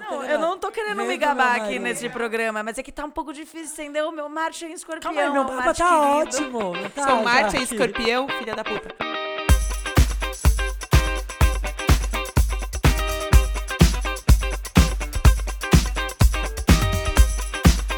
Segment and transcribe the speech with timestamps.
[0.00, 1.82] tô Não, querendo- eu não tô querendo me gabar aqui marido.
[1.82, 5.12] nesse programa, mas é que tá um pouco difícil entender o meu Marte em escorpião.
[5.14, 6.06] Calma aí, meu mapa Marte tá querido.
[6.16, 6.90] ótimo.
[6.94, 7.74] Tá, Sou Marte é Jaque?
[7.74, 8.94] escorpião, filha da puta.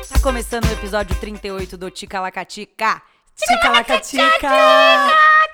[0.08, 3.02] Tá começando o episódio 38 do Tica Lacatica.
[3.36, 4.18] Tica lacatica!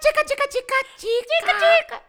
[0.00, 2.02] Tica, tica, tica, tica, tica.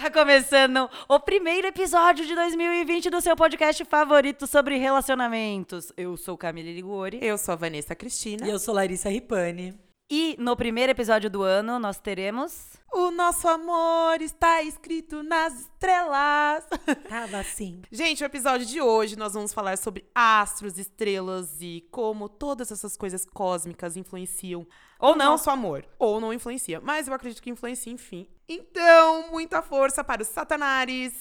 [0.00, 5.92] Tá começando o primeiro episódio de 2020 do seu podcast favorito sobre relacionamentos.
[5.96, 7.18] Eu sou Camila Liguori.
[7.20, 8.46] Eu sou a Vanessa Cristina.
[8.46, 9.76] E eu sou Larissa Ripani.
[10.08, 12.74] E no primeiro episódio do ano nós teremos.
[12.92, 16.64] O nosso amor está escrito nas estrelas.
[17.08, 17.82] Tava assim.
[17.90, 22.96] Gente, o episódio de hoje nós vamos falar sobre astros, estrelas e como todas essas
[22.96, 24.64] coisas cósmicas influenciam
[25.00, 25.32] Ou o não.
[25.32, 25.84] nosso amor.
[25.98, 28.28] Ou não influencia, mas eu acredito que influencia, enfim.
[28.48, 31.12] Então, muita força para os satanares,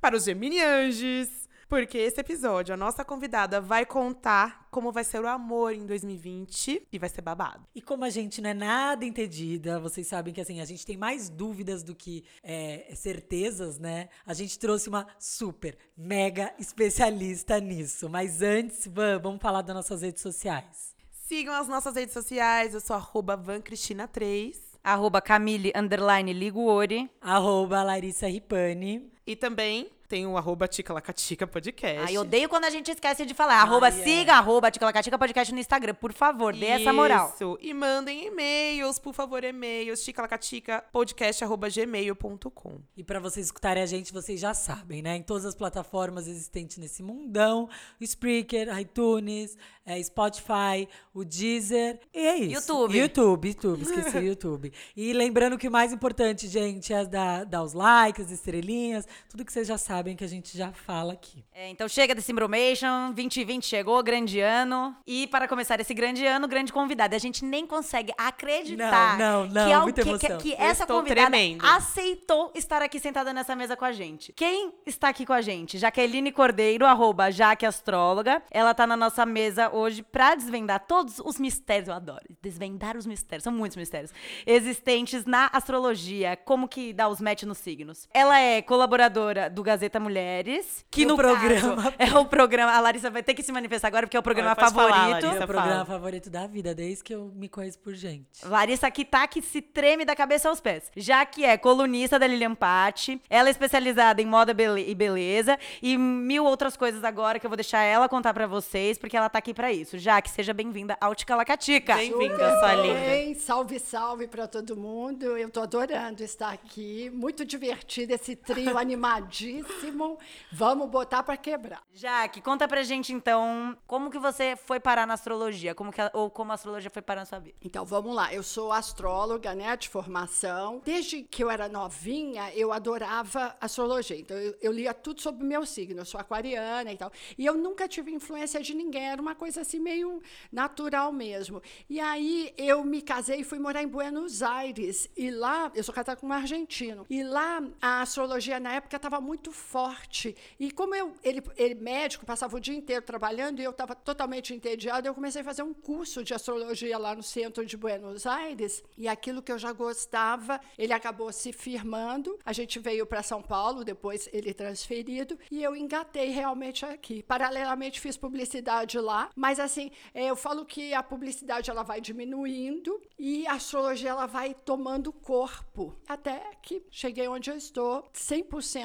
[0.00, 5.26] para os geminianges, porque esse episódio, a nossa convidada vai contar como vai ser o
[5.26, 7.66] amor em 2020 e vai ser babado.
[7.74, 10.96] E como a gente não é nada entendida, vocês sabem que assim, a gente tem
[10.96, 14.08] mais dúvidas do que é, certezas, né?
[14.24, 18.08] A gente trouxe uma super, mega especialista nisso.
[18.08, 20.94] Mas antes, Van, vamos falar das nossas redes sociais.
[21.10, 24.65] Sigam as nossas redes sociais, eu sou arroba vancristina3.
[24.88, 27.08] Arroba Camille, underline, Liguori.
[27.22, 29.15] Arroba Larissa Ripani.
[29.26, 32.04] E também tem o arroba Ticalacatica Podcast.
[32.06, 33.60] Ai, odeio quando a gente esquece de falar.
[33.60, 33.90] Arroba, é.
[33.90, 35.94] siga, arroba, Tica Lacatica Podcast no Instagram.
[35.94, 37.32] Por favor, dê essa moral.
[37.34, 37.58] Isso.
[37.60, 40.04] E mandem e-mails, por favor, e-mails.
[40.04, 45.16] ticalacatica.podcast.gmail.com E para vocês escutarem a gente, vocês já sabem, né?
[45.16, 47.68] Em todas as plataformas existentes nesse mundão,
[48.00, 52.54] o Spreaker, iTunes, é, Spotify, o Deezer, e é isso.
[52.54, 52.96] YouTube.
[52.98, 54.72] YouTube, YouTube, esqueci o YouTube.
[54.96, 59.44] E lembrando que o mais importante, gente, é dar, dar os likes, as estrelinhas, tudo
[59.44, 61.44] que vocês já sabem que a gente já fala aqui.
[61.52, 64.94] É, então chega desse Imbromation, 2020 chegou, grande ano.
[65.06, 67.14] E para começar esse grande ano, grande convidada.
[67.16, 70.38] A gente nem consegue acreditar Não, não, não, que, al- muita que- emoção.
[70.38, 71.64] que, que Eu essa estou convidada tremendo.
[71.64, 74.32] aceitou estar aqui sentada nessa mesa com a gente.
[74.32, 75.78] Quem está aqui com a gente?
[75.78, 78.42] Jaqueline Cordeiro, arroba Jaque Astróloga.
[78.50, 81.88] Ela tá na nossa mesa hoje para desvendar todos os mistérios.
[81.88, 84.10] Eu adoro desvendar os mistérios, são muitos mistérios
[84.46, 86.36] existentes na astrologia.
[86.36, 88.08] Como que dá os match nos signos.
[88.12, 91.82] Ela é colaboradora do Gazeta Mulheres, que Do no programa.
[91.82, 92.72] caso, é o programa.
[92.72, 95.26] A Larissa vai ter que se manifestar agora porque é o programa falar, favorito.
[95.26, 95.42] Larissa.
[95.42, 95.84] É o programa fala.
[95.84, 98.44] favorito da vida, desde que eu me conheço por gente.
[98.44, 100.90] Larissa que tá que se treme da cabeça aos pés.
[100.96, 105.96] Já que é colunista da Lilian Patti, ela é especializada em moda e beleza e
[105.96, 109.38] mil outras coisas agora que eu vou deixar ela contar pra vocês, porque ela tá
[109.38, 109.98] aqui pra isso.
[109.98, 111.94] Já que seja bem-vinda ao Ticalacatica.
[111.96, 113.00] Bem-vinda, sua linda.
[113.00, 115.36] Bem, salve, salve para todo mundo.
[115.36, 117.10] Eu tô adorando estar aqui.
[117.14, 120.18] Muito divertido esse trio animadíssimo.
[120.50, 121.82] Vamos botar para quebrar.
[121.92, 126.30] Jaque, conta pra gente então como que você foi parar na astrologia, como que ou
[126.30, 127.56] como a astrologia foi parar na sua vida.
[127.62, 128.32] Então vamos lá.
[128.32, 130.80] Eu sou astróloga, né, de formação.
[130.84, 134.18] Desde que eu era novinha, eu adorava astrologia.
[134.18, 136.00] Então eu, eu lia tudo sobre o meu signo.
[136.00, 137.12] Eu sou aquariana e tal.
[137.36, 139.08] E eu nunca tive influência de ninguém.
[139.08, 141.62] Era uma coisa assim meio natural mesmo.
[141.88, 145.10] E aí eu me casei e fui morar em Buenos Aires.
[145.16, 147.06] E lá, eu sou casada com um argentino.
[147.10, 150.36] E lá a astrologia na época estava muito forte.
[150.60, 154.54] E como eu, ele, ele médico, passava o dia inteiro trabalhando e eu estava totalmente
[154.54, 158.84] entediada, eu comecei a fazer um curso de astrologia lá no centro de Buenos Aires.
[158.96, 162.38] E aquilo que eu já gostava, ele acabou se firmando.
[162.44, 167.22] A gente veio para São Paulo, depois ele transferido, e eu engatei realmente aqui.
[167.22, 173.00] Paralelamente fiz publicidade lá, mas assim, eh, eu falo que a publicidade ela vai diminuindo
[173.18, 175.96] e a astrologia ela vai tomando corpo.
[176.08, 178.75] Até que cheguei onde eu estou, 100%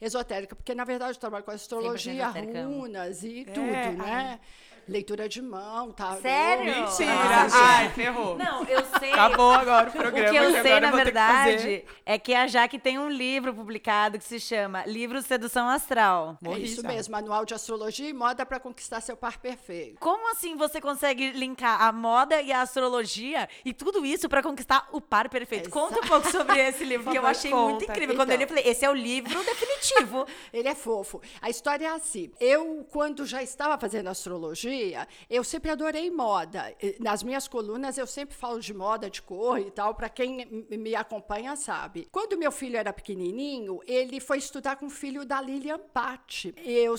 [0.00, 2.80] esotérica, porque na verdade eu trabalho com astrologia, amo.
[2.80, 4.40] runas e tudo, né?
[4.88, 6.16] Leitura de mão, tá?
[6.18, 6.64] Sério?
[6.64, 7.10] Mentira!
[7.52, 8.38] Ah, Ai, ferrou.
[8.38, 9.12] Não, eu sei.
[9.12, 10.30] Acabou agora o O programa.
[10.30, 14.38] que eu sei, na verdade, é que a Jaque tem um livro publicado que se
[14.38, 16.38] chama Livro Sedução Astral.
[16.44, 19.98] É isso mesmo, manual de astrologia e moda para conquistar seu par perfeito.
[19.98, 24.88] Como assim você consegue linkar a moda e a astrologia e tudo isso pra conquistar
[24.92, 25.68] o par perfeito?
[25.68, 27.92] Conta um pouco sobre esse livro, que eu achei muito conta.
[27.92, 28.14] incrível.
[28.14, 30.26] Quando eu li, eu falei, esse é o livro definitivo.
[30.52, 31.20] Ele é fofo.
[31.42, 32.30] A história é assim.
[32.38, 36.74] Eu, quando já estava fazendo astrologia, astrologia, eu sempre adorei moda.
[37.00, 40.94] Nas minhas colunas eu sempre falo de moda, de cor e tal, para quem me
[40.94, 42.08] acompanha sabe.
[42.10, 46.54] Quando meu filho era pequenininho, ele foi estudar com o filho da Lilian Patti.
[46.58, 46.94] Eu,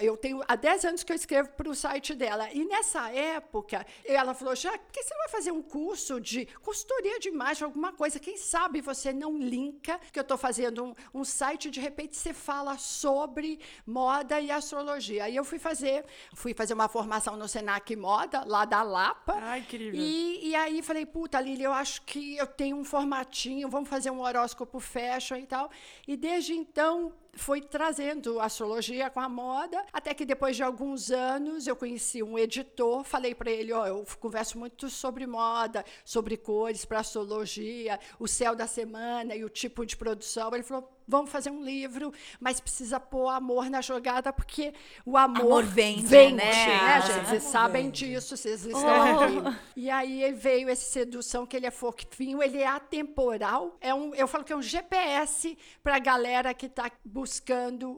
[0.00, 2.50] eu tenho há 10 anos que eu escrevo para o site dela.
[2.52, 6.46] E nessa época, ela falou: já, por que você não vai fazer um curso de
[6.62, 8.18] consultoria de imagem, alguma coisa?
[8.18, 12.32] Quem sabe você não linka, que eu estou fazendo um, um site, de repente você
[12.32, 15.24] fala sobre moda e astrologia.
[15.24, 16.04] Aí eu fui fazer,
[16.34, 19.34] fui fazer uma formação no Senac Moda, lá da Lapa.
[19.34, 20.00] Ai, incrível.
[20.00, 24.10] E, e aí falei, puta, Lili, eu acho que eu tenho um formatinho, vamos fazer
[24.10, 25.70] um horóscopo fashion e tal.
[26.08, 31.66] E desde então foi trazendo astrologia com a moda, até que depois de alguns anos
[31.66, 36.84] eu conheci um editor, falei para ele, ó, eu converso muito sobre moda, sobre cores
[36.84, 40.52] para astrologia, o céu da semana e o tipo de produção.
[40.54, 44.72] Ele falou, vamos fazer um livro, mas precisa pôr amor na jogada porque
[45.04, 46.44] o amor, Amor vende, vende né?
[46.44, 47.26] né, Ah, gente?
[47.28, 48.06] Vocês amor sabem vende.
[48.10, 49.58] disso, vocês estão aqui.
[49.76, 53.76] E aí veio esse sedução que ele é fofinho, ele é atemporal.
[53.80, 57.25] É um, eu falo que é um GPS para a galera que está buscando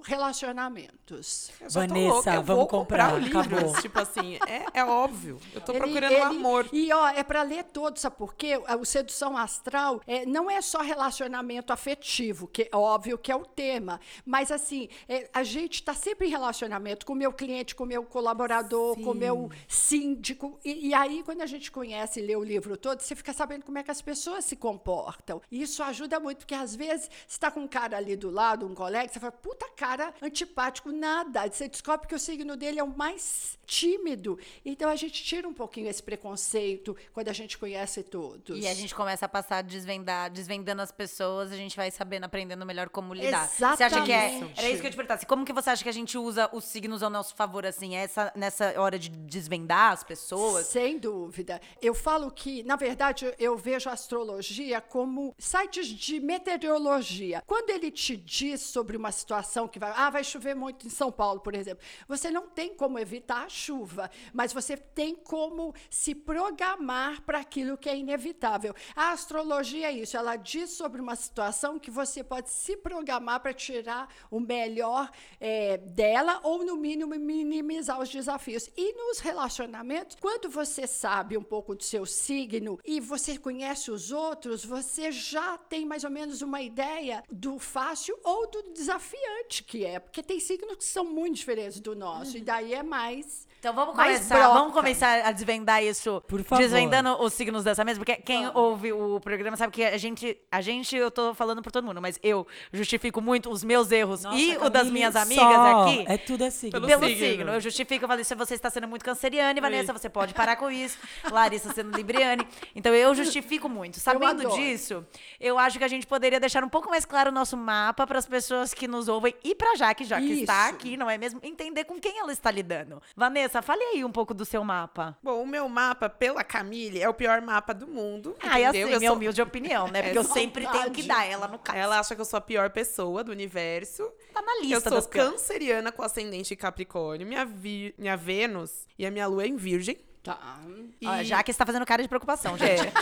[0.05, 1.51] relacionamentos.
[1.61, 3.41] Eu Vanessa, louca, eu vamos vou comprar, comprar, o livro.
[3.59, 3.73] acabou.
[3.83, 5.39] Tipo assim, é, é óbvio.
[5.55, 6.69] Eu tô Ele- procurando ele- amor.
[6.73, 8.53] E ó, é para ler todo, sabe por quê?
[8.81, 13.45] O sedução astral é, não é só relacionamento afetivo, que é óbvio que é o
[13.45, 17.85] tema, mas assim, é, a gente está sempre em relacionamento com o meu cliente, com
[17.85, 20.59] o meu colaborador, com o meu síndico.
[20.65, 23.65] E, e aí, quando a gente conhece e lê o livro todo, você fica sabendo
[23.65, 25.41] como é que as pessoas se comportam.
[25.51, 28.67] E isso ajuda muito, porque às vezes você está com um cara ali do lado,
[28.67, 31.49] um colega, você fala, puta cara antipático, nada.
[31.51, 34.39] Você descobre que o signo dele é o mais tímido.
[34.65, 38.59] Então a gente tira um pouquinho esse preconceito quando a gente conhece todos.
[38.59, 42.25] E a gente começa a passar a desvendar, desvendando as pessoas, a gente vai sabendo,
[42.25, 43.47] aprendendo melhor como lidar.
[43.49, 44.29] Você acha que é.
[44.29, 44.59] Exatamente.
[44.59, 45.27] Era isso que eu te perguntasse.
[45.27, 47.95] Como que você acha que a gente usa os signos ao nosso favor, assim?
[47.95, 50.67] Essa, nessa hora de desvendar as pessoas?
[50.67, 51.61] Sem dúvida.
[51.83, 57.43] Eu falo que, na verdade, eu vejo a astrologia como sites de meteorologia.
[57.47, 61.11] Quando ele te diz sobre uma situação que vai, ah, vai chover muito em São
[61.11, 66.15] Paulo, por exemplo, você não tem como evitar a chuva, mas você tem como se
[66.15, 68.75] programar para aquilo que é inevitável.
[68.95, 73.53] A astrologia é isso, ela diz sobre uma situação que você pode se programar para
[73.53, 78.69] tirar o melhor eh, dela ou, no mínimo, minimizar os desafios.
[78.77, 84.13] E nos relacionamentos, quando você sabe um pouco do seu signo e você conhece os
[84.13, 88.63] outros, você já tem mais ou menos uma ideia do fácil ou do
[88.99, 92.83] desafiante que é, porque tem signos que são muito diferentes do nosso, e daí é
[92.83, 93.48] mais.
[93.59, 96.63] Então vamos começar, vamos começar a desvendar isso, Por favor.
[96.63, 100.61] desvendando os signos dessa mesa, porque quem ouve o programa sabe que a gente, a
[100.61, 104.39] gente, eu tô falando por todo mundo, mas eu justifico muito os meus erros Nossa,
[104.39, 105.83] e o das minhas amigas só.
[105.83, 106.05] aqui.
[106.07, 106.71] É tudo assim.
[106.71, 107.19] Pelo Pelo signo.
[107.19, 107.51] signo.
[107.53, 110.71] Eu justifico, eu falei, se você está sendo muito canceriane, Vanessa, você pode parar com
[110.71, 110.97] isso.
[111.29, 112.47] Larissa sendo libriane.
[112.77, 113.99] Então eu justifico muito.
[113.99, 114.55] Sabendo adoro.
[114.55, 115.05] disso,
[115.41, 118.21] eu acho que a gente poderia deixar um pouco mais claro o nosso mapa para
[118.21, 121.41] as pessoas que nos ouvem e pra Jaque, já que está aqui, não é mesmo?
[121.43, 123.03] Entender com quem ela está lidando.
[123.17, 125.17] Vanessa, fale aí um pouco do seu mapa.
[125.23, 128.35] Bom, o meu mapa, pela Camille, é o pior mapa do mundo.
[128.43, 128.95] Ah, é assim, entendeu?
[128.95, 130.03] Eu minha sou- humilde opinião, né?
[130.05, 131.79] Porque eu sempre tenho que dar ela no caso.
[131.79, 134.11] Ela acha que eu sou a pior pessoa do universo.
[134.33, 135.33] tá na Eu lista sou das piores.
[135.33, 137.27] canceriana com ascendente em Capricórnio.
[137.27, 139.99] Minha, vi- minha Vênus e a minha Lua é em Virgem.
[140.23, 140.59] Tá.
[141.01, 141.07] E...
[141.07, 142.83] Ó, Jaque está fazendo cara de preocupação, gente.
[142.83, 142.93] É,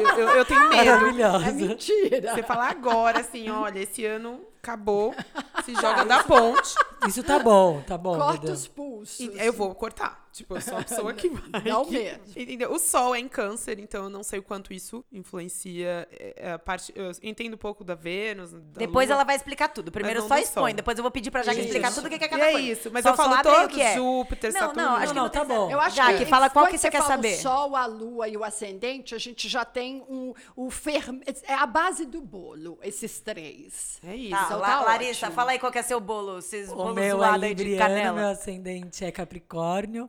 [0.00, 0.80] eu, eu- eu tenho medo.
[0.82, 1.50] É Maravilhosa.
[1.52, 2.34] mentira.
[2.34, 5.14] Você falar agora, assim, olha, esse ano acabou,
[5.64, 6.74] se joga da ponte.
[7.06, 8.16] Isso tá bom, tá bom.
[8.18, 8.52] Corta Dudu.
[8.52, 9.20] os pulsos.
[9.20, 10.27] E eu vou cortar.
[10.32, 11.62] Tipo, eu sou a pessoa que vai.
[11.64, 12.22] Não que- mesmo.
[12.36, 12.72] Entendeu?
[12.72, 16.58] O sol é em câncer, então eu não sei o quanto isso influencia é, a
[16.58, 16.92] parte.
[16.94, 18.52] Eu entendo um pouco da Vênus.
[18.52, 19.16] Da Depois Lua.
[19.16, 19.90] ela vai explicar tudo.
[19.90, 20.76] Primeiro só expõe, Sol.
[20.76, 22.68] depois eu vou pedir pra Jaque explicar tudo o que é E cada é coisa.
[22.68, 23.94] isso, mas Só- eu falo abre aí o todos, que é.
[23.94, 24.82] Júpiter, Não, Saturno.
[24.82, 25.70] não, acho que Não, não tá bom.
[25.70, 27.34] Eu acho Jaque, que fala qual quando que você quer fala saber.
[27.38, 31.40] O sol, a lua e o ascendente, a gente já tem um, o fermento.
[31.44, 33.98] É a base do bolo, esses três.
[34.06, 34.30] É isso.
[34.30, 35.32] Tá, Então tá Larissa, ótimo.
[35.32, 36.38] fala aí qual que é seu bolo.
[36.38, 38.30] Esses O bolos meu é aí de libriano, meu canela.
[38.30, 40.08] ascendente é Capricórnio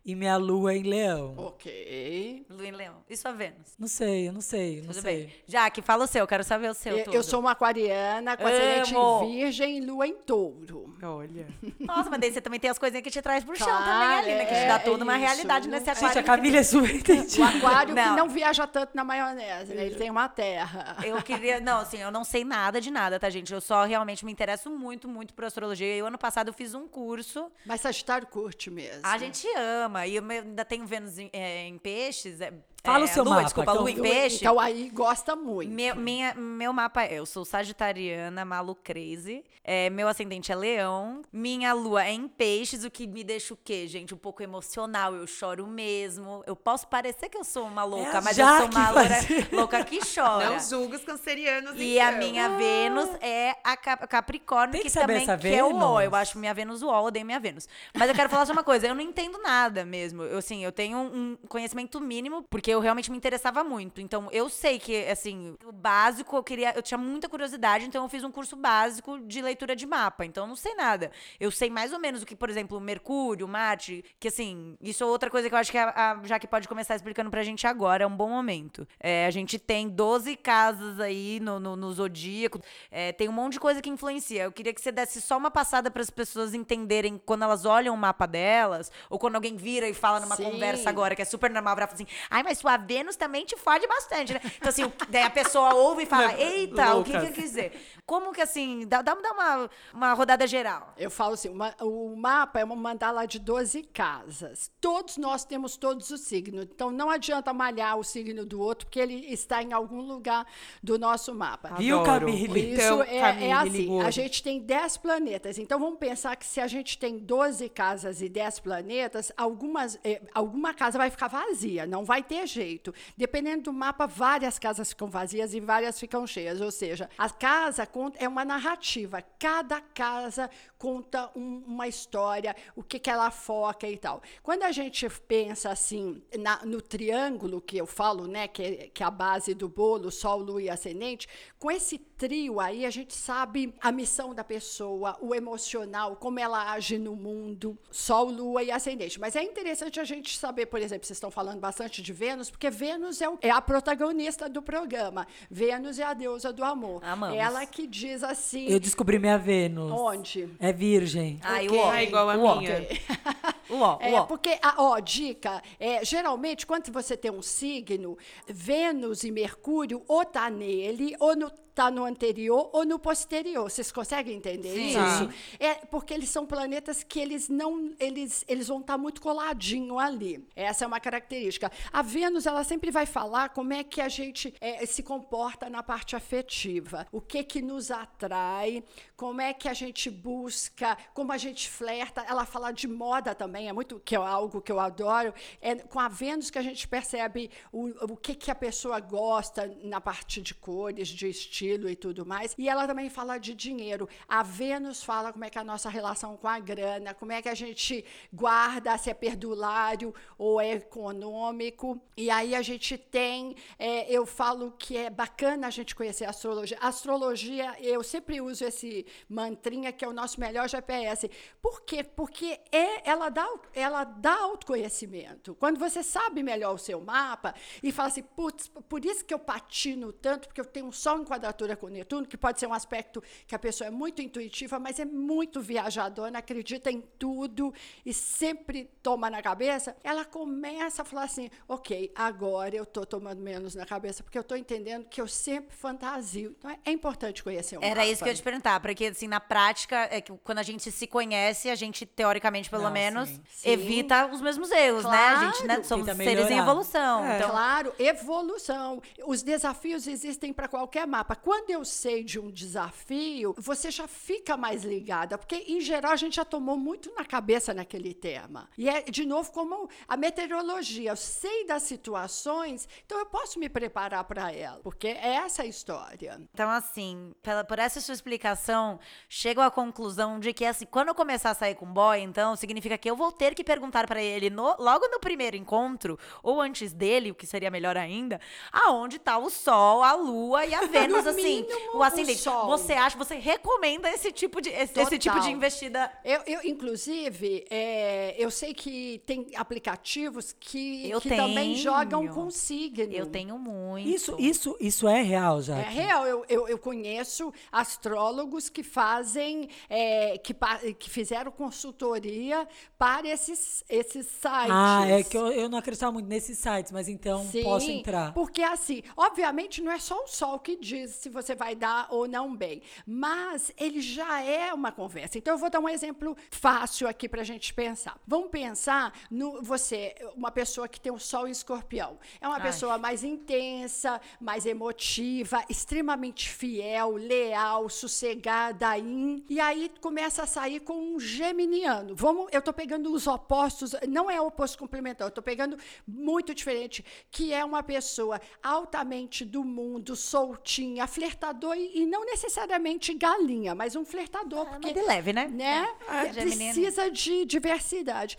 [0.03, 1.33] e minha lua é em Leão.
[1.37, 2.45] Ok.
[2.49, 2.95] Lu em Leão.
[3.09, 3.73] E sua Vênus?
[3.77, 5.25] Não sei, eu não sei, não Tudo sei.
[5.25, 5.35] bem.
[5.47, 7.15] Jaque, fala o seu, quero saber o seu Eu, tudo.
[7.15, 10.95] eu sou uma aquariana com ascendente em virgem e lua em touro.
[11.03, 11.47] Olha.
[11.79, 14.17] Nossa, mas daí você também tem as coisinhas que te traz pro chão Claro, também
[14.17, 14.45] ali, né?
[14.45, 15.71] Que te dá é- toda uma é realidade isso.
[15.75, 16.07] nesse aquário.
[16.15, 17.45] Gente, a Camila é super O entendida.
[17.47, 18.03] aquário Não.
[18.03, 19.85] que não viaja tanto na maionese, né?
[19.85, 20.97] Ele tem uma terra.
[21.03, 21.59] Eu queria.
[21.59, 23.53] Não, assim, eu não sei nada de nada, tá, gente?
[23.53, 25.95] Eu só realmente me interesso muito, muito por astrologia.
[25.97, 27.51] E o ano passado eu fiz um curso.
[27.65, 29.01] Mas Sagitário curte mesmo.
[29.03, 29.90] A gente ama.
[30.07, 32.41] E eu ainda tenho Vênus em, é, em peixes.
[32.41, 33.81] é, Fala o seu Lua, mapa, desculpa, então.
[33.83, 34.37] Lua em peixe.
[34.37, 35.71] Então aí gosta muito.
[35.71, 39.43] Meu, minha, meu mapa é, eu sou sagitariana, malu crazy.
[39.63, 41.21] É, meu ascendente é leão.
[41.31, 44.11] Minha lua é em peixes, o que me deixa o quê, gente?
[44.11, 45.13] Um pouco emocional.
[45.13, 46.43] Eu choro mesmo.
[46.47, 49.47] Eu posso parecer que eu sou uma louca, a mas eu sou uma fazia.
[49.51, 50.49] louca que chora.
[50.49, 52.17] Não julga os cancerianos, E a então.
[52.19, 55.67] minha Vênus é a Cap- Capricórnio, Tem que, que saber também essa que é o
[55.67, 55.97] ó.
[55.97, 56.03] Vênus.
[56.05, 57.67] Eu acho minha Vênus o ó, odeio minha Vênus.
[57.95, 60.23] Mas eu quero falar só uma coisa, eu não entendo nada mesmo.
[60.23, 64.01] Eu, assim, eu tenho um conhecimento mínimo, porque eu realmente me interessava muito.
[64.01, 66.73] Então, eu sei que, assim, o básico, eu queria.
[66.75, 70.25] Eu tinha muita curiosidade, então eu fiz um curso básico de leitura de mapa.
[70.25, 71.11] Então, eu não sei nada.
[71.39, 75.07] Eu sei mais ou menos o que, por exemplo, Mercúrio, Marte, que assim, isso é
[75.07, 78.03] outra coisa que eu acho que a, a Jaque pode começar explicando pra gente agora,
[78.03, 78.87] é um bom momento.
[78.99, 83.53] É, a gente tem 12 casas aí no, no, no zodíaco, é, tem um monte
[83.53, 84.43] de coisa que influencia.
[84.43, 87.93] Eu queria que você desse só uma passada para as pessoas entenderem quando elas olham
[87.93, 90.43] o mapa delas, ou quando alguém vira e fala numa Sim.
[90.43, 93.57] conversa agora, que é super normal, e falar assim, ai, mas sua Vênus também te
[93.57, 94.39] fode bastante, né?
[94.57, 97.81] Então, assim, daí a pessoa ouve e fala, eita, o que, que ele quis dizer?
[98.05, 100.93] Como que, assim, dá, dá, uma, uma rodada geral.
[100.97, 104.71] Eu falo assim, uma- o mapa é uma mandala de 12 casas.
[104.79, 106.63] Todos nós temos todos os signos.
[106.65, 110.45] Então não adianta malhar o signo do outro, porque ele está em algum lugar
[110.83, 111.75] do nosso mapa.
[111.77, 112.03] Viu.
[112.03, 112.73] Camille?
[112.73, 113.69] Isso Então, é, Camille, é assim.
[113.69, 114.01] ligou.
[114.01, 115.57] A gente tem 10 planetas.
[115.57, 120.21] Então vamos pensar que se a gente tem 12 casas e 10 planetas, algumas, eh,
[120.33, 122.93] alguma casa vai ficar vazia, não vai ter jeito.
[123.17, 126.61] Dependendo do mapa, várias casas ficam vazias e várias ficam cheias.
[126.61, 129.21] Ou seja, a casa é uma narrativa.
[129.39, 134.21] Cada casa conta um- uma história, o que, que ela foca e tal.
[134.41, 139.03] Quando a gente pensa assim na- no triângulo que eu falo, né, que é, que
[139.03, 141.27] é a base do bolo, Sol, Lua e Ascendente,
[141.59, 146.71] com esse trio aí a gente sabe a missão da pessoa, o emocional, como ela
[146.71, 149.19] age no mundo, Sol, Lua e Ascendente.
[149.19, 152.69] Mas é interessante a gente saber, por exemplo, vocês estão falando bastante de Vênus, porque
[152.69, 155.27] Vênus é, o- é a protagonista do programa.
[155.49, 157.01] Vênus é a deusa do amor.
[157.03, 157.37] Amamos.
[157.37, 158.67] Ela que diz assim.
[158.67, 159.91] Eu descobri minha Vênus.
[159.91, 160.49] Onde?
[160.59, 161.39] É virgem.
[161.43, 161.77] Ai, Ok.
[161.77, 161.91] o ó.
[161.91, 162.55] Ah, igual a o ó.
[162.57, 162.87] minha.
[163.69, 168.17] O ó, o É, porque, a, ó, dica, é, geralmente, quando você tem um signo,
[168.45, 173.69] Vênus e Mercúrio ou tá nele, ou no, tá no anterior, ou no posterior.
[173.69, 174.89] Vocês conseguem entender Sim.
[174.89, 175.29] isso?
[175.59, 180.47] É, porque eles são planetas que eles não, eles, eles vão estar muito coladinho ali.
[180.55, 181.71] Essa é uma característica.
[181.91, 185.81] A Vênus, ela sempre vai falar como é que a gente é, se comporta na
[185.83, 187.07] parte afetiva.
[187.11, 188.83] O que que nos atrai,
[189.21, 192.25] como é que a gente busca, como a gente flerta.
[192.27, 195.31] Ela fala de moda também, é muito que é algo que eu adoro.
[195.61, 199.71] É com a Vênus que a gente percebe o, o que que a pessoa gosta
[199.83, 202.55] na parte de cores, de estilo e tudo mais.
[202.57, 204.09] E ela também fala de dinheiro.
[204.27, 207.43] A Vênus fala como é que é a nossa relação com a grana, como é
[207.43, 212.01] que a gente guarda, se é perdulário ou é econômico.
[212.17, 216.31] E aí a gente tem, é, eu falo que é bacana a gente conhecer a
[216.31, 216.79] astrologia.
[216.81, 221.29] A astrologia, eu sempre uso esse mantrinha que é o nosso melhor GPS.
[221.61, 222.03] Por quê?
[222.03, 225.55] Porque é, ela, dá, ela dá autoconhecimento.
[225.55, 229.39] Quando você sabe melhor o seu mapa e fala assim, putz, por isso que eu
[229.39, 232.73] patino tanto, porque eu tenho um sol em quadratura com Netuno, que pode ser um
[232.73, 237.73] aspecto que a pessoa é muito intuitiva, mas é muito viajadora, acredita em tudo
[238.05, 243.41] e sempre toma na cabeça, ela começa a falar assim, ok, agora eu estou tomando
[243.41, 246.55] menos na cabeça, porque eu estou entendendo que eu sempre fantasio.
[246.57, 248.07] Então, é, importante conhecer o Era mapa.
[248.07, 250.91] isso que eu ia te perguntar, porque assim, na prática, é que quando a gente
[250.91, 253.41] se conhece, a gente, teoricamente, pelo Não, menos, sim.
[253.49, 253.69] Sim.
[253.71, 255.17] evita os mesmos erros, né?
[255.17, 255.83] A gente né, Claro.
[255.85, 257.25] somos seres em evolução.
[257.25, 257.37] É.
[257.37, 259.01] Então, Claro, evolução.
[259.25, 261.35] Os desafios existem para qualquer mapa.
[261.35, 266.15] Quando eu sei de um desafio, você já fica mais ligada, porque em geral a
[266.15, 268.69] gente já tomou muito na cabeça naquele tema.
[268.77, 273.67] E é de novo como a meteorologia, eu sei das situações, então eu posso me
[273.67, 276.39] preparar para ela, porque é essa a história.
[276.53, 278.90] Então, assim, pela, por essa sua explicação,
[279.29, 282.55] chego à conclusão de que, assim, quando eu começar a sair com o boy, então,
[282.55, 286.59] significa que eu vou ter que perguntar pra ele, no- logo no primeiro encontro, ou
[286.61, 288.39] antes dele, o que seria melhor ainda,
[288.71, 292.39] aonde tá o Sol, a Lua e a Vênus, assim, mínimo, o o ascendente.
[292.39, 292.67] Sol.
[292.67, 296.11] Você acha, você recomenda esse tipo de, esse, esse tipo de investida?
[296.23, 301.77] Eu, eu, inclusive, é, eu sei que tem aplicativos que, Eu que também tenho.
[301.77, 303.11] jogam com signo.
[303.13, 304.07] Eu tenho muito.
[304.07, 305.77] Isso, isso, isso é real, já.
[305.77, 310.55] É real, eu, eu, eu conheço astrólogos que fazem, é, que,
[310.97, 314.71] que fizeram consultoria para esses, esses sites.
[314.71, 318.33] Ah, é que eu, eu não acreditava muito nesses sites, mas então Sim, posso entrar.
[318.33, 322.27] Porque assim, obviamente não é só o sol que diz se você vai dar ou
[322.27, 322.81] não bem.
[323.05, 325.37] Mas ele já é uma conversa.
[325.37, 328.17] Então eu vou dar um exemplo fácil aqui para a gente pensar.
[328.25, 332.17] Vamos pensar no você, uma pessoa que tem o Sol em Escorpião.
[332.39, 332.61] É uma Ai.
[332.61, 338.60] pessoa mais intensa, mais emotiva, extremamente fiel, leal, sossegada,
[338.99, 342.15] in, e aí começa a sair com um geminiano.
[342.15, 345.77] Vamos, eu tô pegando os opostos, não é oposto complementar, eu tô pegando
[346.07, 353.13] muito diferente, que é uma pessoa altamente do mundo, soltinha, flertador e, e não necessariamente
[353.13, 355.47] galinha, mas um flertador, É, porque mas de leve, né?
[355.47, 355.89] né?
[356.07, 356.73] É, geminiano.
[356.73, 358.37] Precisa de diversidade.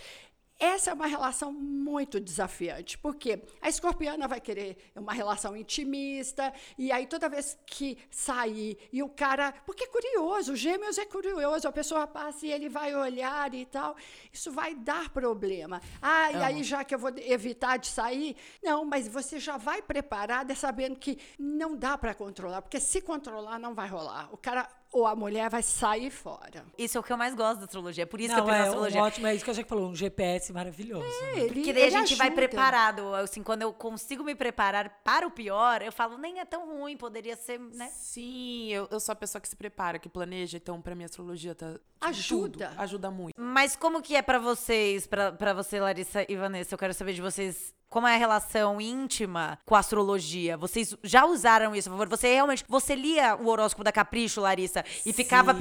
[0.62, 6.92] Essa é uma relação muito desafiante, porque a escorpiana vai querer uma relação intimista, e
[6.92, 9.52] aí toda vez que sair e o cara.
[9.66, 13.96] Porque é curioso, gêmeos é curioso, a pessoa passa e ele vai olhar e tal,
[14.32, 15.82] isso vai dar problema.
[16.00, 18.36] Ah, e aí já que eu vou evitar de sair?
[18.62, 23.58] Não, mas você já vai preparada sabendo que não dá para controlar, porque se controlar
[23.58, 24.32] não vai rolar.
[24.32, 26.64] O cara ou a mulher vai sair fora.
[26.76, 28.06] Isso é o que eu mais gosto da astrologia.
[28.06, 29.02] Por isso que eu Não, penso na é um astrologia.
[29.02, 31.04] ótimo, é isso que a Jaque falou, um GPS maravilhoso.
[31.04, 31.40] né?
[31.40, 32.42] Ele- Porque daí a gente vai ajuda.
[32.48, 33.14] preparado.
[33.14, 36.96] Assim, quando eu consigo me preparar para o pior, eu falo, nem é tão ruim,
[36.96, 37.88] poderia ser, né?
[37.92, 41.06] Sim, eu, eu sou a pessoa que se prepara, que planeja, então pra mim a
[41.06, 41.78] astrologia tá.
[42.00, 42.68] Ajuda.
[42.68, 43.34] tudo, ajuda muito.
[43.40, 46.74] Mas como que é pra vocês, pra você, Larissa e Vanessa?
[46.74, 47.72] Eu quero saber de vocês.
[47.92, 50.56] Como é a relação íntima com a astrologia?
[50.56, 52.08] Vocês já usaram isso, por favor?
[52.08, 52.64] Você realmente.
[52.66, 55.54] Você lia o horóscopo da Capricho, Larissa, e ficava,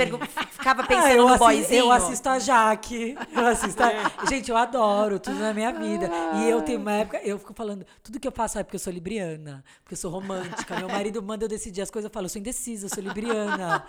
[0.49, 1.79] ficava pensando Ah, eu, no boyzinho?
[1.81, 3.17] eu assisto a Jaque.
[3.35, 4.01] Eu assisto É.
[4.17, 4.25] a...
[4.29, 6.09] Gente, eu adoro tudo na minha vida.
[6.35, 8.79] E eu tenho uma época, eu fico falando, tudo que eu faço é porque eu
[8.79, 10.77] sou libriana, porque eu sou romântica.
[10.77, 13.85] Meu marido manda eu decidir as coisas, eu falo, eu sou indecisa, eu sou libriana.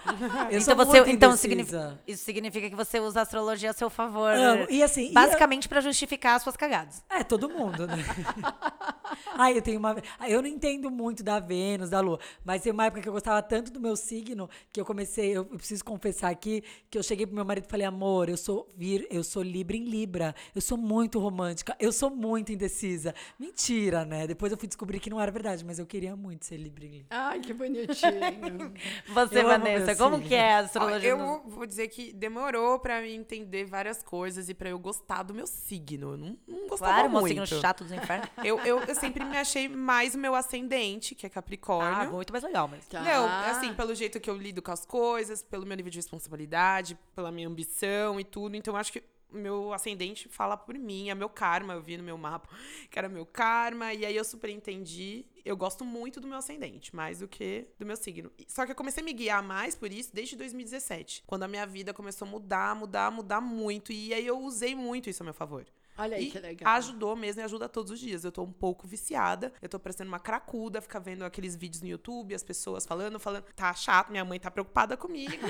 [0.50, 1.36] Eu Então, sou você, muito então indecisa.
[1.36, 4.32] significa, isso significa que você usa a astrologia a seu favor.
[4.32, 4.66] Amo.
[4.68, 7.04] E assim, basicamente pra justificar as suas cagadas.
[7.08, 8.04] É, todo mundo, né?
[9.34, 9.96] Ai, eu tenho uma.
[10.26, 13.42] Eu não entendo muito da Vênus, da Lua, mas tem uma época que eu gostava
[13.42, 15.28] tanto do meu signo que eu comecei.
[15.30, 18.36] Eu, eu preciso confessar aqui que eu cheguei pro meu marido e falei, amor, eu
[18.36, 20.34] sou vir, eu sou Libra em Libra.
[20.54, 23.14] Eu sou muito romântica, eu sou muito indecisa.
[23.38, 24.26] Mentira, né?
[24.26, 26.88] Depois eu fui descobrir que não era verdade, mas eu queria muito ser Libra em
[26.88, 27.06] Libra.
[27.10, 28.72] Ai, que bonitinho.
[29.08, 30.28] Você, Eu Vanessa, como signo.
[30.28, 31.08] que é a astrologia?
[31.10, 35.22] eu no- vou dizer que demorou pra mim entender várias coisas e pra eu gostar
[35.22, 36.12] do meu signo.
[36.12, 37.46] Eu não, não gostava Claro, meu muito.
[37.46, 38.21] signo chato dos infernos.
[38.44, 42.08] Eu, eu, eu sempre me achei mais o meu ascendente, que é Capricórnio.
[42.08, 42.86] Ah, muito mais legal, mas.
[42.86, 43.00] Tá.
[43.00, 46.98] Não, assim, pelo jeito que eu lido com as coisas, pelo meu nível de responsabilidade,
[47.14, 48.56] pela minha ambição e tudo.
[48.56, 49.02] Então, eu acho que
[49.32, 51.74] o meu ascendente fala por mim, é meu karma.
[51.74, 52.48] Eu vi no meu mapa
[52.90, 53.92] que era meu karma.
[53.92, 55.24] E aí eu super entendi.
[55.44, 58.30] Eu gosto muito do meu ascendente, mais do que do meu signo.
[58.46, 61.24] Só que eu comecei a me guiar mais por isso desde 2017.
[61.26, 63.92] Quando a minha vida começou a mudar, mudar, mudar muito.
[63.92, 65.66] E aí eu usei muito isso a meu favor.
[65.98, 66.72] Olha aí E que legal.
[66.74, 68.24] ajudou mesmo e ajuda todos os dias.
[68.24, 69.52] Eu tô um pouco viciada.
[69.60, 73.44] Eu tô parecendo uma cracuda, ficar vendo aqueles vídeos no YouTube, as pessoas falando, falando.
[73.54, 75.46] Tá chato, minha mãe tá preocupada comigo.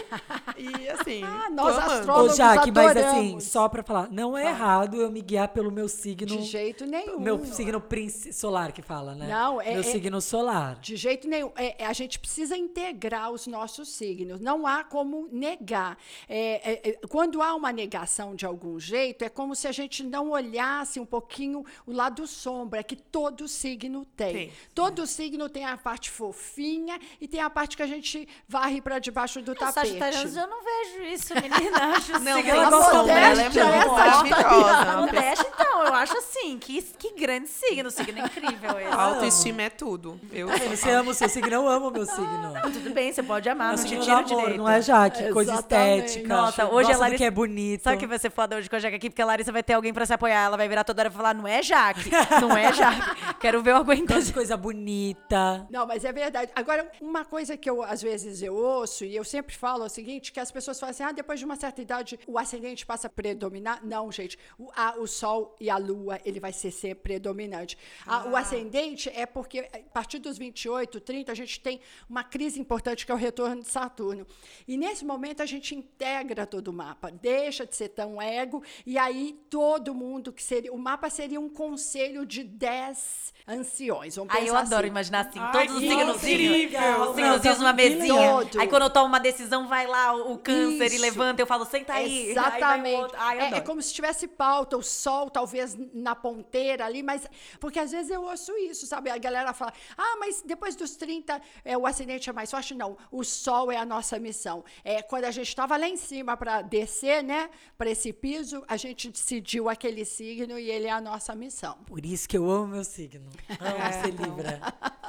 [0.56, 1.22] e assim.
[1.32, 1.90] Ah, nós amando.
[1.90, 3.44] Ô, astrólogos Jaque, mas assim, adoramos.
[3.44, 6.26] só pra falar, não é errado eu me guiar pelo meu signo.
[6.26, 7.20] De jeito nenhum.
[7.20, 9.28] Meu signo princi- solar que fala, né?
[9.28, 10.76] Não, é- Meu é- signo solar.
[10.80, 11.50] De jeito nenhum.
[11.56, 14.40] É, é, a gente precisa integrar os nossos signos.
[14.40, 15.96] Não há como negar.
[16.28, 20.02] É, é, é, quando há uma negação de algum jeito, é como se a gente
[20.02, 24.32] não olhasse um pouquinho o lado sombra que todo signo tem.
[24.32, 24.52] Tem.
[24.74, 28.98] Todo signo tem a parte fofinha e tem a parte que a gente varre para
[28.98, 29.74] debaixo do tapete.
[29.88, 31.78] Sagitarianos, eu não vejo isso, menina.
[31.96, 34.96] Acho Não, signo ela a gosta, sombra, ela é muito é maravilhosa.
[35.00, 38.88] Modéstia, então, eu acho assim, que, que grande signo, signo é incrível esse.
[38.88, 40.20] A autoestima é tudo.
[40.32, 42.52] Eu Você ama o seu signo, eu amo o meu signo.
[42.72, 44.56] Tudo bem, você pode amar, É não te tira direito.
[44.58, 45.32] não é, Jaque?
[45.32, 46.06] Coisa Exatamente.
[46.06, 46.28] estética.
[46.34, 47.82] Nossa, hoje Gosta a Larissa- que é bonito.
[47.82, 49.10] Sabe o que vai ser foda hoje com a Jaque aqui?
[49.10, 50.44] Porque a Larissa vai ter alguém pra se apoiar.
[50.44, 53.02] Ela vai virar toda hora e falar, não é Jaque, não é Jaque.
[53.40, 54.12] Quero ver eu aguentar.
[54.32, 55.66] Coisa bonita.
[55.70, 56.52] Não, mas é verdade.
[56.54, 59.90] Agora, uma coisa que eu, às vezes, eu ouço, e eu sempre falo é o
[59.90, 63.08] seguinte, que as pessoas falam assim, ah, depois de uma certa idade, o ascendente passa
[63.08, 63.84] a predominar.
[63.84, 64.38] Não, gente.
[64.58, 67.76] O, a- o Sol e a Lua, ele vai ser, ser predominante.
[68.06, 72.60] A- o ascendente é porque, a partir dos 28, 30, a gente tem uma crise
[72.60, 74.26] importante, que é o retorno de Saturno.
[74.68, 77.10] E, nesse momento, a gente integra todo o mapa.
[77.10, 80.72] Deixa de ser tão ego, e aí todo mundo que seria...
[80.72, 84.16] O mapa seria um conselho de 10 anciões.
[84.16, 84.88] Vamos Ai, eu pensar adoro assim.
[84.88, 86.56] imaginar assim, Ai, todos os signozinhos.
[86.56, 87.00] incrível!
[87.02, 88.30] Os signozinhos tá numa mesinha.
[88.30, 88.60] Todo.
[88.60, 91.02] Aí quando eu tomo uma decisão, vai lá o, câncer e Isso.
[91.02, 92.30] levanta, eu falo, senta aí.
[92.30, 93.14] Exatamente.
[93.16, 97.28] Ai, é, é como se tivesse pauta, o sol talvez na ponteira ali, mas.
[97.58, 99.10] Porque às vezes eu ouço isso, sabe?
[99.10, 102.74] A galera fala, ah, mas depois dos 30 é, o acidente é mais forte.
[102.74, 104.64] Não, o sol é a nossa missão.
[104.84, 108.76] É, quando a gente estava lá em cima para descer, né, para esse piso, a
[108.76, 111.78] gente decidiu aquele signo e ele é a nossa missão.
[111.86, 113.28] Por isso que eu amo meu signo.
[113.60, 114.60] Amo ser Libra.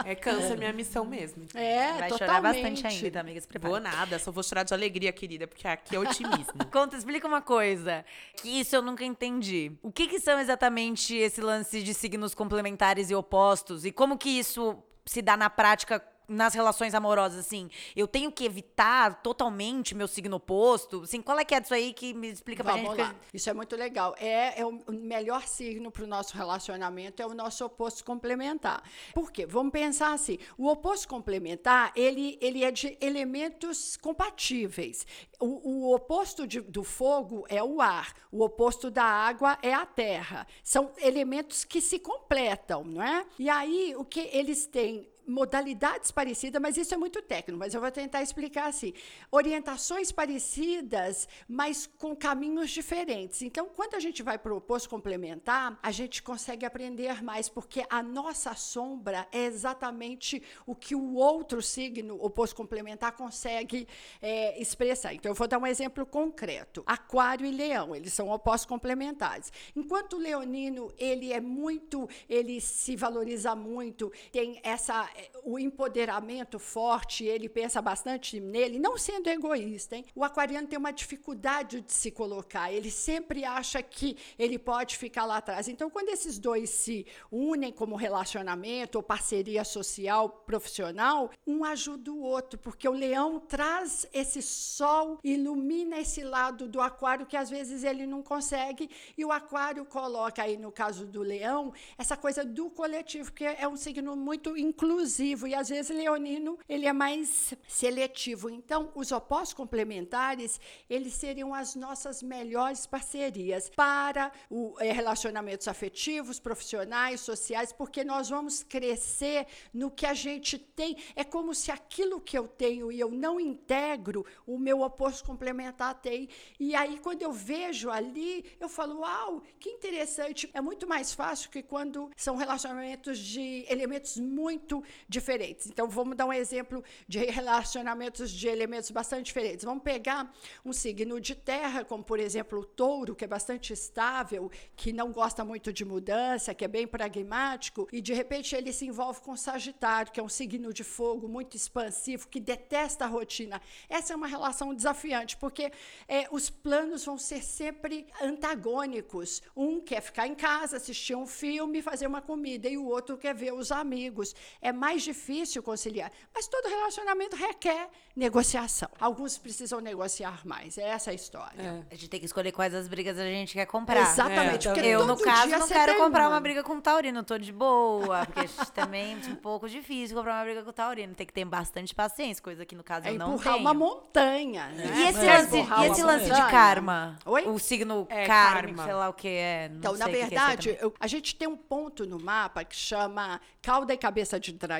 [0.05, 1.45] É câncer minha missão mesmo.
[1.53, 2.17] É, Vai totalmente.
[2.17, 3.79] chorar bastante ainda, amiga, se Vou prepara.
[3.79, 6.65] nada, só vou chorar de alegria, querida, porque aqui é otimismo.
[6.71, 8.03] Conta, explica uma coisa,
[8.41, 9.71] que isso eu nunca entendi.
[9.81, 13.85] O que que são exatamente esse lance de signos complementares e opostos?
[13.85, 17.69] E como que isso se dá na prática nas relações amorosas, assim?
[17.95, 21.01] Eu tenho que evitar totalmente meu signo oposto?
[21.01, 22.99] Assim, qual é que é disso aí que me explica pra Vamos gente?
[22.99, 23.13] lá.
[23.13, 24.15] porque- Isso é muito legal.
[24.17, 28.83] É, é o o melhor signo para o nosso relacionamento é o nosso oposto complementar.
[29.13, 29.45] Por quê?
[29.45, 35.05] Vamos pensar assim: o oposto complementar ele, ele é de elementos compatíveis.
[35.39, 39.85] O, o oposto de- do fogo é o ar, o oposto da água é a
[39.85, 40.47] terra.
[40.63, 43.25] São elementos que se completam, não é?
[43.37, 47.81] E aí o que eles têm modalidades parecidas, mas isso é muito técnico, mas eu
[47.81, 48.93] vou tentar explicar assim.
[49.31, 53.41] Orientações parecidas, mas com caminhos diferentes.
[53.41, 57.85] Então, quando a gente vai para o oposto complementar, a gente consegue aprender mais, porque
[57.89, 63.87] a nossa sombra é exatamente o que o outro signo oposto complementar consegue
[64.21, 65.13] é, expressar.
[65.13, 66.83] Então, eu vou dar um exemplo concreto.
[66.85, 69.51] Aquário e Leão, eles são opostos complementares.
[69.75, 75.09] Enquanto o leonino, ele é muito, ele se valoriza muito, tem essa
[75.43, 80.05] o empoderamento forte, ele pensa bastante nele, não sendo egoísta, hein?
[80.15, 85.25] O aquariano tem uma dificuldade de se colocar, ele sempre acha que ele pode ficar
[85.25, 85.67] lá atrás.
[85.67, 92.21] Então, quando esses dois se unem como relacionamento ou parceria social, profissional, um ajuda o
[92.21, 97.83] outro, porque o leão traz esse sol, ilumina esse lado do aquário que às vezes
[97.83, 102.69] ele não consegue, e o aquário coloca aí, no caso do leão, essa coisa do
[102.69, 108.49] coletivo, porque é um signo muito inclusivo, e às vezes leonino, ele é mais seletivo.
[108.49, 116.39] Então, os opostos complementares, eles seriam as nossas melhores parcerias para o, eh, relacionamentos afetivos,
[116.39, 120.95] profissionais, sociais, porque nós vamos crescer no que a gente tem.
[121.15, 125.95] É como se aquilo que eu tenho e eu não integro, o meu oposto complementar
[125.95, 126.29] tem.
[126.59, 130.49] E aí, quando eu vejo ali, eu falo, uau, que interessante.
[130.53, 135.67] É muito mais fácil que quando são relacionamentos de elementos muito diferentes.
[135.67, 139.65] Então, vamos dar um exemplo de relacionamentos de elementos bastante diferentes.
[139.65, 140.33] Vamos pegar
[140.65, 145.11] um signo de terra, como por exemplo o touro, que é bastante estável, que não
[145.11, 149.35] gosta muito de mudança, que é bem pragmático, e de repente ele se envolve com
[149.35, 153.61] Sagitário, que é um signo de fogo muito expansivo, que detesta a rotina.
[153.89, 155.71] Essa é uma relação desafiante, porque
[156.07, 159.41] é, os planos vão ser sempre antagônicos.
[159.55, 163.35] Um quer ficar em casa, assistir um filme, fazer uma comida, e o outro quer
[163.35, 164.35] ver os amigos.
[164.61, 166.11] É mais difícil conciliar.
[166.35, 168.89] Mas todo relacionamento requer negociação.
[168.99, 170.77] Alguns precisam negociar mais.
[170.77, 171.85] É essa a história.
[171.89, 174.01] A gente tem que escolher quais as brigas a gente quer comprar.
[174.01, 174.67] Exatamente.
[174.67, 176.41] É, porque Eu, no caso, dia não quero comprar uma uma.
[176.41, 180.43] briga com o Taurino, tô de boa, porque também é um pouco difícil comprar uma
[180.43, 181.15] briga com o Taurino.
[181.15, 183.65] Tem que ter bastante paciência, coisa que no caso É eu não empurrar tenho.
[183.65, 184.67] uma montanha.
[184.69, 184.83] Né?
[184.97, 187.17] E esse, Quer lance, e esse lance de karma?
[187.25, 187.43] Oi?
[187.47, 188.83] O signo É, kármico, karma.
[188.85, 189.69] sei lá o que é.
[189.69, 193.39] não Então, na é verdade, eu- a gente tem um ponto no mapa que chama
[193.61, 194.72] cauda e cabeça de dragão,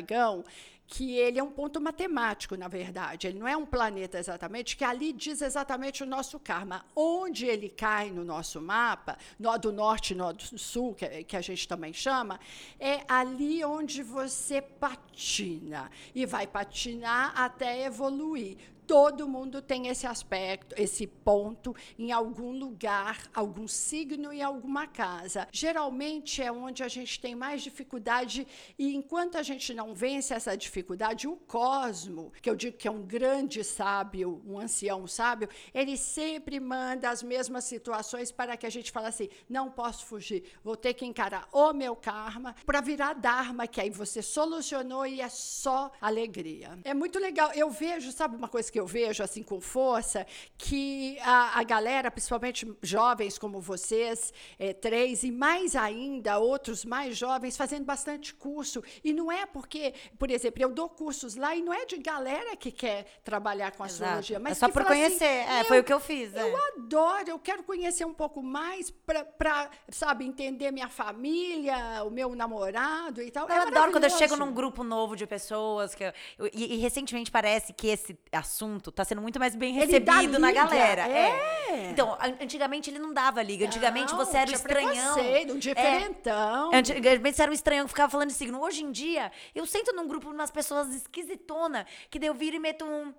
[0.86, 3.28] que ele é um ponto matemático, na verdade.
[3.28, 6.86] Ele não é um planeta exatamente, que ali diz exatamente o nosso karma.
[6.96, 11.42] Onde ele cai no nosso mapa, nó do norte nó do sul, que, que a
[11.42, 12.40] gente também chama,
[12.80, 15.90] é ali onde você patina.
[16.14, 18.58] E vai patinar até evoluir.
[18.94, 25.48] Todo mundo tem esse aspecto, esse ponto em algum lugar, algum signo e alguma casa.
[25.52, 28.46] Geralmente é onde a gente tem mais dificuldade
[28.78, 32.92] e enquanto a gente não vence essa dificuldade, o cosmo, que eu digo que é
[32.92, 38.70] um grande sábio, um ancião sábio, ele sempre manda as mesmas situações para que a
[38.70, 43.14] gente fale assim: não posso fugir, vou ter que encarar o meu karma para virar
[43.14, 46.78] dharma, que aí você solucionou e é só alegria.
[46.84, 47.52] É muito legal.
[47.56, 50.26] Eu vejo, sabe uma coisa que eu vejo assim com força,
[50.58, 57.18] que a, a galera, principalmente jovens como vocês, eh, três, e mais ainda outros mais
[57.18, 58.84] jovens, fazendo bastante curso.
[59.04, 62.56] E não é porque, por exemplo, eu dou cursos lá e não é de galera
[62.56, 64.04] que quer trabalhar com Exato.
[64.04, 65.26] astrologia, mas é só por assim, conhecer.
[65.26, 66.34] é, "Meu, foi o que eu fiz.
[66.36, 66.62] eu é.
[66.78, 73.22] adoro, eu quero conhecer um pouco mais para, sabe, entender minha família, o meu namorado
[73.22, 73.48] e tal.
[73.48, 75.94] Eu é adoro quando eu chego num grupo novo de pessoas.
[75.96, 79.74] Que eu- eu- e, e recentemente parece que esse assunto tá sendo muito mais bem
[79.74, 81.08] recebido na galera.
[81.08, 81.90] é.
[81.92, 83.66] Então, an- antigamente ele não dava liga.
[83.66, 85.16] Antigamente Não, você era o estranhão.
[85.16, 85.46] um É.
[85.58, 86.72] diferentão.
[86.74, 88.62] Antigamente você era um estranhão que ficava falando de signo.
[88.62, 92.56] Hoje em dia, eu sento num grupo de umas pessoas esquisitona, que daí eu viro
[92.56, 93.14] e meto um.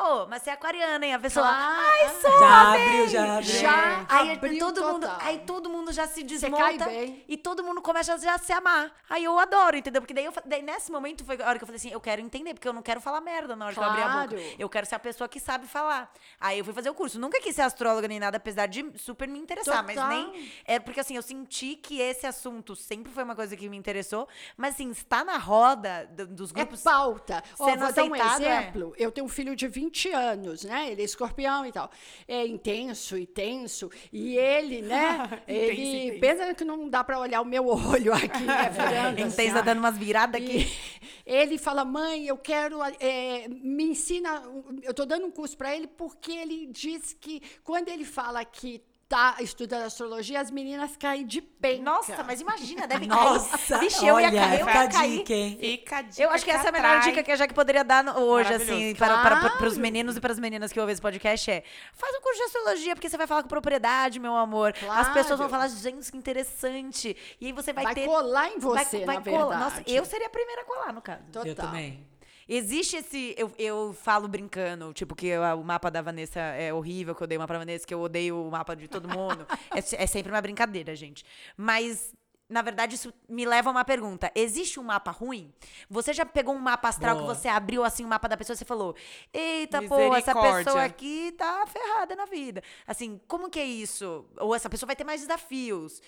[0.00, 1.14] Ô, mas você é aquariana, hein?
[1.14, 1.44] A pessoa.
[1.46, 1.80] Claro.
[1.80, 2.38] Ai, sou!
[2.38, 3.52] Já amei!" abriu, já abriu.
[3.60, 7.24] Já Aí abriu todo mundo, aí todo mundo já se cai desmonta bem.
[7.26, 8.92] e todo mundo começa a já se amar.
[9.10, 10.00] Aí eu adoro, entendeu?
[10.00, 12.20] Porque daí, eu, daí nesse momento foi a hora que eu falei assim, eu quero
[12.22, 14.28] entender, porque eu não quero falar merda na hora que eu abrir a boca.
[14.36, 14.54] Claro.
[14.56, 16.12] Eu quero ser a pessoa que sabe falar.
[16.40, 17.18] Aí eu fui fazer o curso.
[17.18, 20.10] Nunca quis ser astróloga nem nada, apesar de super me interessar, mas Total.
[20.10, 23.76] nem é porque assim, eu senti que esse assunto sempre foi uma coisa que me
[23.76, 27.42] interessou, mas assim, estar na roda do- dos grupos É pauta.
[27.58, 28.20] Ó, sendo vou dar um é.
[28.28, 28.94] exemplo.
[28.96, 30.90] Eu tenho um filho de 20 anos, né?
[30.92, 31.90] Ele é escorpião e tal.
[32.26, 33.90] É intenso e tenso.
[34.12, 35.42] E ele, né?
[35.46, 36.20] ele intenso.
[36.20, 38.70] pensa que não dá pra olhar o meu olho aqui, né?
[38.70, 39.62] Virando assim, intensa ó.
[39.62, 40.66] dando umas viradas aqui.
[41.24, 44.42] Ele fala, mãe, eu quero, é, me ensina,
[44.82, 48.82] eu tô dando um curso para ele porque ele diz que quando ele fala que
[49.08, 51.82] tá estudando astrologia, as meninas caem de penca.
[51.82, 53.80] Nossa, mas imagina, deve Nossa, cair.
[53.80, 55.18] Vixe, eu ia cair, eu fica ia cair.
[55.18, 55.58] dica, hein?
[55.58, 57.82] Fica a dica Eu acho que essa é a melhor dica que a Jaque poderia
[57.82, 61.00] dar hoje, assim, para, para, para, os meninos e para as meninas que ouvem esse
[61.00, 64.74] podcast é: faz um curso de astrologia, porque você vai falar com propriedade, meu amor.
[64.74, 65.14] As Claro.
[65.14, 67.16] pessoas vão falar, gente, que interessante.
[67.40, 68.04] E aí você vai, Vai ter.
[68.04, 69.38] colar em vai- você, vai na colar.
[69.38, 69.60] verdade.
[69.64, 71.22] Nossa, eu seria a primeira a colar, no caso.
[71.32, 71.46] Total.
[71.46, 72.06] Eu também.
[72.48, 73.34] Existe esse.
[73.36, 77.24] Eu, eu falo brincando, tipo, que eu- o mapa da Vanessa é horrível, que eu
[77.26, 79.46] odeio o mapa da Vanessa, que eu odeio o mapa de todo mundo.
[79.74, 81.24] é, é sempre uma brincadeira, gente.
[81.56, 82.14] Mas.
[82.50, 84.32] Na verdade, isso me leva a uma pergunta.
[84.34, 85.52] Existe um mapa ruim?
[85.90, 87.28] Você já pegou um mapa astral Boa.
[87.34, 88.96] que você abriu assim o mapa da pessoa e você falou:
[89.34, 92.62] Eita, pô, essa pessoa aqui tá ferrada na vida.
[92.86, 94.24] Assim, como que é isso?
[94.38, 96.00] Ou essa pessoa vai ter mais desafios?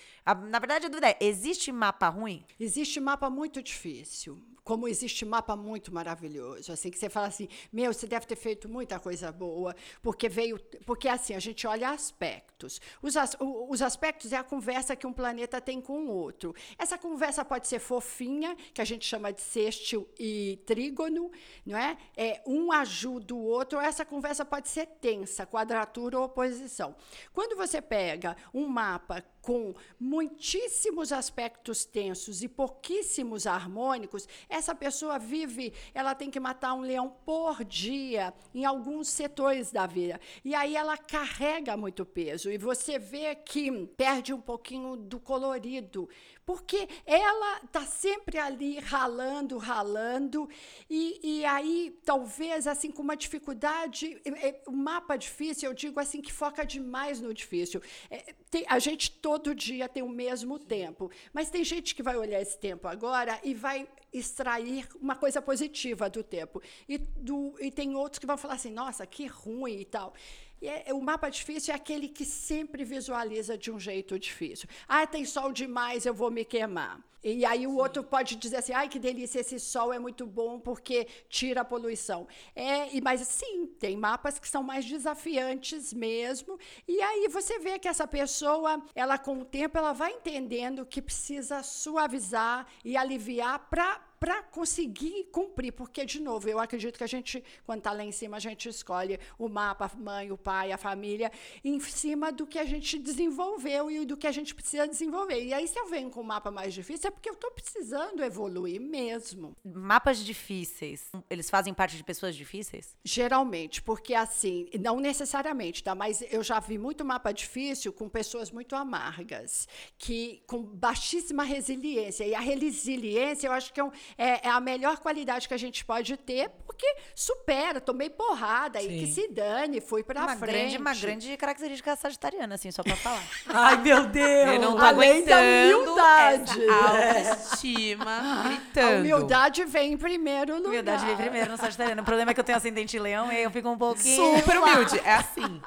[0.49, 2.43] Na verdade, a dúvida é: existe mapa ruim?
[2.59, 7.91] Existe mapa muito difícil, como existe mapa muito maravilhoso, assim que você fala assim, meu,
[7.93, 12.79] você deve ter feito muita coisa boa, porque veio, porque assim a gente olha aspectos.
[13.01, 16.53] Os, as- os aspectos é a conversa que um planeta tem com o outro.
[16.77, 21.31] Essa conversa pode ser fofinha, que a gente chama de sextil e trígono,
[21.65, 21.97] não é?
[22.15, 23.79] É um ajuda o outro.
[23.79, 26.95] ou Essa conversa pode ser tensa, quadratura ou oposição.
[27.33, 35.73] Quando você pega um mapa com muitíssimos aspectos tensos e pouquíssimos harmônicos, essa pessoa vive,
[35.93, 40.19] ela tem que matar um leão por dia em alguns setores da vida.
[40.45, 46.07] E aí ela carrega muito peso e você vê que perde um pouquinho do colorido,
[46.51, 50.49] porque ela está sempre ali ralando, ralando,
[50.89, 55.97] e, e aí talvez assim com uma dificuldade, é, é, o mapa difícil, eu digo
[55.97, 57.81] assim que foca demais no difícil.
[58.09, 62.17] É, tem- a gente todo dia tem o mesmo tempo, mas tem gente que vai
[62.17, 66.61] olhar esse tempo agora e vai extrair uma coisa positiva do tempo.
[66.85, 70.13] E, do, e tem outros que vão falar assim, nossa, que ruim e tal.
[70.61, 74.69] E é- o mapa difícil é aquele que sempre visualiza de um jeito difícil.
[74.87, 77.01] Ah, tem sol demais, eu vou me queimar.
[77.23, 80.59] E aí o outro pode dizer assim, ai, que delícia, esse sol é muito bom
[80.59, 82.27] porque tira a poluição.
[82.55, 86.57] É, e, mas sim, tem mapas que são mais desafiantes mesmo.
[86.87, 91.01] E aí você vê que essa pessoa, ela com o tempo, ela vai entendendo que
[91.01, 97.07] precisa suavizar e aliviar para para conseguir cumprir, porque de novo, eu acredito que a
[97.07, 100.71] gente quando está lá em cima, a gente escolhe o mapa, a mãe, o pai,
[100.71, 101.31] a família,
[101.63, 105.43] em cima do que a gente desenvolveu e do que a gente precisa desenvolver.
[105.43, 108.23] E aí se eu venho com um mapa mais difícil é porque eu estou precisando
[108.23, 109.55] evoluir mesmo.
[109.65, 112.95] Mapas difíceis, eles fazem parte de pessoas difíceis?
[113.03, 115.95] Geralmente, porque assim, não necessariamente, tá?
[115.95, 122.23] Mas eu já vi muito mapa difícil com pessoas muito amargas, que com baixíssima resiliência.
[122.23, 125.57] E a resiliência, eu acho que é, um- é- é a melhor qualidade que a
[125.57, 129.13] gente pode ter, porque supera, tomei porrada e que Sim.
[129.13, 130.51] se dane, fui pra uma frente.
[130.51, 133.23] grande, uma grande característica sagitariana, assim, só pra falar.
[133.47, 134.49] Ai, meu Deus!
[134.53, 136.65] Eu não tô Além da aguentando humildade.
[136.65, 138.87] essa autoestima gritando.
[138.87, 140.69] A humildade vem em primeiro lugar.
[140.69, 142.01] Humildade vem primeiro no sagitariano.
[142.01, 144.37] O problema é que eu tenho ascendente leão e aí eu fico um pouquinho...
[144.39, 144.99] Super humilde.
[145.03, 145.61] É assim.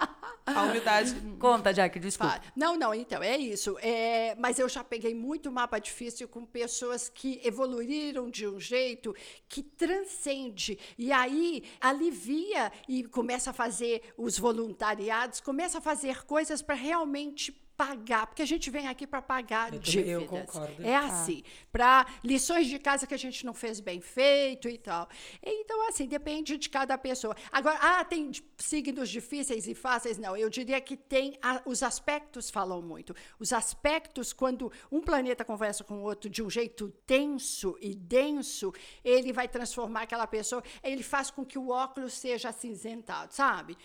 [0.47, 1.15] A humildade.
[1.41, 2.33] Conta, Jack, desculpa.
[2.35, 2.45] Fala.
[2.55, 3.77] Não, não, então, é isso.
[3.81, 9.15] É, mas eu já peguei muito mapa difícil com pessoas que evoluíram de um jeito
[9.49, 10.77] que transcende.
[10.99, 17.64] E aí alivia e começa a fazer os voluntariados, começa a fazer coisas para realmente
[17.77, 20.51] pagar, porque a gente vem aqui para pagar Eu também- eu dívidas.
[20.51, 20.83] concordo.
[20.87, 25.09] É assim, para lições de casa que a gente não fez bem feito e tal.
[25.43, 27.35] Então, assim, depende de cada pessoa.
[27.51, 30.19] Agora, ah, tem signos difíceis e fáceis?
[30.19, 33.15] Não, eu diria que tem, a- os aspectos falam muito.
[33.39, 38.73] Os aspectos, quando um planeta conversa com o outro de um jeito tenso e denso,
[39.05, 43.77] ele vai transformar aquela pessoa, ele faz com que o óculos seja acinzentado, sabe?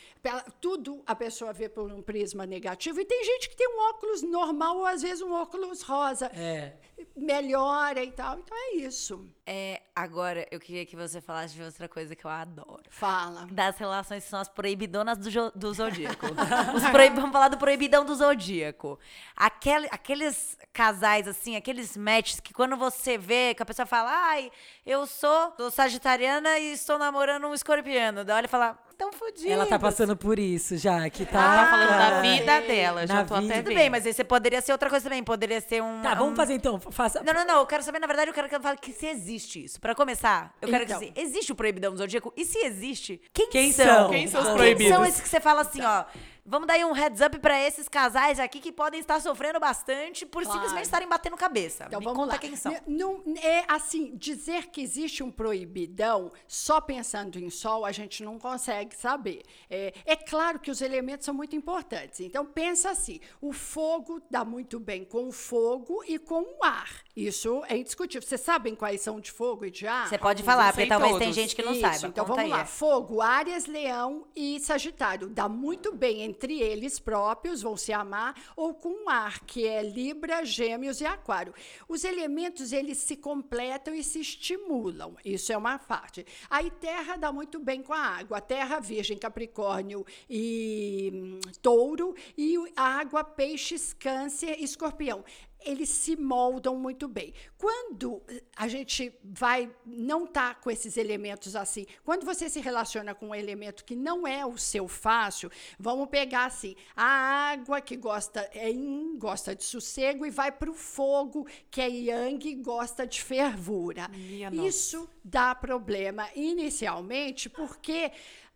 [0.61, 4.21] Tudo a pessoa vê por um prisma negativo, e tem gente que tem um óculos
[4.23, 6.27] normal ou às vezes um óculos rosa.
[6.33, 6.73] É.
[7.15, 8.39] Melhora e tal.
[8.39, 9.29] Então é isso.
[9.45, 12.83] É, agora eu queria que você falasse de outra coisa que eu adoro.
[12.89, 13.47] Fala.
[13.51, 16.25] Das relações que são as proibidonas do, jo- do zodíaco.
[16.75, 18.99] Os proib- Vamos falar do proibidão do zodíaco.
[19.35, 24.51] Aquele, aqueles casais, assim, aqueles matches que quando você vê, que a pessoa fala, ai,
[24.85, 28.23] eu sou, sou sagitariana e estou namorando um escorpiano.
[28.23, 29.45] Daí olha e fala, tão fodidos.
[29.49, 31.39] Ela tá passando por isso já, que tá.
[31.41, 33.53] Ela tá falando da vida dela, já Na tô vida.
[33.53, 35.23] até Tudo bem, mas aí você poderia ser outra coisa também.
[35.23, 36.01] Poderia ser um...
[36.01, 36.79] Tá, vamos um- fazer então.
[36.79, 37.23] Faça.
[37.23, 37.59] Não, não, não.
[37.59, 39.79] Eu quero saber, na verdade, eu quero que ela fale que se existe isso.
[39.79, 40.99] Pra começar, eu quero Então.
[40.99, 42.33] dizer, existe o proibidão do zodíaco?
[42.35, 43.85] E se existe, quem, Quem são?
[43.85, 44.09] são?
[44.09, 44.93] Quem são os Quem proibidos?
[44.93, 46.03] são esses que você fala assim, ó.
[46.49, 50.25] Vamos dar aí um heads up pra esses casais aqui que podem estar sofrendo bastante
[50.25, 50.57] por Claro.
[50.57, 51.83] simplesmente estarem batendo cabeça.
[51.85, 52.39] Então Me vamos conta lá.
[52.39, 52.75] quem são.
[52.87, 58.39] Não, é assim, dizer que existe um proibidão só pensando em sol, a gente não
[58.39, 59.43] consegue saber.
[59.69, 62.19] É, é claro que os elementos são muito importantes.
[62.19, 67.03] Então pensa assim: o fogo dá muito bem com o fogo e com o ar.
[67.27, 68.25] Isso é indiscutível.
[68.25, 70.07] Vocês sabem quais são de fogo e de ar?
[70.07, 71.35] Você pode falar, porque talvez tem todos.
[71.35, 72.07] gente que não Isso, saiba.
[72.07, 72.59] Então Conta vamos aí.
[72.59, 72.65] lá.
[72.65, 75.27] Fogo, Áries, Leão e Sagitário.
[75.27, 80.45] Dá muito bem entre eles próprios, vão se amar, ou com ar, que é Libra,
[80.45, 81.53] Gêmeos e Aquário.
[81.89, 85.15] Os elementos, eles se completam e se estimulam.
[85.25, 86.25] Isso é uma parte.
[86.49, 88.39] Aí terra dá muito bem com a água.
[88.39, 92.15] Terra, Virgem, Capricórnio e hum, Touro.
[92.37, 95.23] E água, Peixes, Câncer e Escorpião
[95.65, 97.33] eles se moldam muito bem.
[97.57, 98.21] Quando
[98.55, 103.35] a gente vai não tá com esses elementos assim, quando você se relaciona com um
[103.35, 108.69] elemento que não é o seu fácil, vamos pegar assim, a água que gosta é
[108.69, 114.07] yin, gosta de sossego e vai para o fogo, que é yang, gosta de fervura.
[114.09, 114.67] Minha nossa.
[114.67, 118.11] Isso dá problema inicialmente porque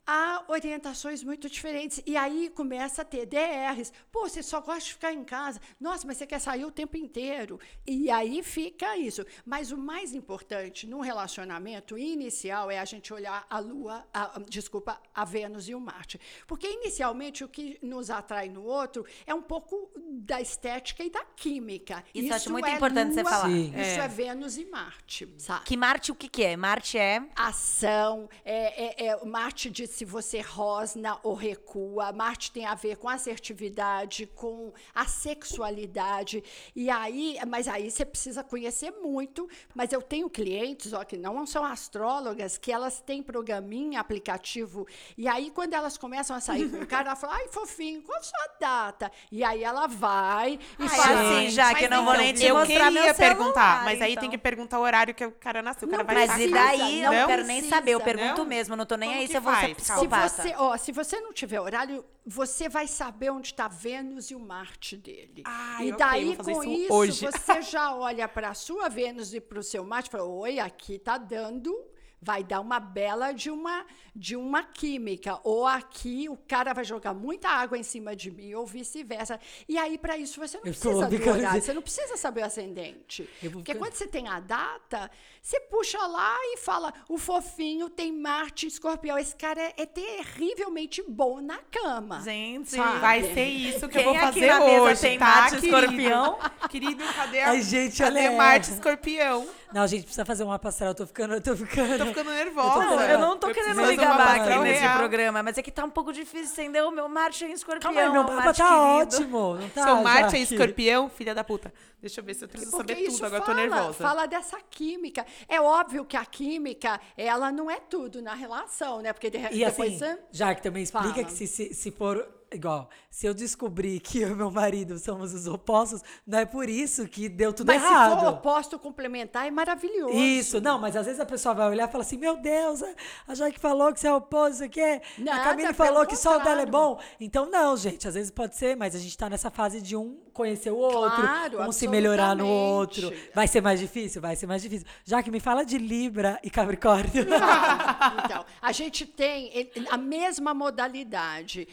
[0.06, 2.02] há orientações muito diferentes.
[2.06, 3.92] E aí começa a ter DRs.
[4.12, 5.60] Pô, você só gosta de ficar em casa.
[5.80, 7.60] Nossa, mas você quer sair o tempo inteiro.
[7.88, 9.26] E aí fica isso.
[9.46, 15.02] Mas o mais importante num relacionamento inicial é a gente olhar a Lua, a- desculpa,
[15.14, 16.20] a Vênus e o Marte.
[16.48, 21.24] Porque inicialmente o que nos atrai no outro é um pouco da estética e da
[21.24, 22.04] química.
[22.14, 23.50] Isso eu acho muito é importante você Lua, falar.
[23.50, 23.68] Sim.
[23.70, 24.06] Isso É.
[24.06, 24.08] é.
[24.08, 25.66] Vênus e Marte, sabe?
[25.66, 26.58] Que Marte o que que é?
[26.58, 27.24] Marte é...
[27.36, 32.98] ação, é, é, é, Marte diz se você rosna ou recua, Marte tem a ver
[32.98, 36.44] com assertividade, com a sexualidade,
[36.76, 41.46] e aí, mas aí você precisa conhecer muito, mas eu tenho clientes, ó, que não
[41.46, 46.78] são astrólogas, que elas têm programinha, aplicativo, e aí quando elas começam a sair com
[46.78, 49.12] o cara, ela fala, ai, fofinho, qual a sua data?
[49.32, 52.56] E aí ela vai e Ai, fala assim, já que não vou nem te eu
[52.56, 54.22] mostrar meu queria celular, perguntar, mas aí então.
[54.22, 55.88] tem que perguntar o horário que o cara nasceu.
[55.88, 57.02] O cara Não vai Mas e daí?
[57.02, 57.92] Eu Não não quero nem saber.
[57.92, 58.46] Eu pergunto não?
[58.46, 58.76] mesmo.
[58.76, 59.54] Não tô nem Como aí se eu vou
[59.84, 64.36] Se você, ó, se você não tiver horário, você vai saber onde está Vênus e
[64.36, 65.44] o Marte dele.
[65.46, 67.26] Ai, e daí, fazer com isso isso, hoje.
[67.26, 70.60] você já olha para a sua Vênus e para o seu Marte e fala: Oi,
[70.60, 71.93] aqui tá dando.
[72.24, 75.40] Vai dar uma bela de uma, de uma química.
[75.44, 79.40] Ou aqui o cara vai jogar muita água em cima de mim, ou vice-versa.
[79.68, 82.46] E aí, para isso, você não Eu precisa do horário, você não precisa saber o
[82.46, 83.30] ascendente.
[83.42, 88.12] Vou Porque quando você tem a data, você puxa lá e fala: o fofinho tem
[88.12, 89.18] Marte escorpião.
[89.18, 92.22] Esse cara é, é terrivelmente bom na cama.
[92.22, 93.00] Gente, Sabe?
[93.00, 95.56] Vai ser isso que Quem eu vou aqui fazer na mesa hoje, tem tá, Marte,
[95.58, 95.78] querido?
[95.78, 96.40] escorpião?
[96.70, 99.48] Querido, cadê a, Ai, gente, cadê Marte escorpião?
[99.74, 100.92] Não, a gente precisa fazer uma pastoral.
[100.92, 101.34] Eu tô ficando.
[101.34, 102.13] Eu tô ficando.
[102.14, 102.84] Tô ficando nervosa.
[102.84, 104.98] Eu tô- Eu não tô Eu querendo fazer uma aqui nesse real.
[104.98, 107.94] programa, mas é que tá um pouco difícil entender o meu Marte é em escorpião.
[107.94, 109.16] Calma aí, meu mapa Marte tá querido.
[109.16, 109.56] ótimo.
[109.56, 111.74] Não tá, Seu Marte é escorpião, filha da puta.
[112.02, 113.94] Deixa eu ver se eu preciso Porque saber tudo, agora eu fala, tô nervosa.
[114.04, 115.26] fala dessa química.
[115.48, 119.14] É óbvio que a química, ela não é tudo na relação, né?
[119.14, 121.24] Porque de, E depois assim, já que também explica Fala.
[121.26, 125.34] que se, se, se for igual, se eu descobrir que eu e meu marido somos
[125.34, 128.20] os opostos, não é por isso que deu tudo Mas se errado.
[128.20, 130.14] for oposto complementar, é maravilhoso.
[130.18, 132.82] Isso, não, mas às vezes a pessoa vai olhar e fala assim: Meu Deus,
[133.28, 135.02] a- Jaque falou que você é oposto, isso aqui é.
[135.30, 137.00] A Camille falou que só o dela é bom.
[137.20, 140.18] Então, não, gente, às vezes pode ser, mas a gente tá nessa fase de um
[140.34, 143.12] conhecer o outro, Claro, um se melhorar no outro.
[143.36, 144.20] Vai ser mais difícil?
[144.22, 144.88] Vai ser mais difícil.
[145.06, 147.24] Já que me fala de Libra e Capricórnio.
[148.26, 151.68] Então, a gente tem a mesma modalidade,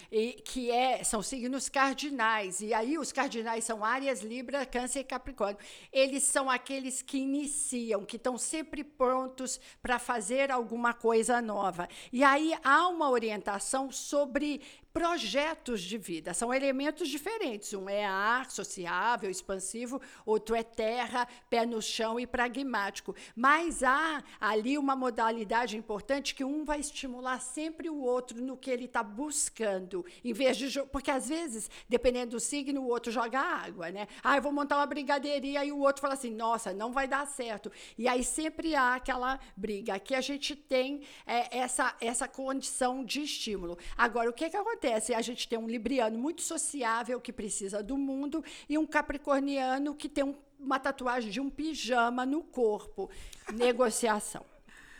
[0.44, 2.60] que é, são signos cardinais.
[2.60, 5.56] E aí, os cardinais são Áries, Libra, Câncer e Capricórnio.
[5.92, 11.88] Eles são aqueles que iniciam, que estão sempre prontos para fazer alguma coisa nova.
[12.12, 14.60] E aí, há uma orientação sobre
[14.92, 17.72] projetos de vida, são elementos diferentes.
[17.72, 23.14] Um é ar, sociável, expansivo, outro é terra, pé no chão e pragmático.
[23.34, 28.70] Mas há ali uma modalidade importante que um vai estimular sempre o outro no que
[28.70, 30.82] ele está buscando, em vez de.
[30.86, 34.08] Porque às vezes, dependendo do signo, o outro joga água, né?
[34.22, 37.26] Ah, eu vou montar uma brigadeiria e o outro fala assim: nossa, não vai dar
[37.26, 37.70] certo.
[37.96, 39.94] E aí sempre há aquela briga.
[39.94, 43.78] Aqui a gente tem é, essa, essa condição de estímulo.
[43.96, 44.79] Agora, o que, que acontece?
[45.16, 50.08] A gente tem um libriano muito sociável que precisa do mundo e um capricorniano que
[50.08, 53.10] tem um, uma tatuagem de um pijama no corpo.
[53.52, 54.44] Negociação.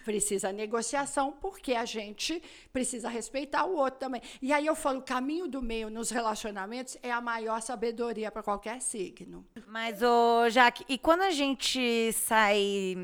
[0.05, 4.23] Precisa negociação porque a gente precisa respeitar o outro também.
[4.41, 8.43] E aí eu falo, o caminho do meio nos relacionamentos é a maior sabedoria para
[8.43, 9.47] qualquer signo.
[9.67, 12.97] Mas, ô, Jaque, e quando a gente sai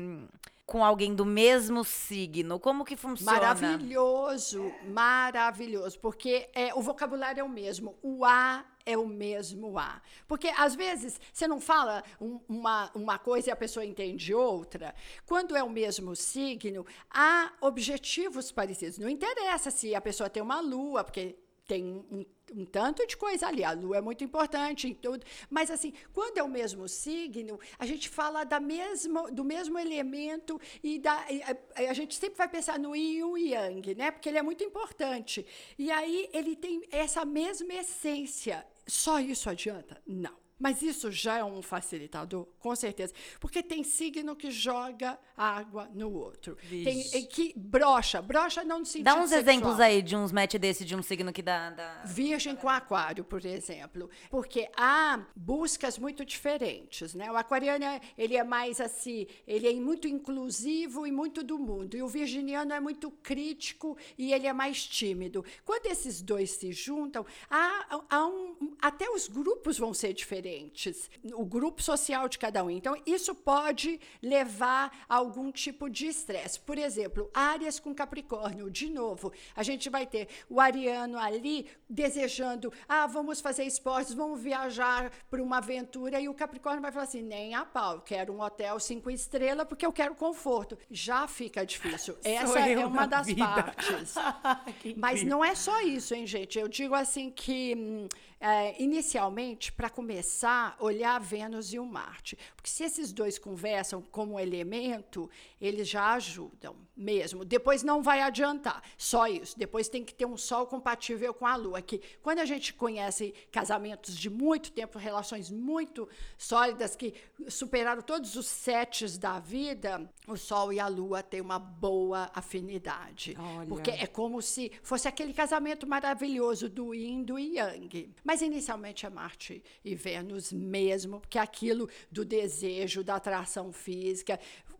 [0.67, 3.31] com alguém do mesmo signo, como que funciona?
[3.31, 7.97] Maravilhoso, maravilhoso, porque é, o vocabulário é o mesmo.
[8.01, 10.01] O A é o mesmo A.
[10.27, 14.93] Porque, às vezes, você não fala um, uma, uma coisa e a pessoa entende outra.
[15.25, 18.97] Quando é o mesmo signo, há objetivos parecidos.
[18.97, 23.47] Não interessa se a pessoa tem uma lua, porque tem um, um, tanto de coisa
[23.47, 23.63] ali.
[23.63, 25.25] A lua é muito importante em tudo.
[25.49, 30.59] Mas, assim, quando é o mesmo signo, a gente fala da mesma, do mesmo elemento
[30.83, 34.11] e, da, e a, a, gente sempre vai pensar no yin e o yang, né?
[34.11, 35.45] Porque ele é muito importante.
[35.77, 38.65] E aí ele tem essa mesma essência.
[38.85, 40.01] Só isso adianta?
[40.05, 40.46] Não.
[40.59, 43.13] Mas isso já é um facilitador, com certeza.
[43.39, 46.57] Porque tem signo que joga água no outro.
[46.67, 48.21] Tem que brocha.
[48.21, 49.39] Brocha não no sentido Dá uns sexual.
[49.39, 51.69] exemplos aí de uns match desse, de um signo que dá...
[51.69, 52.03] dá...
[52.05, 54.09] Virgem com aquário, por exemplo.
[54.31, 57.31] Porque há buscas muito diferentes, né?
[57.31, 57.85] O aquariano,
[58.17, 61.95] ele é mais assim, ele é muito inclusivo e muito do mundo.
[61.95, 65.45] E o virginiano é muito crítico e ele é mais tímido.
[65.63, 71.09] Quando esses dois se juntam, há, há um, até os grupos vão ser diferentes diferentes,
[71.33, 72.69] o grupo social de cada um.
[72.69, 76.59] Então, isso pode levar a algum tipo de estresse.
[76.59, 82.71] Por exemplo, áreas com Capricórnio, de novo, a gente vai ter o ariano ali desejando,
[82.87, 87.21] ah, vamos fazer esportes, vamos viajar para uma aventura, e o Capricórnio vai falar assim,
[87.21, 90.77] nem a pau, quero um hotel cinco estrelas porque eu quero conforto.
[90.89, 92.17] Já fica difícil.
[92.23, 93.45] Essa é uma das vida.
[93.45, 94.15] partes.
[94.95, 96.57] Mas não é só isso, hein, gente?
[96.57, 98.07] Eu digo assim que, hum,
[98.39, 102.37] é, inicialmente, para começar, olhar Vênus e o Marte.
[102.55, 105.29] Porque se esses dois conversam como elemento,
[105.59, 107.43] eles já ajudam mesmo.
[107.43, 109.57] Depois não vai adiantar, só isso.
[109.57, 111.81] Depois tem que ter um Sol compatível com a Lua.
[111.81, 116.07] Que quando a gente conhece casamentos de muito tempo, relações muito
[116.37, 117.13] sólidas, que
[117.47, 123.35] superaram todos os setes da vida, o Sol e a Lua têm uma boa afinidade.
[123.37, 123.67] Olha.
[123.67, 128.13] Porque é como se fosse aquele casamento maravilhoso do Yin e do Yang.
[128.27, 134.37] Mas inicialmente é Marte e Vênus mesmo, porque aquilo do desejo, da atração física,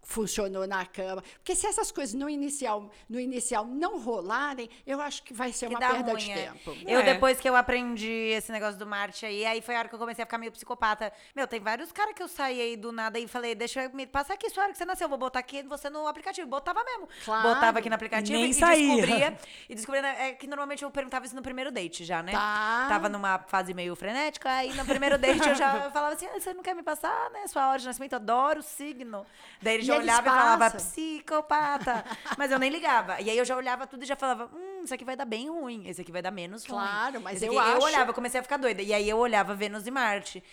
[0.08, 1.22] funcionou na cama.
[1.36, 5.68] Porque se essas coisas no inicial, no inicial não rolarem, eu acho que vai ser
[5.68, 6.36] Que uma perda ruim, de é.
[6.47, 6.76] tempo.
[6.88, 7.03] Eu, É.
[7.14, 9.99] depois que eu aprendi esse negócio do Marte aí, aí foi a hora que eu
[9.99, 11.12] comecei a ficar meio psicopata.
[11.36, 14.08] Meu, tem vários caras que eu saí aí do nada e falei, deixa eu me
[14.08, 16.47] passar aqui sua hora que você nasceu, eu vou botar aqui você no aplicativo.
[16.47, 17.10] Botava mesmo.
[17.26, 17.49] Claro.
[17.49, 18.88] Botava aqui no aplicativo Nem e saía.
[18.95, 19.38] descobria.
[19.68, 22.32] E descobria, né, é que normalmente eu perguntava isso no primeiro date já, né?
[22.32, 22.86] Tá.
[22.88, 26.53] Tava numa fase meio frenética, aí no primeiro date eu já falava assim, ah, você
[26.53, 28.14] não quer me passar, né, sua hora de nascimento?
[28.14, 29.26] Eu adoro o signo.
[29.62, 32.05] Daí ele já eles olhava e falava, psicopata.
[32.37, 33.19] Mas eu nem ligava.
[33.21, 35.49] E aí eu já olhava tudo e já falava, hum, isso aqui vai dar bem
[35.49, 36.79] ruim, esse aqui vai dar menos ruim.
[36.79, 38.81] Claro, mas Esse eu aqui- Eu acho- olhava, eu comecei a ficar doida.
[38.81, 40.43] E aí eu olhava Vênus e Marte.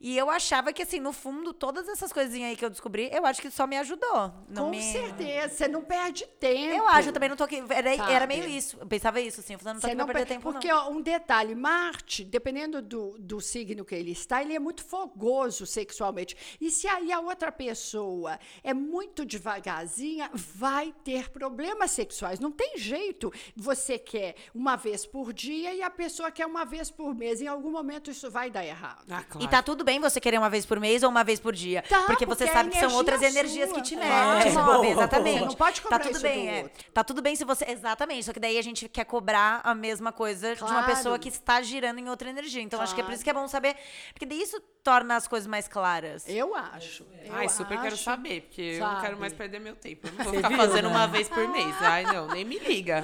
[0.00, 3.24] E eu achava que, assim, no fundo, todas essas coisinhas aí que eu descobri, eu
[3.24, 4.32] acho que só me ajudou.
[4.48, 4.82] Não Com me...
[4.82, 6.74] certeza, você não perde tempo.
[6.76, 7.62] Eu acho, eu também não tô aqui.
[7.70, 8.76] Era, era meio isso.
[8.78, 9.54] Eu pensava isso, assim.
[9.54, 10.88] Eu falei, não tô Você aqui pra não perder per- tempo, Porque, não.
[10.88, 15.64] ó, um detalhe, Marte, dependendo do, do signo que ele está, ele é muito fogoso
[15.66, 16.36] sexualmente.
[16.60, 22.40] E se aí a outra pessoa é muito devagarzinha, vai ter problemas sexuais.
[22.40, 23.32] Não tem jeito.
[23.56, 27.40] Você quer uma vez por dia e a pessoa quer uma vez por mês.
[27.40, 29.04] Em algum momento isso vai dar errado.
[29.10, 29.46] Ah, claro.
[29.46, 31.82] E tá tudo bem você querer uma vez por mês ou uma vez por dia.
[31.88, 33.76] Tá, porque você porque é sabe que são outras energias sua.
[33.80, 33.98] que te É,
[34.36, 34.52] metem.
[34.54, 35.38] boa, move, exatamente.
[35.40, 36.62] Você não pode cobrar tá tudo isso bem, do é.
[36.62, 36.84] outro.
[36.92, 37.64] Tá tudo bem se você.
[37.68, 38.24] Exatamente.
[38.24, 40.86] Só que daí a gente quer cobrar a mesma coisa de uma Claro.
[40.86, 42.62] pessoa que está girando em outra energia.
[42.62, 43.14] Então acho que é por Claro.
[43.14, 43.76] isso que é bom saber.
[44.12, 46.24] Porque daí isso torna as coisas mais claras.
[46.28, 47.06] Eu acho.
[47.24, 48.04] eu Ai, super quero acho.
[48.04, 49.20] saber, porque eu não quero sabe?
[49.20, 50.06] mais perder meu tempo.
[50.06, 50.94] Eu não vou Você ficar viu, fazendo né?
[50.96, 51.74] uma vez por mês.
[51.80, 53.02] Ai, não, nem me liga.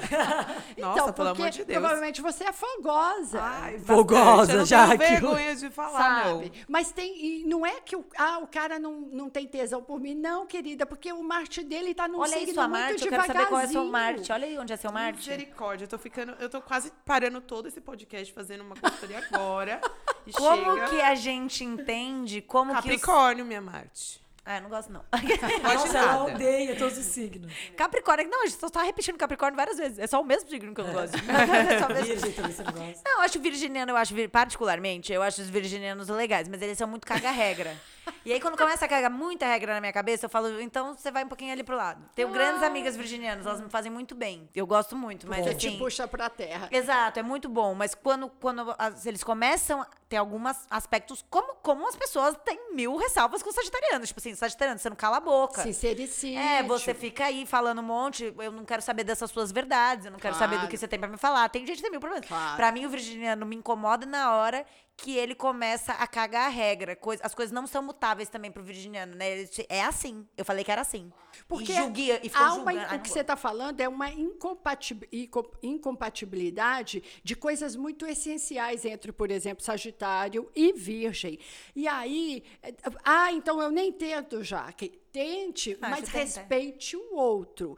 [0.78, 1.78] Nossa, então, pelo amor de Deus.
[1.78, 3.40] provavelmente você é fogosa.
[3.42, 4.74] Ai, Fogosa, bastante.
[4.74, 6.28] Eu não tenho vergonha de falar, sabe?
[6.28, 6.50] não.
[6.70, 7.40] Mas tem.
[7.40, 10.14] E não é que o, ah, o cara não, não tem tesão por mim.
[10.14, 13.10] Não, querida, porque o Marte dele tá num Olha aí signo sua muito Marte, eu
[13.10, 13.84] quero saber qual é seu.
[13.84, 14.30] Marte.
[14.30, 15.16] Olha aí onde é seu Marte.
[15.16, 16.30] Misericórdia, eu tô ficando.
[16.38, 19.80] Eu tô quase parando todo esse podcast fazendo uma consultoria agora.
[20.26, 20.88] E Como chega.
[20.90, 22.84] que a gente entende como que os...
[22.84, 24.20] Capricórnio, minha Marte.
[24.50, 25.04] Ah, eu não gosto não.
[25.12, 26.34] Pode Nossa, ela nada.
[26.34, 27.52] odeia todos os signos.
[27.76, 30.00] Capricórnio, não, a gente só tá repetindo Capricórnio várias vezes.
[30.00, 31.16] É só o mesmo signo que eu não gosto.
[31.70, 33.02] É só o mesmo Virgem também você não gosta.
[33.04, 36.88] Não, eu acho virginiano, eu acho, particularmente, eu acho os virginianos legais, mas eles são
[36.88, 37.76] muito caga-regra.
[38.22, 41.10] E aí, quando começa a cagar muita regra na minha cabeça, eu falo, então você
[41.10, 42.04] vai um pouquinho ali pro lado.
[42.14, 44.46] Tenho grandes amigas virginianas, elas me fazem muito bem.
[44.54, 45.78] Eu gosto muito, mas te assim.
[45.78, 46.68] puxa pra terra.
[46.70, 47.74] Exato, é muito bom.
[47.74, 52.74] Mas quando, quando as- eles começam a ter alguns aspectos, como, como as pessoas têm
[52.74, 54.04] mil ressalvas com o sagitariano.
[54.06, 55.62] Tipo assim, sagitariano, você não cala a boca.
[55.62, 56.38] Sincericídio.
[56.38, 60.12] É, você fica aí falando um monte, eu não quero saber dessas suas verdades, eu
[60.12, 60.70] não quero saber do Claro.
[60.70, 61.48] que você tem pra me falar.
[61.48, 62.28] Tem gente que tem mil problemas.
[62.28, 62.56] Claro.
[62.56, 64.66] Pra mim, o virginiano me incomoda na hora
[65.02, 66.94] que ele começa a cagar a regra.
[66.94, 69.30] Coisa- as coisas não são mutáveis também pro virginiano, né?
[69.40, 70.26] Ele É assim.
[70.36, 71.10] Eu falei que era assim.
[71.48, 75.50] Porque e julguia, e há uma, o que você está falando é uma incompatib- inco-
[75.62, 81.38] incompatibilidade de coisas muito essenciais entre, por exemplo, Sagitário e Virgem.
[81.74, 82.74] E aí, eh,
[83.04, 85.00] ah, então eu nem tento, Jaque.
[85.12, 87.76] Tente, Ah, mas respeite o outro.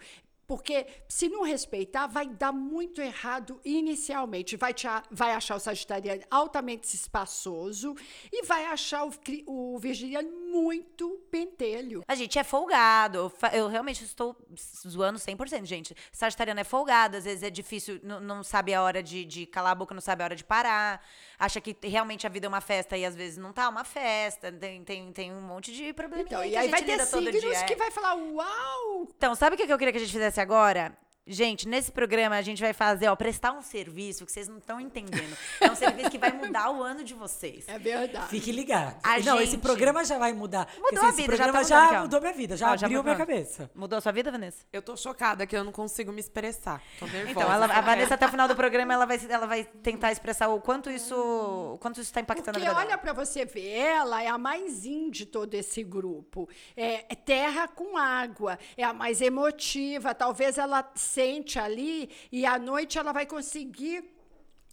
[0.52, 4.54] Porque se não respeitar, vai dar muito errado inicialmente.
[4.54, 7.96] Vai, te vai achar o sagitariano altamente espaçoso
[8.30, 9.12] e vai achar o,
[9.46, 9.80] o
[10.52, 12.04] muito pentelho.
[12.06, 13.32] A gente é folgado.
[13.50, 14.36] Eu realmente estou
[14.86, 15.96] zoando 100%, gente.
[16.12, 19.72] Sagitariano é folgado, às vezes é difícil, não, não sabe a hora de, de calar
[19.72, 21.02] a boca, não sabe a hora de parar.
[21.44, 24.52] Acha que realmente a vida é uma festa e às vezes não tá uma festa.
[24.52, 27.64] Tem, tem, tem um monte de problema Então, e aí gente vai ter signos dia.
[27.64, 27.76] que é.
[27.76, 30.96] vai falar, uau, Então, sabe o que eu queria que a gente fizesse agora?
[31.24, 34.80] Gente, nesse programa a gente vai fazer, ó, prestar um serviço que vocês não estão
[34.80, 35.36] entendendo.
[35.60, 37.64] É um serviço que vai mudar o ano de vocês.
[37.68, 38.26] É verdade.
[38.26, 38.98] Fique ligado.
[39.04, 40.66] A não, esse gente- programa já vai mudar.
[40.80, 42.86] Mudou a esse vida, já tá programa mudando já, mudou minha vida, já Ó, já
[42.86, 43.70] abriu foi minha cabeça.
[43.72, 44.64] Mudou a sua vida, Vanessa?
[44.72, 46.82] Eu tô chocada que eu não consigo me expressar.
[46.98, 47.30] Tô nervosa.
[47.30, 50.48] Então, ela- a Vanessa, até o final do programa, ela vai, ela vai tentar expressar
[50.48, 52.98] o quanto isso, o quanto isso tá impactando Porque a vida olha dela.
[53.00, 56.48] para você ver, ela é a mais in de todo esse grupo.
[56.76, 60.12] É, é terra com água, é a mais emotiva.
[60.16, 60.82] Talvez ela
[61.12, 63.98] sente ali e à noite ela vai conseguir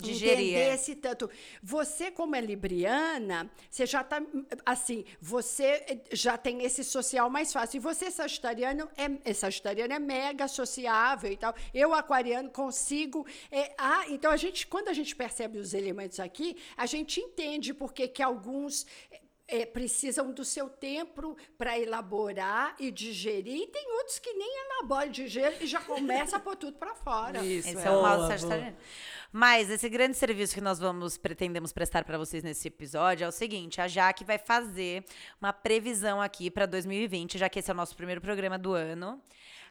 [0.02, 0.74] Digerir, entender é.
[0.74, 1.30] esse tanto.
[1.62, 4.22] Você, como é libriana, você já tá
[4.66, 7.78] assim, você já tem esse social mais fácil.
[7.78, 11.54] E você, sagitariano, é, é sagitariano é mega sociável e tal.
[11.74, 13.28] Eu, aquariano, consigo.
[13.52, 17.74] é, ah, então a gente, quando a gente percebe os elementos aqui, a gente entende
[17.74, 18.86] por que que alguns
[19.50, 25.12] é, precisam do seu tempo para elaborar e digerir, e tem outros que nem elaboram
[25.12, 27.44] digerem e já começa a pôr tudo para fora.
[27.44, 27.88] Isso, Esse é.
[27.88, 28.78] é o mal Sagitariano.
[29.32, 33.32] Mas esse grande serviço que nós vamos pretendemos prestar para vocês nesse episódio é o
[33.32, 35.04] seguinte: a Jaque vai fazer
[35.42, 39.22] uma previsão aqui para 2020, já que esse é o nosso primeiro programa do ano.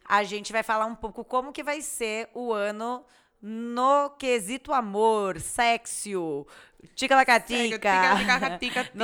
[0.05, 3.05] A gente vai falar um pouco como que vai ser o ano
[3.41, 6.45] no quesito amor, sexo,
[6.95, 7.79] tica-lacatica.
[7.79, 8.91] Tica-lacatica.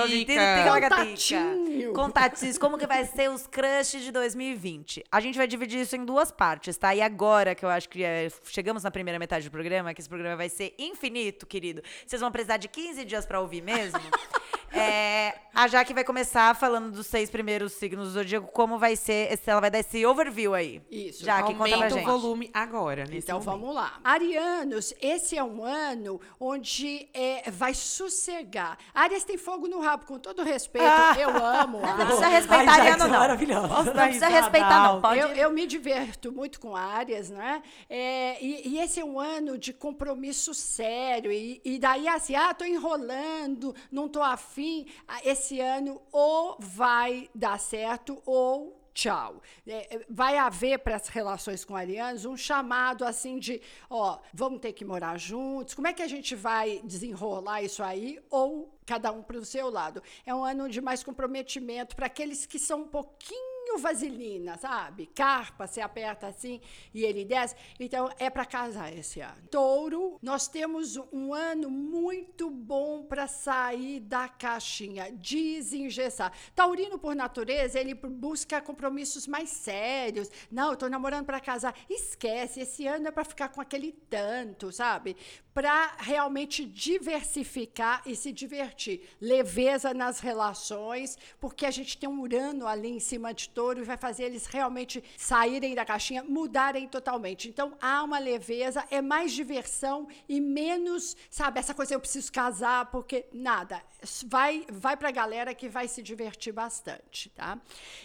[0.70, 1.94] Contatinho.
[1.94, 5.04] Contatinhos, como que vai ser os crushes de 2020.
[5.12, 6.94] A gente vai dividir isso em duas partes, tá?
[6.94, 10.10] E agora, que eu acho que é, chegamos na primeira metade do programa, que esse
[10.10, 11.82] programa vai ser infinito, querido.
[12.06, 14.00] Vocês vão precisar de 15 dias pra ouvir mesmo.
[14.78, 19.40] É, a Jaque vai começar falando dos seis primeiros signos do zodíaco, como vai ser,
[19.46, 20.82] ela vai dar esse overview aí.
[20.92, 21.24] Isso.
[21.24, 22.06] Jaque, conta pra Aumenta o gente.
[22.06, 23.60] volume agora, nesse Então momento.
[23.62, 24.00] vamos lá.
[24.04, 28.78] Arianos, esse é um ano onde é, vai sossegar.
[28.94, 30.86] Arias tem fogo no rabo, com todo respeito.
[31.20, 31.80] Eu amo.
[31.86, 32.06] Não Ares.
[32.06, 33.20] precisa respeitar Ai, Ariano, é não.
[33.20, 33.84] maravilhosa.
[33.84, 35.02] Não precisa respeitar, não.
[35.02, 35.20] Pode.
[35.20, 37.62] Eu, eu me diverto muito com Áreas, né?
[37.90, 41.32] É, e, e esse é um ano de compromisso sério.
[41.32, 44.65] E, e daí, assim, ah, tô enrolando, não tô afim.
[45.08, 49.42] Ah, Esse ano ou vai dar certo ou tchau.
[49.68, 54.62] É, é, vai haver para as relações com arianos um chamado assim de, ó, vamos
[54.62, 55.74] ter que morar juntos.
[55.74, 58.20] Como é que a gente vai desenrolar isso aí?
[58.30, 60.02] Ou cada um para o seu lado.
[60.26, 65.08] É um ano de mais comprometimento para aqueles que são um pouquinho vaselina, sabe?
[65.08, 66.62] Carpa, você aperta assim
[66.94, 67.56] e ele desce.
[67.80, 69.48] Então, é para casar esse ano.
[69.50, 76.34] Touro, nós temos um ano muito bom para sair da caixinha, desengessar.
[76.54, 80.30] Taurino, por natureza, ele busca compromissos mais sérios.
[80.52, 81.76] Não, eu tô namorando para casar.
[81.90, 85.16] Esquece, esse ano é para ficar com aquele tanto, sabe?
[85.54, 89.02] Para realmente diversificar e se divertir.
[89.22, 93.50] Leveza nas relações, porque a gente tem um Urano ali em cima de
[93.82, 97.48] e vai fazer eles realmente saírem da caixinha, mudarem totalmente.
[97.48, 102.92] Então há uma leveza, é mais diversão e menos, sabe, essa coisa eu preciso casar
[102.92, 103.82] porque nada.
[104.26, 107.60] Vai vai pra galera que vai se divertir bastante, tá?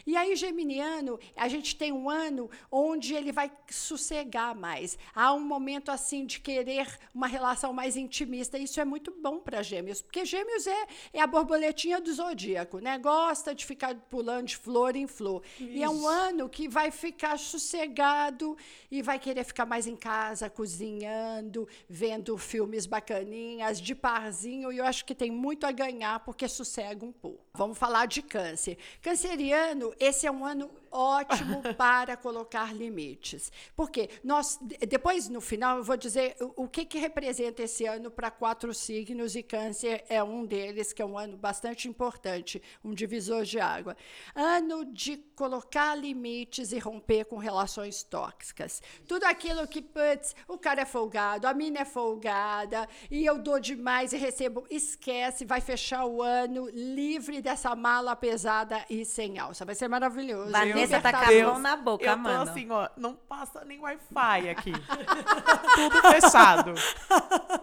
[0.07, 4.97] E aí geminiano, a gente tem um ano onde ele vai sossegar mais.
[5.15, 8.59] Há um momento assim de querer uma relação mais intimista.
[8.59, 12.99] Isso é muito bom para Gêmeos, porque Gêmeos é, é a borboletinha do zodíaco, né?
[12.99, 15.40] Gosta de ficar pulando de flor em flor.
[15.59, 18.57] E é um ano que vai ficar sossegado
[18.91, 24.73] e vai querer ficar mais em casa, cozinhando, vendo filmes bacaninhas, de parzinho.
[24.73, 27.45] E eu acho que tem muito a ganhar porque sossega um pouco.
[27.55, 28.79] Vamos falar de câncer.
[29.03, 33.53] Canceriano, esse é um ano ótimo para colocar limites.
[33.77, 38.31] Porque nós, depois, no final, eu vou dizer o, que, que representa esse ano para
[38.31, 43.45] quatro signos, e Câncer é um deles, que é um ano bastante importante, um divisor
[43.45, 43.97] de água.
[44.35, 48.83] Ano de colocar limites e romper com relações tóxicas.
[49.07, 53.59] Tudo aquilo que, putz, o cara é folgado, a mina é folgada, e eu dou
[53.59, 59.65] demais e recebo, esquece, vai fechar o ano livre dessa mala pesada e sem alça.
[59.65, 60.51] Vai ser maravilhoso.
[60.87, 62.43] Vanessa tá com a mão na boca, eu tô mano.
[62.51, 64.73] assim, ó, não passa nem Wi-Fi aqui.
[65.75, 66.75] Tudo fechado.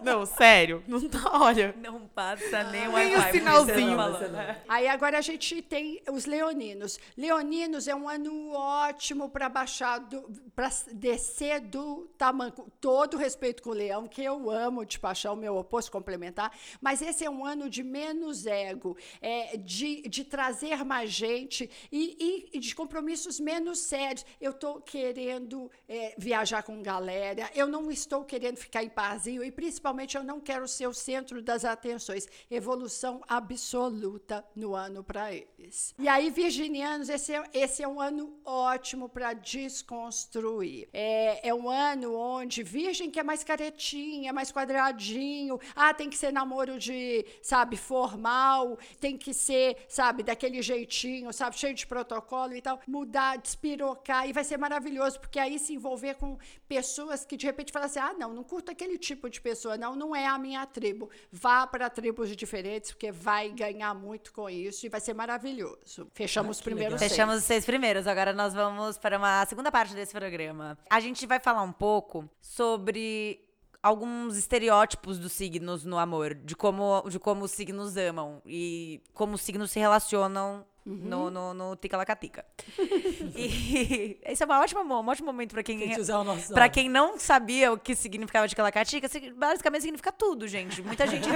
[0.02, 0.82] Não, sério.
[0.86, 1.74] Não tá, olha.
[1.78, 3.32] Não passa nem o Nem o Wi-Fi.
[3.38, 3.96] sinalzinho.
[3.96, 4.56] Marcelo falando.
[4.68, 6.98] Aí agora a gente tem os leoninos.
[7.16, 10.00] Leoninos é um ano ótimo para baixar,
[10.54, 12.70] para descer do tamanco.
[12.80, 16.52] Todo respeito com o leão, que eu amo de paixão, meu oposto complementar.
[16.80, 22.48] Mas esse é um ano de menos ego, é, de, de trazer mais gente e,
[22.52, 22.74] e- e de
[23.08, 24.24] compromissos menos sérios.
[24.40, 29.50] Eu estou querendo é, viajar com galera, eu não estou querendo ficar em parzinho e
[29.50, 32.28] principalmente eu não quero ser o centro das atenções.
[32.50, 35.94] Evolução absoluta no ano para eles.
[35.98, 40.88] E aí, virginianos, esse é, esse é um ano ótimo para desconstruir.
[40.92, 46.18] É, é um ano onde virgem que é mais caretinha, mais quadradinho, ah, tem que
[46.18, 52.54] ser namoro de, sabe, formal, tem que ser, sabe, daquele jeitinho, sabe, cheio de protocolo
[52.54, 56.36] e tal, mudar, despirocar, e vai ser maravilhoso, porque aí se envolver com
[56.66, 59.94] pessoas que de repente falam assim: ah, não, não curto aquele tipo de pessoa, não,
[59.94, 61.08] não é a minha tribo.
[61.30, 66.10] Vá para tribos diferentes, porque vai ganhar muito com isso e vai ser maravilhoso.
[66.12, 67.12] Fechamos os primeiros seis.
[67.12, 68.06] Fechamos os seis primeiros.
[68.06, 70.76] Agora nós vamos para uma segunda parte desse programa.
[70.90, 73.44] A gente vai falar um pouco sobre
[73.82, 79.34] alguns estereótipos dos signos no amor, de como, de como os signos amam e como
[79.34, 82.44] os signos se relacionam no, no, no Ticalacatica.
[83.36, 85.78] e esse é uma ótima, um ótimo momento para quem
[86.24, 90.82] nosso Pra quem não sabia o que significava de calacatica, sig- basicamente significa tudo, gente.
[90.82, 91.28] Muita gente.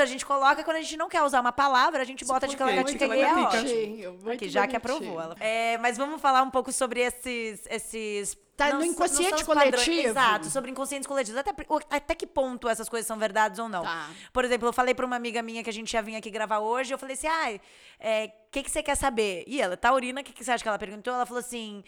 [0.00, 3.06] A gente coloca quando a gente não quer usar uma palavra, a gente bota calacatica
[3.06, 4.30] Muito e é ótimo.
[4.30, 5.36] Aqui, já que aprovou ela.
[5.40, 7.66] É, mas vamos falar um pouco sobre esses.
[7.68, 10.08] esses Tá não no inconsciente os coletivo.
[10.08, 11.38] Exato, sobre inconscientes coletivos.
[11.38, 11.52] Até,
[11.90, 13.82] até que ponto essas coisas são verdades ou não.
[13.82, 14.08] Tá.
[14.32, 16.60] Por exemplo, eu falei pra uma amiga minha que a gente ia vir aqui gravar
[16.60, 17.60] hoje, eu falei assim: ai,
[18.46, 19.44] o que, que você quer saber?
[19.46, 21.12] E ela, taurina, o que, que você acha que ela perguntou?
[21.12, 21.84] Ela falou assim.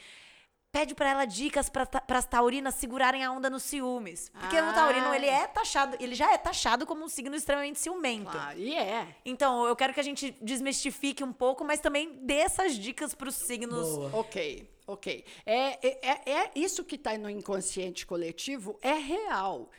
[0.70, 4.28] Pede pra ela dicas pra, ta- pras taurinas segurarem a onda nos ciúmes.
[4.38, 5.16] Porque o taurino, Ah.
[5.16, 8.30] ele é taxado, ele já é taxado como um signo extremamente ciumento.
[8.30, 9.08] Claro, e é.
[9.24, 13.34] Então, eu quero que a gente desmistifique um pouco, mas também dê essas dicas pros
[13.36, 13.88] signos.
[13.88, 14.10] Boa.
[14.20, 15.24] Ok, ok.
[15.46, 19.70] É, é, é- é isso que está no inconsciente coletivo é real.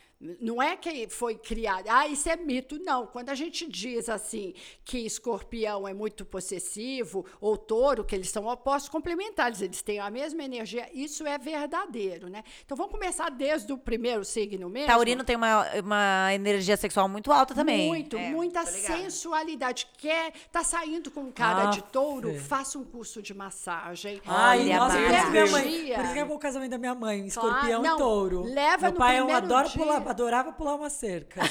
[0.42, 2.78] Não é que foi criado, ah, isso é mito.
[2.84, 3.08] Não.
[3.08, 4.54] Quando a gente diz assim
[4.84, 10.10] que escorpião é muito possessivo, ou touro, que eles são opostos complementares, eles têm a
[10.12, 12.44] mesma energia, isso é verdadeiro, né?
[12.66, 14.88] Então vamos começar desde o primeiro signo mesmo.
[14.88, 17.88] Taurino tem uma, uma energia sexual muito alta também.
[17.88, 19.88] Muito, É, muita sensualidade.
[19.98, 21.92] Quer tá saindo com cara de Aff.
[21.92, 22.38] touro?
[22.40, 24.22] Faça um curso de massagem.
[24.26, 25.64] Ai, Olha, nossa, por isso minha mãe.
[25.96, 28.44] Por isso que é o casamento da minha mãe, Claro, escorpião não, e touro.
[28.44, 29.78] leva Meu no pai é primeiro adora dia.
[29.78, 31.42] pular, adorava pular uma cerca.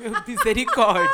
[0.00, 1.10] Meu, misericórdia.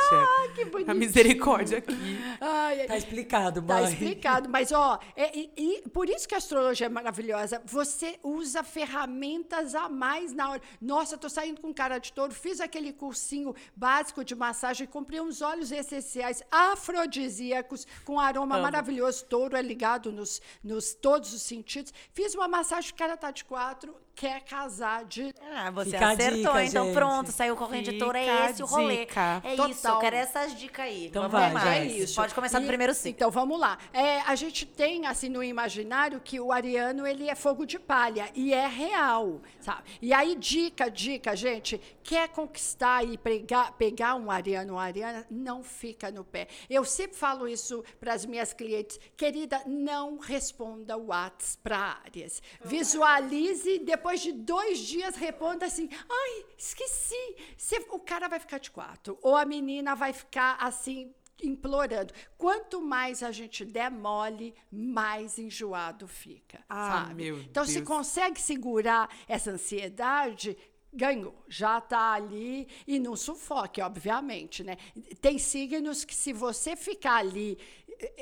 [0.55, 0.95] que A bonitinho.
[0.95, 2.17] misericórdia aqui.
[2.39, 3.83] Ai, Tá explicado, Tá mãe.
[3.91, 7.61] explicado, mas ó, é- e, e por isso que a astrologia é maravilhosa.
[7.65, 10.61] Você usa ferramentas a mais na hora.
[10.81, 15.41] Nossa, tô saindo com cara de touro, fiz aquele cursinho básico de massagem, comprei uns
[15.41, 19.25] óleos essenciais afrodisíacos com aroma maravilhoso.
[19.25, 21.93] Touro é ligado nos, nos todos os sentidos.
[22.13, 26.37] Fiz uma massagem, o cara tá de quatro, quer casar de Ah, você Fica acertou,
[26.39, 26.93] dica, então gente.
[26.93, 29.05] pronto, saiu touro, é a esse o rolê.
[29.05, 29.41] Dica.
[29.45, 29.99] É isso, eu Total.
[29.99, 31.05] quero essas dicas aí.
[31.05, 31.59] Então Vamos vai, lá.
[31.61, 32.15] já É isso.
[32.15, 33.11] Pode começar do E- primeiro ciclo.
[33.15, 33.77] Então vamos lá.
[33.93, 38.29] É, a gente tem assim no imaginário que o ariano ele é fogo de palha
[38.35, 39.83] e é real, sabe?
[40.01, 45.63] E aí dica, dica, gente, quer conquistar e pegar, pegar um ariano, uma ariana, não
[45.63, 46.47] fica no pé.
[46.69, 52.41] Eu sempre falo isso para as minhas clientes, querida, não responda o WhatsApp para áreas.
[52.65, 57.35] Visualize, depois de dois dias responda assim, ai, esqueci.
[57.57, 62.13] Você- o cara vai ficar de quatro ou a menina vai ficar assim implorando.
[62.37, 66.63] Quanto mais a gente der mole, mais enjoado fica.
[66.67, 67.23] Ah, sabe?
[67.23, 67.87] meu então, se Deus.
[67.87, 70.57] consegue segurar essa ansiedade,
[70.91, 71.33] ganhou.
[71.47, 74.75] Já está ali e não sufoque, obviamente, né?
[75.21, 77.57] Tem signos que se você ficar ali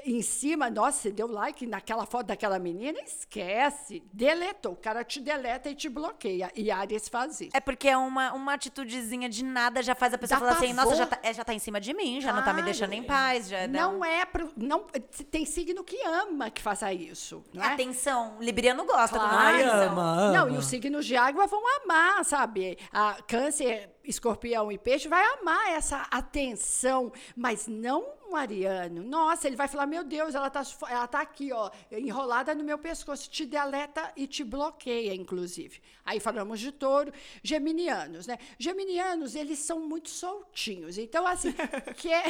[0.06, 4.74] em cima, nossa, você deu like naquela foto daquela menina, esquece, deletou.
[4.74, 6.52] O cara te deleta e te bloqueia.
[6.56, 7.52] E Ares faz isso.
[7.56, 10.74] É porque é uma, uma atitudezinha de nada já faz a pessoa Dá falar assim,
[10.74, 12.66] nossa, já tá, é, já tá em cima de mim, já não tá me Claro.
[12.66, 13.48] deixando em paz.
[13.50, 14.84] Já Não um- é pro, não
[15.30, 17.74] tem signo que ama que faça isso, não é?
[17.74, 20.32] Atenção, Libriano gosta do Ai, ama, ama.
[20.32, 22.78] Não, e os signos de água vão amar, sabe?
[22.92, 29.04] A câncer, escorpião e peixe vai amar essa atenção, mas não ariano.
[29.04, 32.64] Nossa, ele vai falar, meu Deus, ela tá, sufo- ela tá aqui, ó, enrolada no
[32.64, 35.82] meu pescoço, te deleta e te bloqueia, inclusive.
[36.06, 37.12] Aí falamos de touro,
[37.44, 38.38] geminianos, né?
[38.58, 40.98] Geminianos, eles são muito soltinhos.
[40.98, 41.54] Então, assim,
[41.98, 42.24] que é...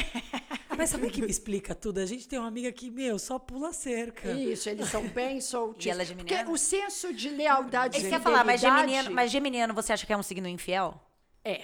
[0.76, 2.00] Mas sabe o que me explica tudo?
[2.00, 4.32] A gente tem uma amiga que, meu, só pula cerca.
[4.32, 5.78] Isso, eles são bem soltinhos.
[5.88, 6.44] E ela é geminiana?
[6.44, 9.94] Porque o senso de lealdade isso que eu ia falar, mas geminiano, mas geminiano você
[9.94, 11.00] acha que é um signo infiel?
[11.44, 11.62] É.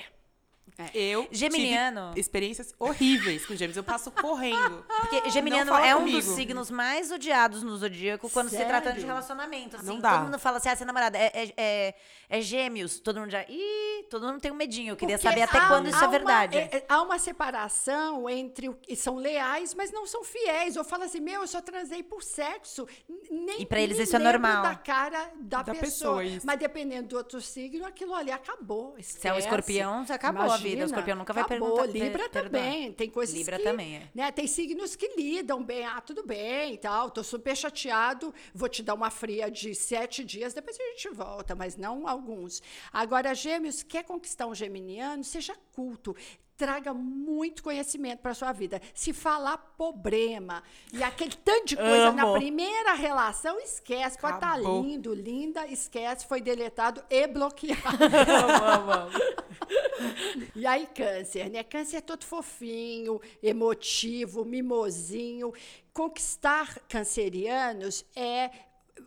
[0.94, 2.10] Eu Geminiano.
[2.10, 3.78] tive experiências horríveis com gêmeos.
[3.78, 4.84] Eu passo correndo.
[5.02, 6.18] Porque geminiano fala é um comigo.
[6.18, 9.06] dos signos mais odiados no zodíaco quando se trata de Sério?
[9.08, 9.76] relacionamento.
[9.78, 10.14] Assim, Não dá.
[10.14, 11.96] Todo mundo fala assim, ah, você é namorada, é, é, é,
[12.30, 13.00] é gêmeos.
[13.00, 14.92] Todo mundo já, ih, todo mundo tem um medinho.
[14.94, 16.58] Eu queria Porque saber até há- quando isso há é verdade.
[16.58, 20.76] Uma, é- há uma separação entre o que são leais, mas não são fiéis.
[20.76, 22.88] Eu falo assim, meu, eu só transei por sexo.
[23.08, 24.64] N- Nem, E pra eles isso é lembro normal.
[24.64, 25.82] da cara da, Da pessoa.
[26.18, 26.46] pessoa, isso.
[26.48, 28.96] Mas dependendo do outro signo, aquilo ali acabou.
[29.02, 30.82] Se é um escorpião, você acabou a vida.
[30.84, 31.76] O escorpião nunca vai acabou.
[31.76, 32.64] perguntar- Libra per- perdoar.
[32.64, 32.92] também.
[32.94, 33.64] Tem coisas Libra que...
[33.64, 34.08] também, é.
[34.14, 35.86] Né, tem signos que lidam bem.
[35.86, 37.10] Ah, tudo bem e tal.
[37.12, 38.34] Tô super chateado.
[38.54, 42.62] Vou te dar uma fria de sete dias, depois a gente volta, mas não alguns.
[42.92, 45.24] Agora, gêmeos, quer conquistar um geminiano?
[45.24, 46.16] Seja culto.
[46.56, 48.80] Traga muito conhecimento para sua vida.
[48.94, 52.34] Se falar problema e aquele tanto de coisa na Amo.
[52.34, 54.20] primeira relação, esquece.
[54.20, 54.84] Pode estar Acabou.
[54.84, 57.82] lindo, linda, esquece, foi deletado e bloqueado.
[60.56, 61.64] E aí, câncer, né?
[61.64, 65.52] Câncer é todo fofinho, emotivo, mimosinho.
[65.94, 68.50] Conquistar cancerianos é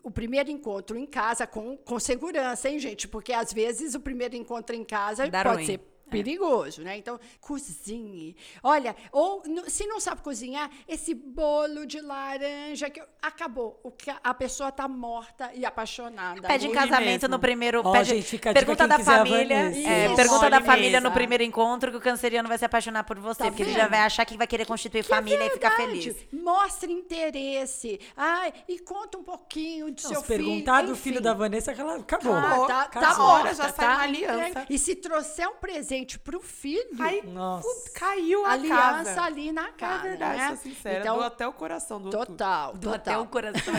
[0.03, 3.07] o primeiro encontro em casa com, com segurança, hein, gente?
[3.07, 5.65] Porque às vezes o primeiro encontro em casa Dá pode ruim.
[5.65, 5.79] ser
[6.09, 6.97] perigoso, né?
[6.97, 8.35] Então, cozinhe.
[8.63, 13.79] Olha, ou se não sabe cozinhar, esse bolo de laranja que acabou.
[13.83, 16.47] O que a- pessoa tá morta e apaixonada.
[16.47, 17.27] Pede em casamento mesmo.
[17.29, 17.81] no primeiro.
[17.83, 19.55] Ó, pede, gente, dica pergunta da família.
[19.87, 23.39] É, pergunta da família no primeiro encontro que o canceriano vai se apaixonar por você.
[23.43, 23.81] Tá porque ele vendo?
[23.81, 26.15] já vai achar que vai querer constituir Que é família e ficar feliz.
[26.31, 27.99] Mostre interesse.
[28.15, 30.43] Ai, e conta um pouquinho do Não, seu se filho.
[30.45, 32.33] perguntar do filho da Vanessa, que ela acabou.
[32.35, 33.27] Ah, tá, tá Acabou.
[33.27, 33.85] morta, Já tá?
[33.95, 34.65] uma aliança.
[34.69, 37.89] E se trouxer um presente pro filho, Aí, Nossa.
[37.91, 39.21] caiu a aliança casa.
[39.23, 40.47] ali na É cara, verdade, né?
[40.49, 40.99] sou sincera.
[40.99, 42.25] Então, Dou até o coração do outro.
[42.25, 43.23] total, Do até total.
[43.23, 43.73] o coração.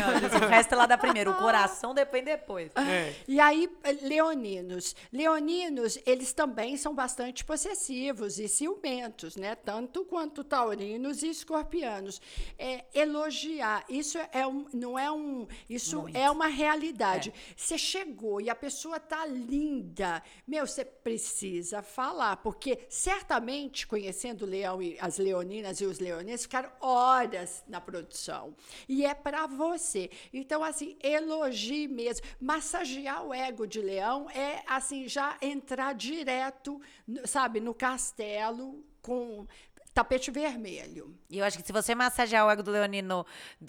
[0.44, 1.30] O resto ela dá primeiro.
[1.30, 2.70] O coração depois depois.
[2.76, 3.14] É.
[3.28, 4.96] E aí, eh, leoninos.
[5.12, 9.54] Leoninos, eles também são bastante possessivos e ciumentos, né?
[9.54, 12.20] Tanto quanto taurinos e escorpianos.
[12.58, 17.32] É, elogiar, isso é um, não é um, isso é uma realidade.
[17.56, 24.80] Você chegou e a pessoa tá linda, meu, você precisa falar, porque certamente conhecendo leão
[24.82, 28.54] e as leoninas e os leoninos ficaram horas na produção
[28.88, 30.11] e é para você.
[30.32, 36.80] Então assim, elogie mesmo, massagear o ego de leão é assim já entrar direto,
[37.24, 39.46] sabe, no castelo com
[39.94, 41.18] tapete vermelho.
[41.31, 43.24] E eu acho que se você massagear o ego do leonino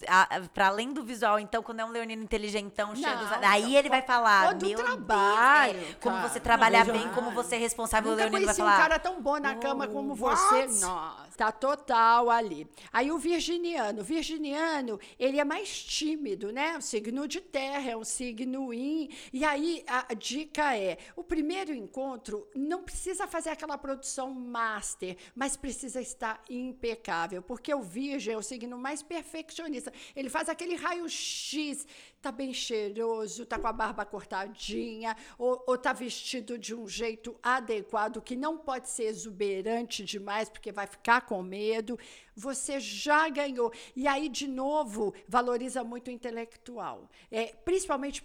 [0.07, 3.32] a- a- pra além do visual, então, quando é um leonino inteligentão, cheio dos...
[3.43, 7.55] Aí ele vai falar, meu trabalho, Deus, é, como você trabalhar Não, bem, como você
[7.55, 8.78] é responsável, o leonino vai conheci um falar...
[8.78, 10.39] cara tão bom na cama como what?
[10.39, 10.86] você.
[10.86, 11.30] Nossa.
[11.39, 12.70] Tá total ali.
[12.91, 16.78] Aí o virginiano, o virginiano, ele é mais tímido, né?
[16.78, 19.10] O signo de terra, é um signo in.
[19.32, 25.55] E aí a dica é: o primeiro encontro não precisa fazer aquela produção master, mas
[25.55, 29.91] precisa estar impecável, porque o virgem é o signo mais perfeccionista.
[30.15, 31.87] Ele faz aquele raio-x
[32.21, 37.35] tá bem cheiroso, tá com a barba cortadinha, ou, ou tá vestido de um jeito
[37.41, 41.97] adequado, que não pode ser exuberante demais, porque vai ficar com medo.
[42.35, 43.73] Você já ganhou.
[43.95, 47.09] E aí, de novo, valoriza muito o intelectual.
[47.31, 48.23] É, principalmente,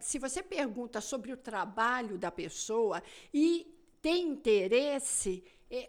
[0.00, 3.02] se você pergunta sobre o trabalho da pessoa
[3.34, 3.66] e
[4.00, 5.44] tem interesse,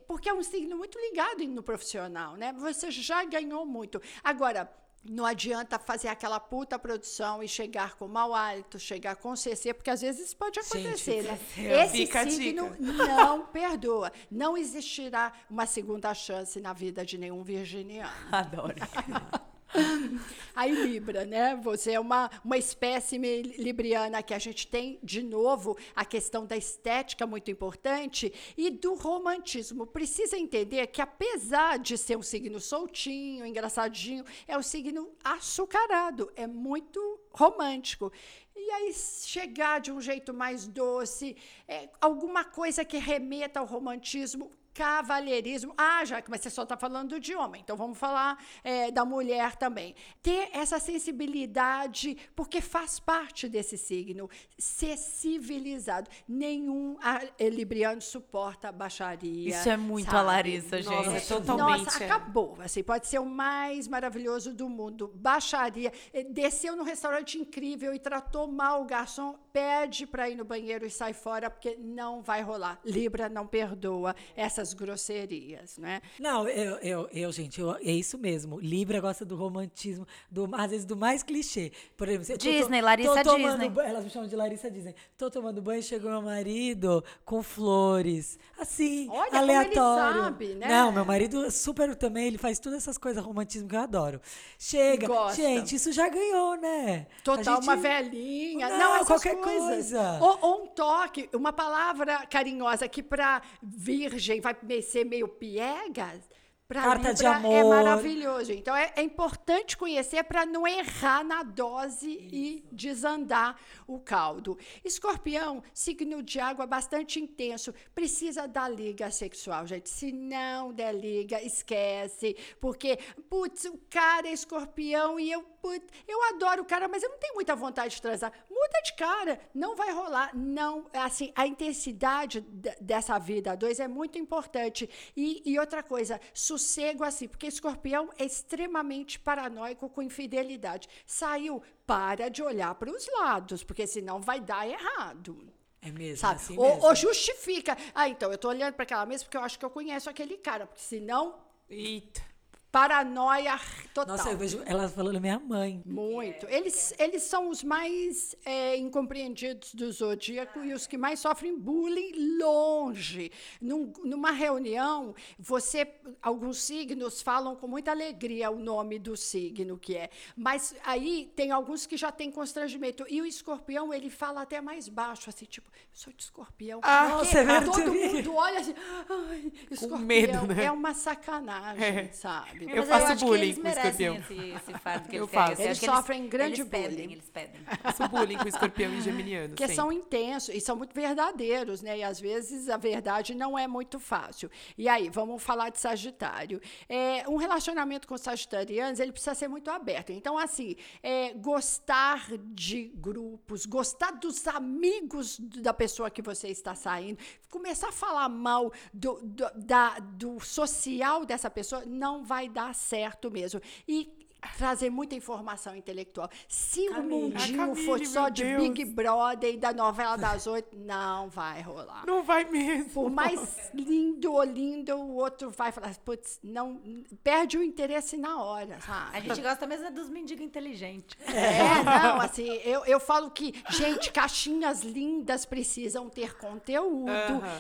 [0.08, 2.54] porque é um signo muito ligado no profissional, né?
[2.54, 4.02] Você já ganhou muito.
[4.24, 4.72] Agora,
[5.04, 9.90] não adianta fazer aquela puta produção e chegar com mau hálito, chegar com CC, porque
[9.90, 11.84] às vezes isso pode acontecer, Gente, né?
[11.84, 14.12] Esse Fica signo não perdoa.
[14.32, 18.12] Não existirá uma segunda chance na vida de nenhum virginiano.
[18.32, 18.76] Adoro.
[20.56, 21.56] Aí Libra, né?
[21.56, 26.56] Você é uma, uma espécime libriana que a gente tem, de novo, a questão da
[26.56, 29.88] estética muito importante e do romantismo.
[29.88, 36.46] Precisa entender que, apesar de ser um signo soltinho, engraçadinho, é um signo açucarado, é
[36.46, 38.12] muito romântico.
[38.56, 41.36] E aí chegar de um jeito mais doce,
[41.68, 45.74] é, alguma coisa que remeta ao romantismo, cavalheirismo.
[45.78, 49.56] Ah, já que você só está falando de homem, então vamos falar é, da mulher
[49.56, 49.96] também.
[50.22, 54.30] Ter essa sensibilidade, porque faz parte desse signo.
[54.58, 56.10] Ser civilizado.
[56.28, 56.98] Nenhum
[57.40, 59.50] libriano suporta baixaria.
[59.50, 60.18] Isso é muito sabe?
[60.18, 60.94] a Larissa, gente.
[60.94, 61.86] Nossa, é totalmente.
[61.86, 62.58] Nossa, acabou.
[62.60, 65.12] Assim, pode ser o mais maravilhoso do mundo.
[65.16, 65.92] Baixaria.
[66.12, 70.86] É, desceu num restaurante incrível e tratou mal o garçom, pede para ir no banheiro
[70.86, 72.80] e sai fora, porque não vai rolar.
[72.84, 76.02] Libra não perdoa essa essas grosserias, né?
[76.20, 78.60] Não, eu, eu, eu gente, eu, é isso mesmo.
[78.60, 81.72] Libra gosta do romantismo, do, às vezes do mais clichê.
[81.98, 83.70] Por exemplo, Disney, tô, Larissa tô Disney.
[83.70, 84.96] Banho, elas me chamam de Larissa Disney.
[85.18, 88.40] Tô tomando banho, chegou meu marido com flores.
[88.58, 90.24] Assim, Olha, aleatório.
[90.24, 90.68] Sabe, né?
[90.68, 94.22] Não, meu marido super também, ele faz todas essas coisas, romantismo que eu adoro.
[94.58, 95.36] Chega, Gosta.
[95.36, 97.08] gente, isso já ganhou, né?
[97.24, 97.64] Total, gente...
[97.64, 98.70] uma velhinha.
[98.70, 99.92] Não, não qualquer coisas.
[99.92, 100.20] coisa.
[100.22, 106.22] Ou, ou um toque, uma palavra carinhosa que para virgem vai ser meio piegas,
[106.68, 107.54] para Carta Libra de é amor.
[107.54, 108.52] é maravilhoso.
[108.52, 112.36] Então é, é importante conhecer para não errar na dose Isso.
[112.36, 114.58] e desandar o caldo.
[114.84, 119.90] Escorpião, signo de água bastante intenso, precisa da liga sexual, gente.
[119.90, 122.98] Se não der liga, esquece, porque
[123.30, 127.18] putz, o cara é escorpião e eu putz, eu adoro o cara, mas eu não
[127.18, 128.34] tenho muita vontade de transar.
[128.50, 130.36] Muda de cara, não vai rolar.
[130.36, 132.42] Não, assim, a intensidade
[132.82, 134.90] dessa vida a dois é muito importante.
[135.16, 140.90] E, e outra coisa, sossego assim, porque escorpião é extremamente paranoico com infidelidade.
[141.06, 145.48] Saiu, para de olhar para os lados, porque senão vai dar errado.
[145.82, 146.36] É mesmo, sabe?
[146.36, 146.86] Assim ou, mesmo.
[146.86, 147.78] ou justifica.
[147.96, 150.38] Ah, então, eu tô olhando para aquela mesa porque eu acho que eu conheço aquele
[150.38, 151.42] cara, porque senão.
[151.70, 152.33] Eita
[152.74, 153.60] paranoia
[153.94, 154.18] total.
[154.18, 155.80] Nossa, eu vejo ela falando minha mãe.
[155.86, 156.48] Muito.
[156.50, 162.40] Eles, eles são os mais é, incompreendidos do zodíaco e os que mais sofrem bullying
[162.40, 163.32] longe.
[163.62, 165.88] Num, numa reunião, você,
[166.20, 171.52] alguns signos falam com muita alegria o nome do signo que é, mas aí tem
[171.52, 173.06] alguns que já têm constrangimento.
[173.08, 176.80] E o escorpião, ele fala até mais baixo, assim, tipo, eu sou de escorpião.
[176.82, 178.74] Ah, você é todo mundo olha assim,
[179.08, 180.64] ai, escorpião com medo, né?
[180.64, 182.12] é uma sacanagem, é.
[182.12, 182.63] sabe?
[182.70, 184.16] Eu, eu faço bullying com o escorpião.
[184.16, 185.62] Esse, esse fardo que eu eles faço.
[185.62, 186.90] Eles, eles sofrem eles, grande eles bullying.
[186.90, 187.62] Pedem, eles pedem.
[187.82, 189.56] Faço bullying com o escorpião e geminiano.
[189.56, 192.00] Que são intensos e são muito verdadeiros, né?
[192.00, 194.50] E às vezes a verdade não é muito fácil.
[194.78, 196.62] E aí, vamos falar de Sagitário.
[196.88, 200.12] É, um relacionamento com sagitarianos, ele precisa ser muito aberto.
[200.12, 207.18] Então, assim, é, gostar de grupos, gostar dos amigos da pessoa que você está saindo,
[207.50, 213.30] começar a falar mal do, do, da, do social dessa pessoa, não vai dar certo
[213.30, 213.60] mesmo.
[213.88, 214.23] E
[214.58, 216.30] trazer muita informação intelectual.
[216.48, 217.14] Se Camille.
[217.14, 218.62] o mundinho Camille, for só de Deus.
[218.62, 222.06] Big Brother e da novela das oito, não vai rolar.
[222.06, 222.90] Não vai mesmo.
[222.90, 226.82] Por mais lindo ou lindo, o outro vai falar, putz, não,
[227.24, 229.18] perde o interesse na hora, sabe?
[229.18, 231.18] A gente gosta mesmo dos mendigos inteligentes.
[231.28, 237.12] É, não, assim, eu, eu falo que, gente, caixinhas lindas precisam ter conteúdo.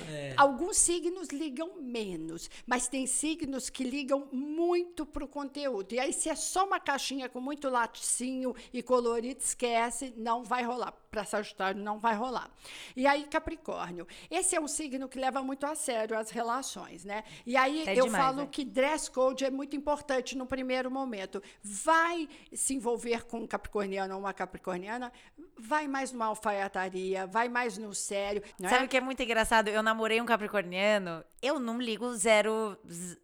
[0.10, 0.34] É.
[0.38, 5.94] Alguns signos ligam menos, mas tem signos que ligam muito pro conteúdo.
[5.94, 10.44] E aí, se é só uma uma caixinha com muito laticínio e colorido, esquece, não
[10.44, 11.03] vai rolar.
[11.14, 12.50] Para Sagitário não vai rolar.
[12.96, 14.08] E aí, Capricórnio.
[14.32, 17.24] Esse é um signo que leva muito a sério as relações, né?
[17.46, 18.48] E aí É eu demais, falo né?
[18.52, 21.42] que dress code é muito importante no primeiro momento.
[21.62, 25.14] Vai se envolver com um capricorniano ou uma capricorniana,
[25.56, 28.42] vai mais numa alfaiataria, vai mais no sério.
[28.60, 28.86] Sabe é?
[28.86, 29.68] o que é muito engraçado?
[29.68, 32.76] Eu namorei um capricorniano, eu não ligo zero,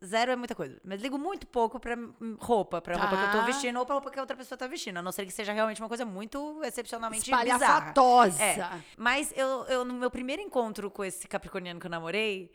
[0.05, 1.97] zero é muita coisa, mas ligo muito pouco pra
[2.39, 3.45] roupa, pra roupa que eu tô Tá.
[3.45, 5.53] vestindo ou pra roupa que a outra pessoa tá vestindo, a não ser que seja
[5.53, 7.78] realmente uma coisa muito excepcionalmente bizarra.
[7.80, 8.43] Espalhafatosa.
[8.43, 8.82] É.
[8.97, 12.51] Mas eu, eu, no meu primeiro encontro com esse capricorniano que eu namorei,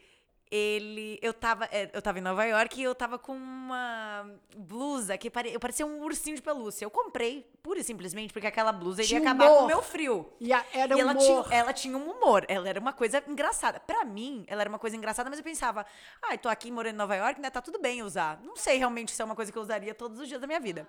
[0.55, 1.19] ele.
[1.21, 4.25] Eu tava, é, eu tava em Nova York e eu tava com uma
[4.57, 6.85] blusa que pare, eu parecia um ursinho de pelúcia.
[6.85, 9.67] Eu comprei, pura e simplesmente, porque aquela blusa iria Tinha acabar com o humor.
[9.67, 10.33] meu frio.
[10.39, 11.23] E a- era e ela humor.
[11.45, 12.45] tinha, ela tinha um humor.
[12.49, 13.81] Ela era uma coisa engraçada.
[13.81, 15.85] Pra mim, ela era uma coisa engraçada, mas eu pensava,
[16.23, 17.51] ai, tô aqui morando em Nova York, né?
[17.51, 18.41] Tá tudo bem usar.
[18.43, 20.61] Não sei realmente se é uma coisa que eu usaria todos os dias da minha
[20.61, 20.87] vida.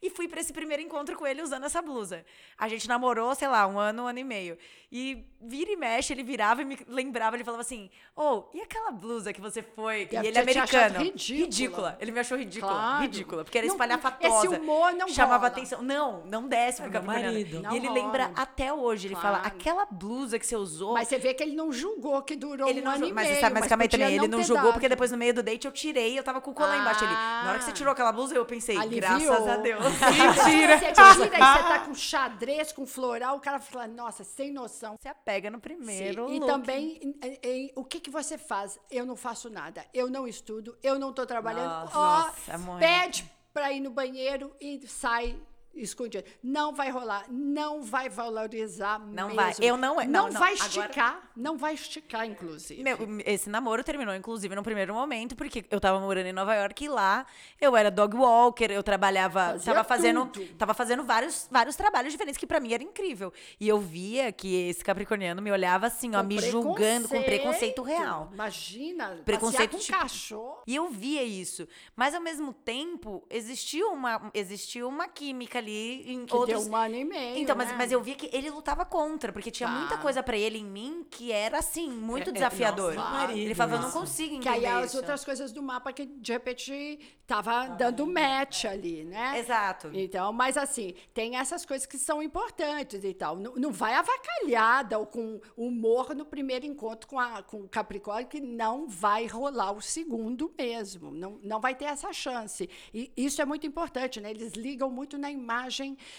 [0.00, 2.24] E fui pra esse primeiro encontro com ele usando essa blusa.
[2.56, 4.56] A gente namorou, sei lá, um ano, um ano e meio.
[4.92, 8.90] E vira e mexe, ele virava e me lembrava, ele falava assim: Ô, e aquela
[8.90, 10.02] blusa que você foi?
[10.02, 10.98] E Deve ele é americano.
[11.00, 11.38] ridícula.
[11.38, 11.96] Ridícula.
[12.00, 12.72] Ele me achou ridícula.
[12.72, 13.02] Claro.
[13.02, 13.44] Ridícula.
[13.44, 14.46] Porque era Não, espalhafatosa.
[14.46, 15.48] esse humor não Chamava rola.
[15.48, 15.82] atenção.
[15.82, 17.32] Não, não desce pro É meu capricorniano.
[17.32, 17.62] marido.
[17.72, 18.00] E ele rola.
[18.00, 19.08] lembra até hoje.
[19.08, 19.46] Ele fala: Claro.
[19.56, 20.94] aquela blusa que você usou.
[20.94, 23.14] Mas você vê que ele não julgou que durou Ele um não ano julgou, e
[23.14, 23.40] mas, meio.
[23.40, 24.72] sabe, mas calma aí também, ele não julgou dado.
[24.74, 27.04] porque depois no meio do date eu tirei e eu tava com o colã embaixo
[27.04, 27.14] ali.
[27.14, 27.74] Na hora que você Ah.
[27.74, 29.00] tirou aquela blusa, eu pensei, Aliviou.
[29.00, 29.80] graças a Deus.
[30.18, 30.78] Mentira.
[30.78, 34.96] Você tira e você tá com xadrez, com floral, o cara fala, nossa, sem noção.
[34.98, 38.78] Você apega no primeiro Sim, E também, em- em- em- o que, que você faz?
[38.90, 41.68] Eu não faço nada, eu não estudo, eu não tô trabalhando.
[41.68, 42.78] Nossa, Ó, nossa, amor.
[42.78, 45.38] pede pra ir no banheiro e sai
[45.74, 46.24] escondido.
[46.42, 49.34] Não vai rolar, não vai valorizar Não mesmo.
[49.34, 49.54] vai.
[49.60, 52.82] Eu não- Não, não, não, vai agora- esticar, não vai esticar, inclusive.
[52.82, 56.84] Meu, esse namoro terminou, inclusive, no primeiro momento, porque eu tava morando em Nova York
[56.84, 57.24] e lá
[57.60, 60.54] eu era dog walker, eu trabalhava, Fazia tava fazendo, tudo.
[60.56, 63.32] tava fazendo vários, vários trabalhos diferentes que pra mim era incrível.
[63.60, 67.82] E eu via que esse capricorniano me olhava assim, ó, Com me julgando com preconceito
[67.82, 68.30] real.
[68.32, 70.62] Imagina, Preconceito, com tipo, cachorro.
[70.66, 71.66] E eu via isso.
[71.94, 76.62] Mas ao mesmo tempo, existia uma, existia uma química ali em Que outros.
[76.64, 77.74] deu um ano e meio, Então, mas, né?
[77.76, 81.04] mas eu via que ele lutava contra, porque tinha muita coisa pra ele em mim
[81.10, 82.94] que era assim, muito É, é, desafiador.
[82.94, 84.96] nossa, marido, ele falava, eu não consigo Que entender aí as isso.
[84.96, 89.38] outras coisas do mapa que de repente tava dando match ali, né?
[89.38, 89.90] Exato.
[89.92, 93.36] Então, mas assim, tem essas coisas que são importantes e tal.
[93.36, 98.26] Não, não vai avacalhada ou com humor no primeiro encontro com, a, com o Capricórnio,
[98.28, 101.10] que não vai rolar o segundo mesmo.
[101.10, 102.68] Não, não vai ter essa chance.
[102.94, 104.30] E isso é muito importante, né?
[104.30, 105.47] Eles ligam muito na imagem,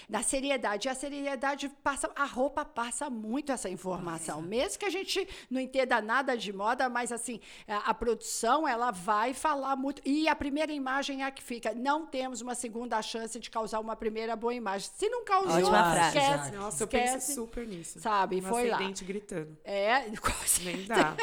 [0.07, 0.88] na seriedade.
[0.88, 4.41] E a seriedade passa, a roupa passa muito essa informação.
[4.41, 8.91] Mesmo que a gente não entenda nada de moda, mas assim, a, a produção, ela
[8.91, 10.01] vai falar muito.
[10.05, 11.73] E a primeira imagem é a que fica.
[11.73, 14.89] Não temos uma segunda chance de causar uma primeira boa imagem.
[14.95, 16.17] Se não causou, Ótima frase.
[16.17, 16.51] esquece.
[16.55, 17.99] Nossa, eu esquece, penso super nisso.
[17.99, 18.80] Sabe, Um foi lá.
[19.01, 19.57] gritando.
[19.63, 21.15] É, com Nem dá.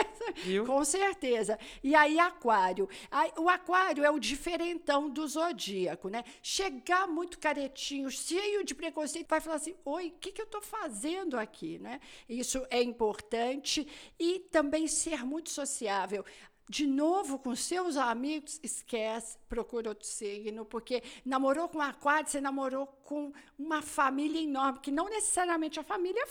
[0.45, 0.65] Viu?
[0.67, 1.59] Com certeza.
[1.83, 2.89] E aí, aquário.
[3.39, 6.25] O aquário é o diferentão do zodíaco, né?
[6.43, 10.63] Chegar muito caretinho, cheio de preconceito, vai falar assim: oi, o que, que eu estou
[10.63, 12.01] fazendo aqui, né?
[12.29, 13.87] Isso é importante.
[14.19, 16.25] E também ser muito sociável.
[16.69, 22.89] De novo, com seus amigos, esquece, procura outro signo, porque namorou com aquário, você namorou
[23.07, 26.25] com uma família enorme, que não necessariamente a família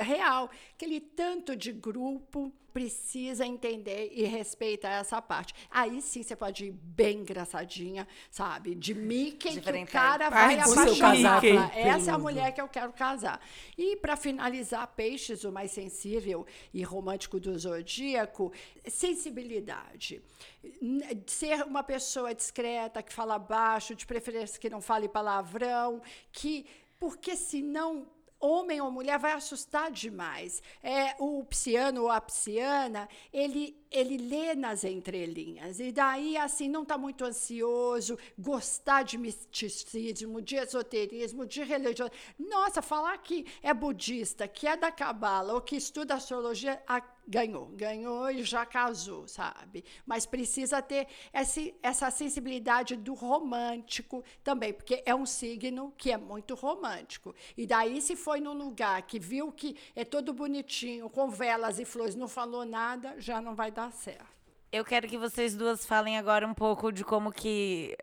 [0.00, 5.54] real, aquele tanto de grupo precisa entender e respeitar essa parte.
[5.70, 8.74] Aí sim você pode ir bem engraçadinha, sabe?
[8.74, 11.44] De Mickey, que o cara Ai, vai apaixonar.
[11.76, 13.40] Essa é a mulher que eu quero casar.
[13.76, 18.52] E para finalizar, peixes, o mais sensível e romântico do zodíaco,
[18.86, 20.20] sensibilidade.
[21.26, 26.02] Ser uma pessoa discreta, que fala baixo, de preferência que não fale palavrão,
[26.32, 26.66] que
[26.98, 28.06] porque senão
[28.40, 30.62] homem ou mulher vai assustar demais.
[30.82, 36.82] É o psiano ou a psiana, ele ele lê nas entrelinhas e daí assim não
[36.82, 42.10] está muito ansioso, gostar de misticismo, de esoterismo, de religião.
[42.38, 47.66] Nossa, falar que é budista, que é da cabala ou que estuda astrologia, a- ganhou,
[47.66, 49.84] ganhou e já casou, sabe?
[50.06, 56.16] Mas precisa ter esse, essa sensibilidade do romântico também, porque é um signo que é
[56.16, 57.34] muito romântico.
[57.56, 61.84] E daí, se foi num lugar que viu que é todo bonitinho, com velas e
[61.84, 64.37] flores, não falou nada, já não vai dar certo.
[64.70, 67.96] Eu quero que vocês duas falem agora um pouco de como que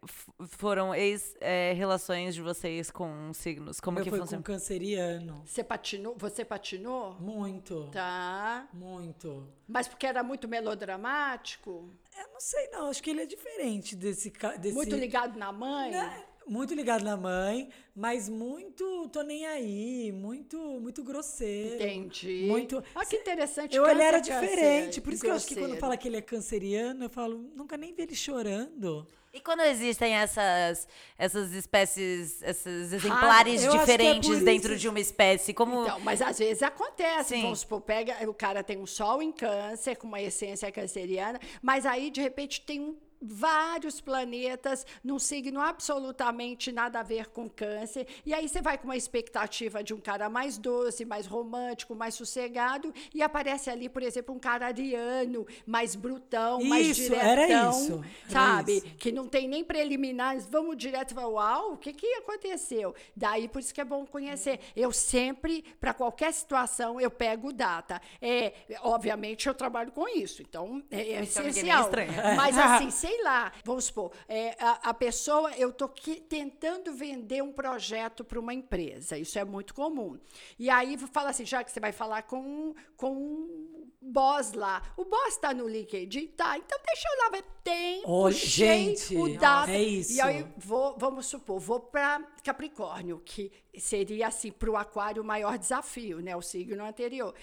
[0.48, 3.80] foram ex-relações de vocês com signos.
[3.80, 4.42] Como Meu que foi funciona.
[4.42, 5.44] com canceriano.
[5.46, 6.16] Você patinou?
[6.18, 7.14] Você patinou?
[7.20, 7.88] Muito.
[7.92, 8.68] Tá.
[8.74, 9.48] Muito.
[9.68, 11.92] Mas porque era muito melodramático?
[12.18, 12.90] Eu não sei, não.
[12.90, 14.34] Acho que ele é diferente desse.
[14.60, 14.74] desse...
[14.74, 15.92] Muito ligado na mãe?
[15.92, 16.24] Né?
[16.48, 21.76] Muito ligado na mãe, mas muito tô nem aí, muito muito grosseiro.
[21.76, 22.46] Entendi.
[22.48, 22.84] Muito.
[22.94, 23.76] Olha que interessante.
[23.76, 26.08] Eu, ele câncer, era câncer, diferente, por isso que eu acho que quando fala que
[26.08, 29.08] ele é canceriano, eu falo, nunca nem vi ele chorando.
[29.34, 30.88] E quando existem essas,
[31.18, 35.84] essas espécies, esses exemplares é diferentes por dentro de uma espécie, como.
[35.84, 37.36] Então, mas às vezes acontece.
[37.36, 37.42] Sim.
[37.42, 41.86] Vamos supor, pega, o cara tem um sol em câncer, com uma essência canceriana, mas
[41.86, 42.96] aí, de repente, tem um-
[43.28, 48.08] vários planetas num signo absolutamente nada a ver com câncer.
[48.26, 52.16] E aí você vai com uma expectativa de um cara mais doce, mais romântico, mais
[52.16, 57.30] sossegado, e aparece ali, por exemplo, um cara ariano, mais brutão, mais Isso, diretão.
[57.30, 58.78] era isso, era sabe?
[58.78, 58.86] isso.
[58.98, 62.94] que não tem nem preliminares, vamos direto e falar, uau, o que, que aconteceu?
[63.16, 64.60] Daí, por isso que é bom conhecer.
[64.76, 68.02] Eu sempre, para qualquer situação, eu pego data.
[68.22, 71.90] É, obviamente, eu trabalho com isso, então é, é Isso é essencial.
[72.36, 77.52] Mas assim, sei lá, vamos supor, é, a, a pessoa, eu que- tentando vender um
[77.52, 80.20] projeto para uma empresa, isso é muito comum.
[80.60, 85.06] E aí fala assim, já que você vai falar com, com um boss lá, o
[85.06, 88.48] boss está no LinkedIn, tá, então deixa eu lá ver, tem, puxei
[88.96, 89.70] gente, o dado.
[89.72, 90.14] é isso.
[90.14, 95.26] E aí, vou, vamos supor, vou para Capricórnio, que seria assim, para o Aquário o
[95.26, 96.36] maior desafio, né?
[96.36, 97.34] O signo anterior.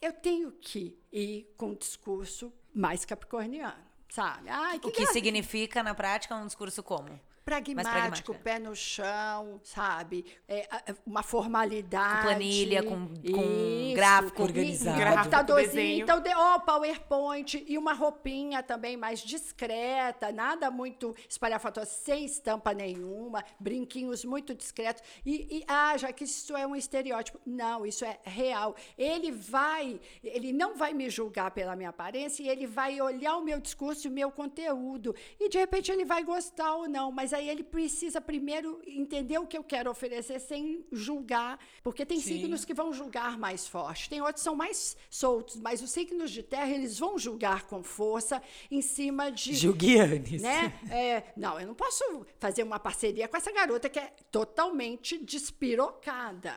[0.00, 4.48] Eu tenho que ir com um discurso mais capricorniano, sabe?
[4.50, 7.18] Ai, o que graça- significa, na prática, um discurso como?
[7.50, 10.24] Pragmático, pragmático, pé no chão, sabe?
[10.48, 12.16] É, a- a- uma formalidade.
[12.18, 13.94] Com planilha, com- com Isso.
[13.94, 14.42] gráfico.
[14.42, 15.00] Organizado.
[15.00, 16.02] E, um computadorzinho.
[16.02, 22.72] Então, de, ó, PowerPoint e uma roupinha também mais discreta, nada muito espalhafatoso, sem estampa
[22.72, 25.02] nenhuma, brinquinhos muito discretos.
[25.24, 27.40] E, e, ah, já que isso é um estereótipo.
[27.44, 28.74] Não, isso é real.
[28.96, 33.42] Ele vai, ele não vai me julgar pela minha aparência, e ele vai olhar o
[33.42, 35.14] meu discurso e o meu conteúdo.
[35.38, 39.46] E de repente ele vai gostar ou não, mas aí ele precisa primeiro entender o
[39.46, 44.20] que eu quero oferecer sem julgar, porque tem signos que vão julgar mais forte, tem
[44.20, 48.42] outros que são mais soltos, mas os signos de terra eles vão julgar com força
[48.70, 50.42] em cima de Gilguianes.
[50.42, 50.78] né?
[50.90, 56.54] É, não, eu não posso fazer uma parceria com essa garota que é totalmente despirocada.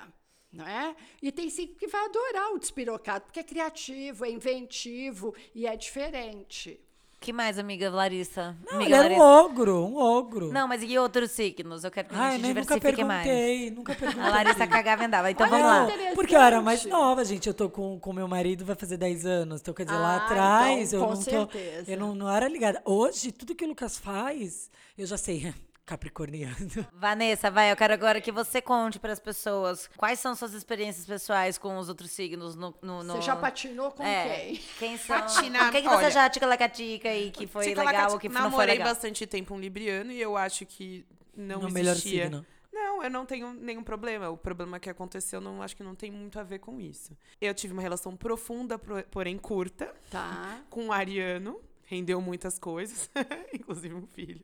[0.51, 0.95] Não é?
[1.19, 5.75] E tem signo que vai adorar o despirocado, porque é criativo, é inventivo e é
[5.75, 6.79] diferente.
[7.23, 8.55] Que mais, amiga Larissa?
[8.65, 10.51] Não, amiga ele era um ogro, um ogro.
[10.51, 11.83] Não, mas e outros signos?
[11.83, 13.23] Eu quero que a Ai, gente nem nunca diversifique mais.
[13.25, 14.23] perguntei, nunca perguntei.
[14.23, 15.31] A Larissa cagava e andava.
[15.31, 15.83] Então Olha, vamos lá.
[15.85, 16.15] interessante.
[16.15, 17.47] Porque eu era mais nova, gente.
[17.47, 19.61] Eu tô com, com meu marido, vai fazer 10 anos.
[19.61, 21.29] Então, quer dizer, lá Ah, atrás, então, eu com não tô.
[21.51, 21.91] certeza.
[21.91, 22.81] Eu não, não era ligada.
[22.83, 25.53] Hoje, tudo que o Lucas faz, eu já sei.
[25.85, 26.55] Capricorniano.
[26.93, 31.05] Vanessa, vai, eu quero agora que você conte para as pessoas quais são suas experiências
[31.05, 32.73] pessoais com os outros signos no.
[32.81, 34.55] no, no- Você já patinou com é, quem?
[34.79, 35.19] Quem são?
[35.19, 38.35] Patina- Com quem que olha, você já ticalacatica e que foi legal ou que não
[38.35, 38.87] foi namorei legal?
[38.93, 41.05] bastante tempo um libriano e eu acho que
[41.35, 42.23] não No melhor existia.
[42.25, 42.45] signo.
[42.71, 44.29] Não, eu não tenho nenhum problema.
[44.29, 47.15] O problema que aconteceu, não acho que não tem muito a ver com isso.
[47.39, 50.59] Eu tive uma relação profunda, pro- porém curta, Tá.
[50.71, 51.59] com o Ariano.
[51.93, 53.07] Rendeu muitas coisas,
[53.53, 54.43] inclusive um filho.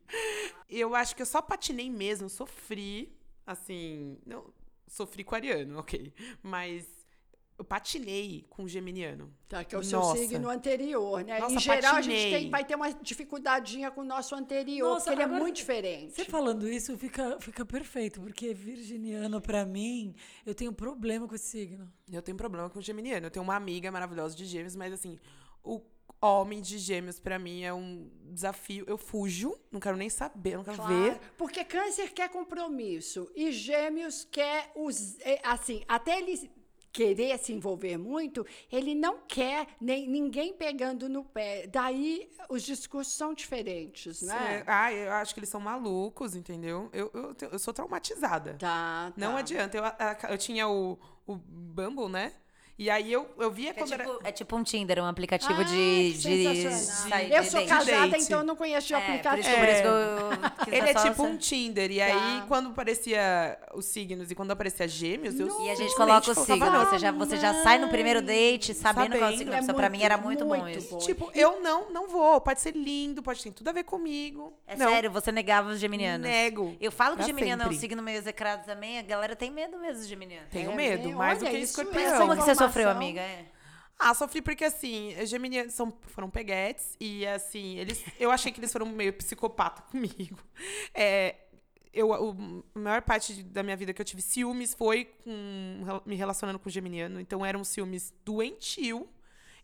[0.69, 3.11] Eu acho que eu só patinei mesmo, sofri,
[3.45, 4.53] assim, não,
[4.87, 6.13] sofri com o Ariano, ok.
[6.43, 6.85] Mas
[7.57, 9.33] eu patinei com o Geminiano.
[9.47, 10.15] Tá, que é o seu Nossa.
[10.17, 11.39] signo anterior, né?
[11.39, 12.39] Nossa, em geral, a gente patinei.
[12.41, 16.13] tem- vai ter uma dificuldadinha com o nosso anterior, Nossa, porque ele é muito diferente.
[16.13, 20.13] Você falando isso fica, fica perfeito, porque virginiano, pra mim,
[20.45, 21.91] eu tenho problema com esse signo.
[22.11, 23.25] Eu tenho problema com o geminiano.
[23.25, 25.17] Eu tenho uma amiga maravilhosa de gêmeos, mas assim,
[25.63, 25.81] o
[26.21, 28.83] homem de gêmeos pra mim é um desafio.
[28.87, 31.19] Eu fujo, não quero nem saber, não quero Claro, ver.
[31.37, 35.19] Porque câncer quer compromisso e gêmeos quer os.
[35.21, 36.49] é, Assim, até ele
[36.91, 41.67] querer se envolver muito, ele não quer nem ninguém pegando no pé.
[41.67, 44.57] Daí os discursos são diferentes, né?
[44.57, 46.89] É, Ah, eu acho que eles são malucos, entendeu?
[46.91, 48.55] Eu, eu, eu sou traumatizada.
[48.55, 49.37] Tá, Não tá.
[49.39, 49.77] adianta.
[49.77, 49.83] Eu,
[50.31, 50.97] eu tinha o,
[51.27, 52.33] o Bumble, né?
[52.79, 54.05] E aí eu, eu via É quando era.
[54.05, 58.39] tipo, é tipo um Tinder, um aplicativo Ah, de, de sair Eu sou casada, então
[58.39, 59.41] eu não conheço de É, por aplicativo.
[59.41, 61.91] isso que- por isso que eu quis Ele é tipo um Tinder.
[61.91, 62.05] E Tá.
[62.05, 66.35] aí, quando aparecia os signos e quando aparecia gêmeos, eu E a gente coloca o
[66.35, 66.71] signo.
[66.85, 69.37] Você já, você já sai no primeiro date sabendo qual é o Sabendo.
[69.39, 69.53] signo.
[69.55, 70.91] É Isso pra mim muito, era muito, bom muito isso.
[70.91, 70.97] bom.
[70.99, 72.39] Tipo, eu não, não vou.
[72.39, 74.53] Pode ser lindo, pode ter tudo a ver comigo.
[74.65, 76.25] É não, sério, você negava os geminianos.
[76.25, 76.77] Nego.
[76.79, 77.79] Eu falo que geminiano é um sempre.
[77.81, 80.47] signo meio execrado também, a galera tem medo mesmo de geminiano.
[80.49, 82.03] Tenho É, medo, mais do que isso- escorpião.
[82.09, 83.21] Mas como que você sofreu, amiga?
[83.21, 83.45] É.
[83.97, 88.03] Ah, sofri porque assim, os geminianos são, foram peguetes e assim, eles.
[88.19, 90.39] Eu achei que eles foram meio psicopata comigo.
[90.93, 91.35] É,
[91.93, 96.15] eu, o- a maior parte da minha vida que eu tive ciúmes foi com, me
[96.15, 97.19] relacionando com o geminiano.
[97.19, 99.09] Então eram ciúmes doentio.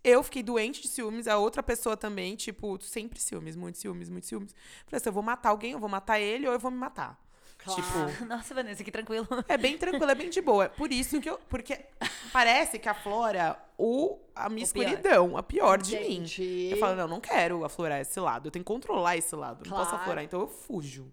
[0.03, 4.28] Eu fiquei doente de ciúmes, a outra pessoa também, tipo, sempre ciúmes, muito ciúmes, muito
[4.28, 4.53] ciúmes.
[4.86, 7.20] Falei assim, eu vou matar alguém, eu vou matar ele ou eu vou me matar.
[7.66, 7.82] Claro.
[7.82, 9.28] Tipo, Nossa, Vanessa, que tranquilo.
[9.47, 10.70] é bem tranquilo, é bem de boa.
[10.70, 11.39] Por isso que eu.
[11.49, 11.80] Porque
[12.32, 14.84] parece que aflora o, a minha O pior.
[14.86, 16.41] escuridão, a pior de Entendi.
[16.41, 16.70] mim.
[16.72, 18.47] Eu falo, não, não quero aflorar esse lado.
[18.47, 19.63] Eu tenho que controlar esse lado.
[19.68, 20.01] Não posso Claro.
[20.03, 21.11] aflorar, então eu fujo.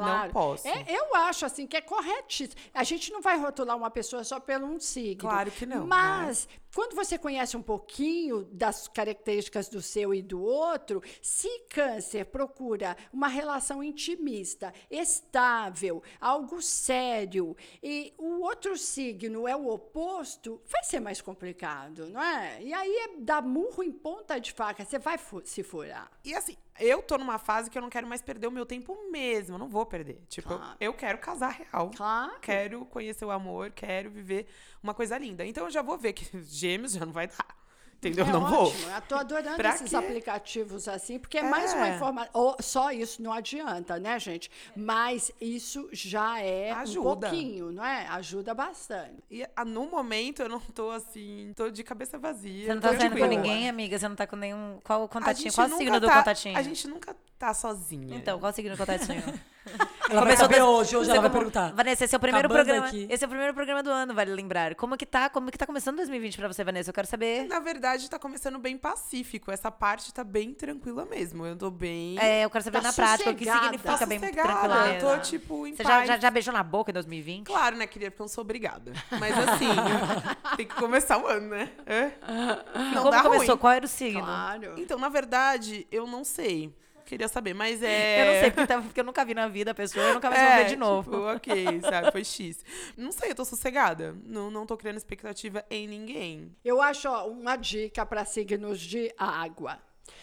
[0.00, 0.26] Claro.
[0.26, 0.66] Não posso.
[0.68, 2.60] É, eu acho assim que é corretíssimo.
[2.74, 5.20] A gente não vai rotular uma pessoa só pelo um signo.
[5.28, 5.86] Claro que não, né?
[5.86, 12.26] Mas quando você conhece um pouquinho das características do seu e do outro, se câncer
[12.26, 20.84] procura uma relação intimista, estável, algo sério, e o outro signo é o oposto, vai
[20.84, 22.62] ser mais complicado, não é?
[22.62, 26.10] E aí é dar murro em ponta de faca, você vai fu- se furar.
[26.24, 28.96] E assim, eu tô numa fase que eu não quero mais perder o meu tempo
[29.10, 29.54] mesmo.
[29.54, 30.22] Eu não vou perder.
[30.28, 30.76] Tipo, eu- Claro.
[30.80, 31.90] eu, quero casar real.
[31.96, 32.38] Claro.
[32.40, 34.46] Quero conhecer o amor, quero viver
[34.82, 35.44] uma coisa linda.
[35.46, 37.65] Então eu já vou ver que gêmeos já não vai dar.
[37.98, 38.26] Entendeu?
[38.26, 38.66] É não vou.
[38.68, 38.90] ótimo.
[38.90, 39.96] Eu tô adorando Pra esses quê?
[39.96, 41.94] aplicativos assim, porque é mais uma É.
[41.96, 42.56] informação.
[42.60, 44.50] Só isso não adianta, né, gente?
[44.76, 47.28] Mas isso já é um Ajuda.
[47.28, 48.06] pouquinho, não é?
[48.08, 49.16] Ajuda bastante.
[49.30, 52.66] E ah, no momento eu não tô assim, tô de cabeça vazia.
[52.66, 53.98] Você não tá saindo com ninguém, amiga?
[53.98, 54.78] Você não tá com nenhum.
[54.84, 55.52] Qual o contatinho?
[55.52, 56.56] Qual o signo do tá- contatinho?
[56.58, 58.14] A gente nunca tá sozinha.
[58.16, 59.22] Então, qual o signo do contatinho?
[60.08, 61.72] Ela vai Começou saber das- hoje, hoje ela vai como- perguntar.
[61.74, 62.86] Vanessa, esse é o primeiro Acabando programa.
[62.86, 63.08] aqui.
[63.10, 64.76] Esse é o primeiro programa do ano, vale lembrar.
[64.76, 65.28] Como que tá?
[65.28, 66.90] Como que tá começando 2020 pra você, Vanessa?
[66.90, 67.44] Eu quero saber.
[67.48, 69.50] Na verdade, tá começando bem pacífico.
[69.50, 71.44] Essa parte tá bem tranquila mesmo.
[71.44, 72.16] Eu tô bem.
[72.20, 74.48] É, eu quero saber Tá na prática o que significa tá bem sossegada.
[74.48, 77.46] tranquila Eu tô, tipo, em Você já, já, já beijou na boca em 2020?
[77.48, 78.12] Claro, né, querida?
[78.12, 78.92] Porque eu não sou obrigada.
[79.18, 79.66] Mas assim,
[80.56, 81.68] tem que começar o ano, né?
[81.84, 82.12] É?
[82.94, 83.46] Não Como dá começou?
[83.48, 83.56] ruim.
[83.58, 84.22] Qual era o signo?
[84.22, 84.74] Claro.
[84.76, 86.72] Então, na verdade, eu não sei.
[87.06, 88.20] Queria saber, mas é.
[88.22, 90.28] Eu não sei, porque, tá- porque eu nunca vi na vida a pessoa, eu nunca
[90.28, 91.10] mais vou ver de novo.
[91.10, 92.10] Tipo, ok, sabe?
[92.12, 92.64] Foi X.
[92.96, 94.14] Não sei, eu tô sossegada.
[94.24, 96.54] Não, não tô criando expectativa em ninguém.
[96.64, 99.78] Eu acho ó, uma dica para signos de água.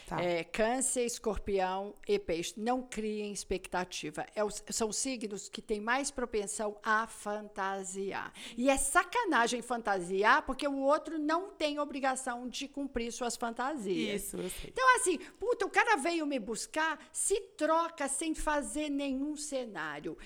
[0.07, 0.21] Tá.
[0.21, 2.53] É, câncer, escorpião e peixe.
[2.57, 4.25] Não criem expectativa.
[4.35, 8.33] É os- são signos que têm mais propensão a fantasiar.
[8.57, 14.23] E é sacanagem fantasiar, porque o outro não tem obrigação de cumprir suas fantasias.
[14.23, 14.69] Isso, eu sei.
[14.71, 20.17] Então, assim, puta, o cara veio me buscar, se troca sem fazer nenhum cenário.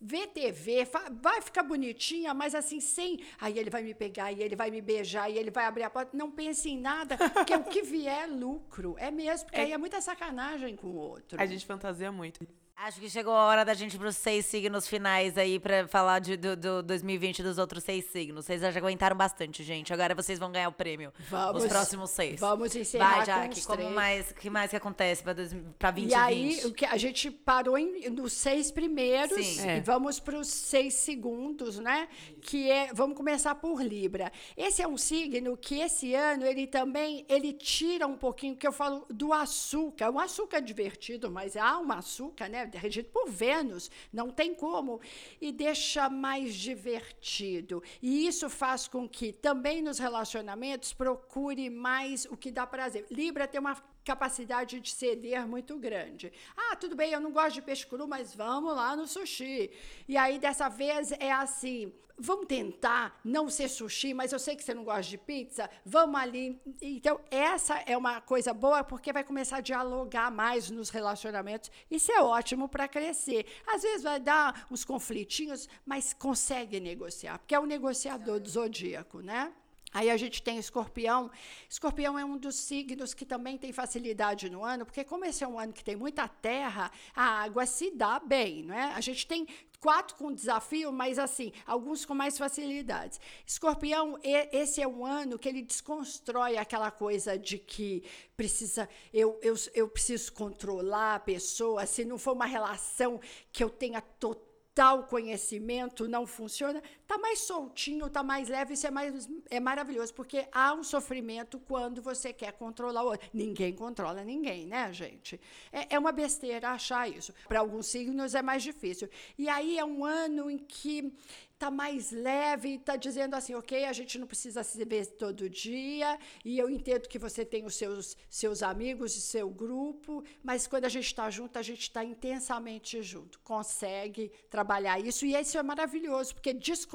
[0.00, 0.86] Vê TV,
[1.20, 3.20] vai ficar bonitinha, mas assim, sem.
[3.40, 5.90] Aí ele vai me pegar, e ele vai me beijar, e ele vai abrir a
[5.90, 6.16] porta.
[6.16, 8.96] Não pense em nada, porque o que vier é lucro.
[8.98, 11.40] É mesmo, porque aí é muita sacanagem com o outro.
[11.40, 12.46] A gente fantasia muito.
[12.76, 16.18] Acho que chegou a hora da gente ir pros seis signos finais aí pra falar
[16.18, 18.44] de, do, do 2020 dos outros seis signos.
[18.44, 19.92] Vocês já aguentaram bastante, gente.
[19.92, 21.12] Agora vocês vão ganhar o prêmio.
[21.30, 22.40] Vamos- Os próximos seis.
[22.40, 23.58] vamos encerrar Vai, com Jaque.
[23.60, 23.94] os Como três.
[23.94, 26.10] mais, que mais que acontece pra 2020?
[26.10, 29.64] E aí, o que a gente parou em- nos seis primeiros Sim.
[29.66, 29.80] e É.
[29.80, 32.08] vamos para os seis segundos, né?
[32.42, 34.32] Que é, vamos começar por Libra.
[34.56, 38.72] Esse é um signo que esse ano ele também ele tira um pouquinho que eu
[38.72, 42.63] falo do açúcar, um açúcar divertido, mas há um açúcar, né?
[42.72, 45.00] Regido por Vênus, não tem como
[45.40, 47.82] e deixa mais divertido.
[48.02, 53.06] E isso faz com que também nos relacionamentos procure mais o que dá prazer.
[53.10, 53.74] Libra tem uma
[54.04, 56.32] capacidade de ceder muito grande.
[56.56, 59.70] Ah, tudo bem, eu não gosto de peixe cru, mas vamos lá no sushi.
[60.06, 61.92] E aí, dessa vez, é assim.
[62.16, 65.68] Vamos tentar não ser sushi, mas eu sei que você não gosta de pizza.
[65.84, 66.60] Vamos ali.
[66.80, 71.72] Então, essa é uma coisa boa porque vai começar a dialogar mais nos relacionamentos.
[71.90, 73.46] Isso é ótimo para crescer.
[73.66, 79.20] Às vezes vai dar uns conflitinhos, mas consegue negociar, porque é o negociador do zodíaco,
[79.20, 79.52] né?
[79.94, 81.30] Aí a gente tem escorpião.
[81.70, 85.48] Escorpião é um dos signos que também tem facilidade no ano, porque como esse é
[85.48, 88.92] um ano que tem muita terra, a água se dá bem, não é?
[88.92, 89.46] A gente tem
[89.78, 93.20] quatro com desafio, mas assim, alguns com mais facilidades.
[93.46, 94.18] Escorpião,
[94.50, 98.02] esse é um ano que ele desconstrói aquela coisa de que
[98.36, 103.20] precisa, eu, eu, eu preciso controlar a pessoa, se não for uma relação
[103.52, 108.86] que eu tenha total tal conhecimento não funciona, tá mais soltinho, tá mais leve, isso
[108.86, 113.28] é mais é maravilhoso, porque há um sofrimento quando você quer controlar o outro.
[113.32, 115.40] Ninguém controla ninguém, né, gente?
[115.72, 117.32] É, é uma besteira achar isso.
[117.48, 119.08] Para alguns signos é mais difícil.
[119.38, 121.12] E aí é um ano em que
[121.58, 126.18] tá mais leve, tá dizendo assim, ok, a gente não precisa se ver todo dia,
[126.44, 130.84] e eu entendo que você tem os seus, seus amigos e seu grupo, mas quando
[130.84, 135.62] a gente está junto, a gente está intensamente junto, consegue trabalhar isso, e isso é
[135.62, 136.52] maravilhoso, porque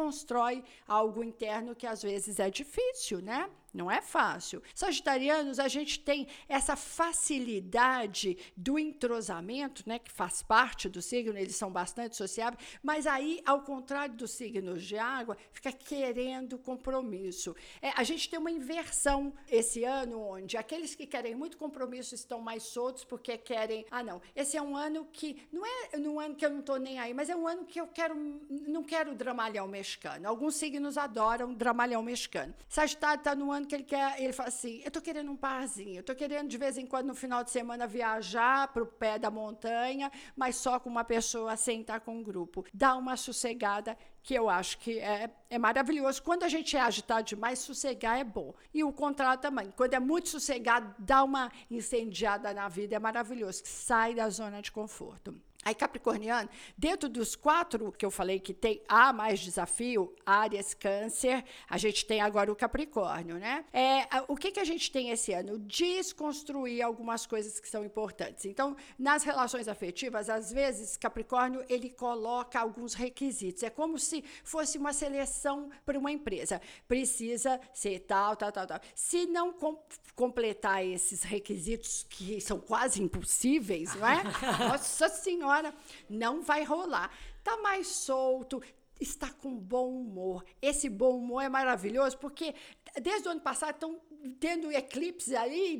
[0.10, 3.49] desconstrói algo interno que às vezes é difícil, né?
[3.74, 4.62] Não é fácil.
[4.74, 11.56] Sagitarianos, a gente tem essa facilidade do entrosamento, né, que faz parte do signo, eles
[11.56, 17.56] são bastante sociáveis, mas aí, ao contrário dos signos de água, fica querendo compromisso.
[17.82, 22.41] É, a gente tem uma inversão esse ano, onde aqueles que querem muito compromisso estão
[22.41, 23.86] mais soltos porque querem.
[23.91, 25.48] Ah, não, esse é um ano que.
[25.52, 27.80] Não é um ano que eu não estou nem aí, mas é um ano que
[27.80, 28.16] eu quero.
[28.50, 30.28] Não quero dramalhão mexicano.
[30.28, 32.54] Alguns signos adoram dramalhão mexicano.
[32.68, 34.22] Sagitário está no ano que ele quer.
[34.22, 37.07] Ele fala assim: eu estou querendo um parzinho, eu estou querendo de vez em quando
[37.07, 41.56] no final de semana viajar para o pé da montanha, mas só com uma pessoa
[41.57, 42.65] sem estar com um grupo.
[42.73, 46.22] Dá uma sossegada que eu acho que é, é maravilhoso.
[46.22, 48.53] Quando a gente é agitado demais, sossegar é bom.
[48.73, 49.72] E o contrário também.
[49.72, 53.61] Quando é muito sossegado, dá uma incendiada na vida, é maravilhoso.
[53.65, 55.49] Sai da zona de conforto.
[55.61, 61.44] Aí, Capricorniano, dentro dos quatro que eu falei que tem há mais desafio, áreas, câncer,
[61.69, 63.65] a gente tem agora o Capricórnio, né?
[63.73, 65.60] É, o que, que a gente tem esse ano?
[65.60, 68.45] Desconstruir algumas coisas que são importantes.
[68.45, 73.61] Então, nas relações afetivas, às vezes, Capricórnio, ele coloca alguns requisitos.
[73.61, 76.61] É como se fosse uma seleção para uma empresa.
[76.88, 78.80] Precisa ser tal, tal, tal, tal.
[78.95, 79.77] Se não com,
[80.15, 84.23] completar esses requisitos, que são quase impossíveis, não é?
[84.69, 85.49] Nossa Senhora!
[85.50, 85.74] Senhora,
[86.10, 87.12] não vai rolar.
[87.44, 88.62] Tá mais solto,
[89.00, 90.46] está com bom humor.
[90.62, 92.54] Esse bom humor é maravilhoso porque
[93.02, 94.00] desde o ano passado estão
[94.38, 95.80] tendo eclipse aí,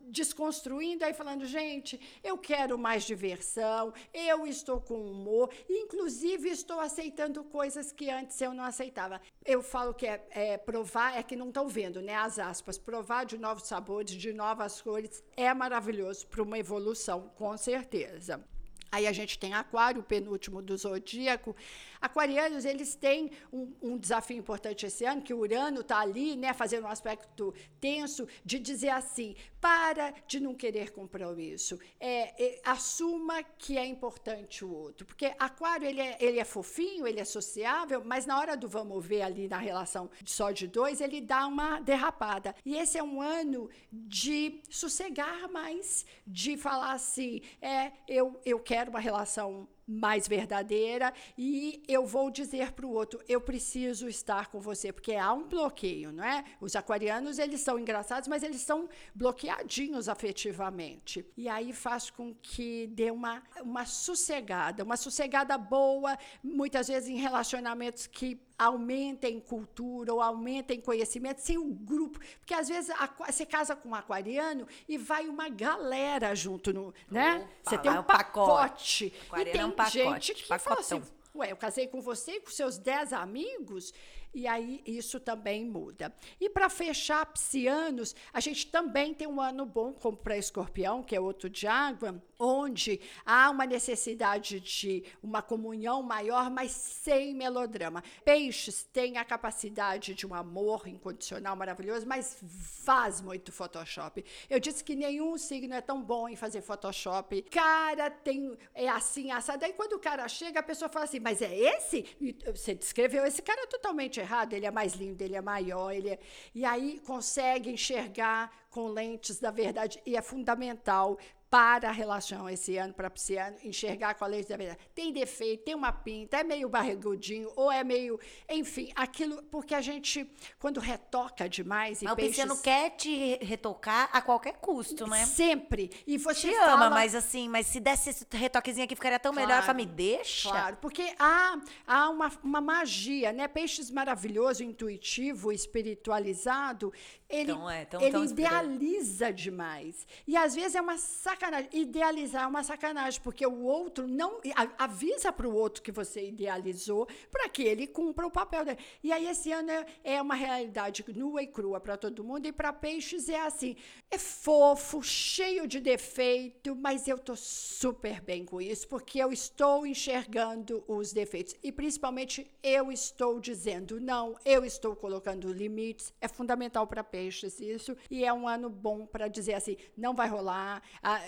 [0.00, 7.44] desconstruindo, aí falando, gente, eu quero mais diversão, eu estou com humor, inclusive estou aceitando
[7.44, 9.20] coisas que antes eu não aceitava.
[9.44, 12.14] Eu falo que é, é provar, é que não estão vendo, né?
[12.14, 17.54] As aspas, provar de novos sabores, de novas cores, é maravilhoso para uma evolução, com
[17.58, 18.42] certeza.
[18.90, 21.54] Aí a gente tem Aquário, o penúltimo do zodíaco.
[22.00, 26.52] Aquarianos, eles têm um, um desafio importante esse ano, que o Urano está ali, né,
[26.52, 29.34] fazendo um aspecto tenso, de dizer assim:
[29.66, 31.76] para de não querer compromisso.
[31.98, 35.04] É, é, assuma que é importante o outro.
[35.04, 39.04] Porque Aquário, ele é, ele é fofinho, ele é sociável, mas na hora do vamos
[39.04, 42.54] ver ali na relação só de dois, ele dá uma derrapada.
[42.64, 48.90] E esse é um ano de sossegar mais, de falar assim: é, eu, eu quero
[48.90, 54.60] uma relação mais verdadeira e eu vou dizer para o outro, eu preciso estar com
[54.60, 56.44] você, porque há um bloqueio, não é?
[56.60, 61.24] Os aquarianos, eles são engraçados, mas eles são bloqueadinhos afetivamente.
[61.36, 67.16] E aí faz com que dê uma, uma sossegada, uma sossegada boa, muitas vezes em
[67.16, 72.18] relacionamentos que aumentem cultura ou aumentem conhecimento sem um grupo.
[72.38, 72.94] Porque às vezes
[73.26, 76.94] você casa com um aquariano e vai uma galera junto no.
[77.10, 77.36] Né?
[77.36, 79.10] Opa, você tem um, pacote.
[79.10, 79.40] pacote.
[79.40, 81.02] E tem é um pacote, gente que fala assim.
[81.34, 83.92] Ué, eu casei com você e com seus dez amigos,
[84.36, 86.14] e aí isso também muda.
[86.38, 91.16] E para fechar, piscianos, a gente também tem um ano bom, como para escorpião, que
[91.16, 98.04] é outro de água, onde há uma necessidade de uma comunhão maior, mas sem melodrama.
[98.26, 102.36] Peixes têm a capacidade de um amor incondicional maravilhoso, mas
[102.84, 104.22] faz muito Photoshop.
[104.50, 107.40] Eu disse que nenhum signo é tão bom em fazer Photoshop.
[107.50, 109.64] Cara, tem é assim, assado.
[109.64, 113.24] Aí quando o cara chega, a pessoa fala assim: "Mas é esse?" E você descreveu
[113.24, 114.52] esse cara totalmente errado.
[114.52, 116.18] Ele é mais lindo, ele é maior, ele é...
[116.54, 121.18] e aí consegue enxergar com lentes da verdade e é fundamental
[121.56, 124.78] para a relação esse ano para pisciano, enxergar com a lente da verdade.
[124.94, 128.20] Tem defeito, tem uma pinta, é meio barrigudinho, ou é meio.
[128.46, 129.42] Enfim, aquilo.
[129.44, 132.02] Porque a gente, quando retoca demais.
[132.02, 135.24] Mas e o pisciano quer te retocar a qualquer custo, né?
[135.24, 135.90] Sempre.
[136.06, 139.32] E você Te fala, ama, mas assim, mas se desse esse retoquezinho aqui, ficaria tão
[139.32, 139.62] melhor.
[139.62, 140.50] Fala, me deixa.
[140.50, 143.48] Claro, porque há, há uma, uma magia, né?
[143.48, 146.92] Peixes maravilhoso, intuitivo, espiritualizado.
[147.28, 148.72] Ele, Então, é, tão- ele tão inspirado.
[148.74, 150.06] idealiza demais.
[150.26, 151.45] E às vezes é uma sacanagem.
[151.72, 154.40] Idealizar é uma sacanagem, porque o outro não.
[154.78, 158.78] Avisa para o outro que você idealizou para que ele cumpra o papel dele.
[159.02, 162.46] E aí esse ano é, é uma realidade nua e crua para todo mundo.
[162.46, 163.76] E para peixes é assim:
[164.10, 169.86] é fofo, cheio de defeito, mas eu tô super bem com isso, porque eu estou
[169.86, 171.54] enxergando os defeitos.
[171.62, 176.12] E principalmente eu estou dizendo não, eu estou colocando limites.
[176.20, 177.96] É fundamental para peixes isso.
[178.10, 180.82] E é um ano bom para dizer assim: não vai rolar,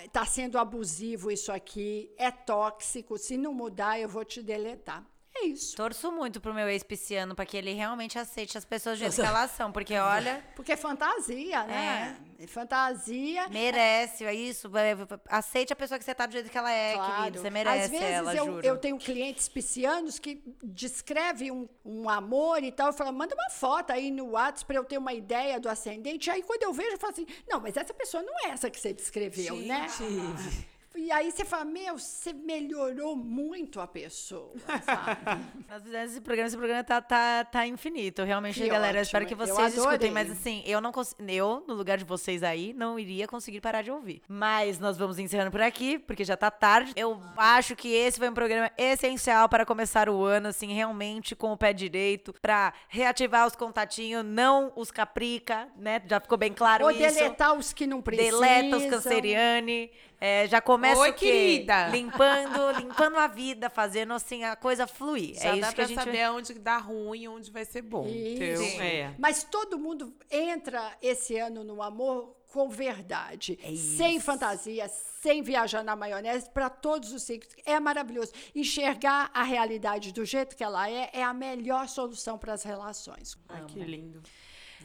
[0.05, 5.05] está sendo abusivo isso aqui, é tóxico, se não mudar, eu vou te deletar.
[5.41, 5.77] É isso.
[5.77, 9.23] Torço muito pro meu ex-pisciano pra que ele realmente aceite as pessoas de Nossa.
[9.23, 12.19] escalação, porque olha, Porque é fantasia, né?
[12.41, 12.47] É.
[12.47, 13.49] Fantasia.
[13.49, 14.71] merece, é isso.
[14.77, 14.97] é,
[15.29, 17.17] Aceite a pessoa que você tá do jeito que ela é, Claro.
[17.17, 17.41] querido.
[17.41, 18.67] Você merece Às vezes ela, eu, juro.
[18.67, 22.89] eu tenho clientes piscianos que descrevem um, um amor e tal.
[22.89, 26.31] Eu falo, manda uma foto aí no WhatsApp para eu ter uma ideia do ascendente.
[26.31, 28.79] Aí quando eu vejo, eu falo assim: não, mas essa pessoa não é essa que
[28.81, 29.87] você descreveu, né?
[30.99, 34.53] E aí você fala: meu, você melhorou muito a pessoa,
[34.85, 35.45] sabe?
[35.71, 38.25] Nós fizemos esse programa, esse programa tá, tá, tá infinito.
[38.25, 40.11] Realmente, Que galera, ótimo, espero que vocês escutem.
[40.11, 41.23] Mas assim, eu não consigo.
[41.29, 44.23] Eu, no lugar de vocês aí, não iria conseguir parar de ouvir.
[44.27, 46.93] Mas nós vamos encerrando por aqui, porque já tá tarde.
[46.97, 51.53] Eu acho que esse foi um programa essencial para começar o ano, assim, realmente com
[51.53, 56.03] o pé direito, pra reativar os contatinhos, não os caprica, né?
[56.09, 56.99] Já ficou bem claro Ou isso.
[56.99, 58.41] deletar os que não precisam.
[58.41, 59.93] Deleta os canceriane.
[60.21, 61.27] É, já começa Oi, o quê?
[61.27, 61.89] querida.
[61.89, 65.35] Limpando, limpando a vida, fazendo assim a coisa fluir.
[65.35, 67.65] Já é dá isso que pra a gente saber onde dá ruim e onde vai
[67.65, 68.07] ser bom.
[68.07, 68.81] Isso.
[68.81, 69.15] é.
[69.19, 74.89] Mas todo mundo entra esse ano no amor com verdade, sem fantasia,
[75.21, 77.49] sem viajar na maionese, para todos os signos.
[77.65, 78.33] É maravilhoso.
[78.55, 83.37] Enxergar a realidade do jeito que ela é é a melhor solução para as relações.
[83.49, 84.23] Ai, que lindo.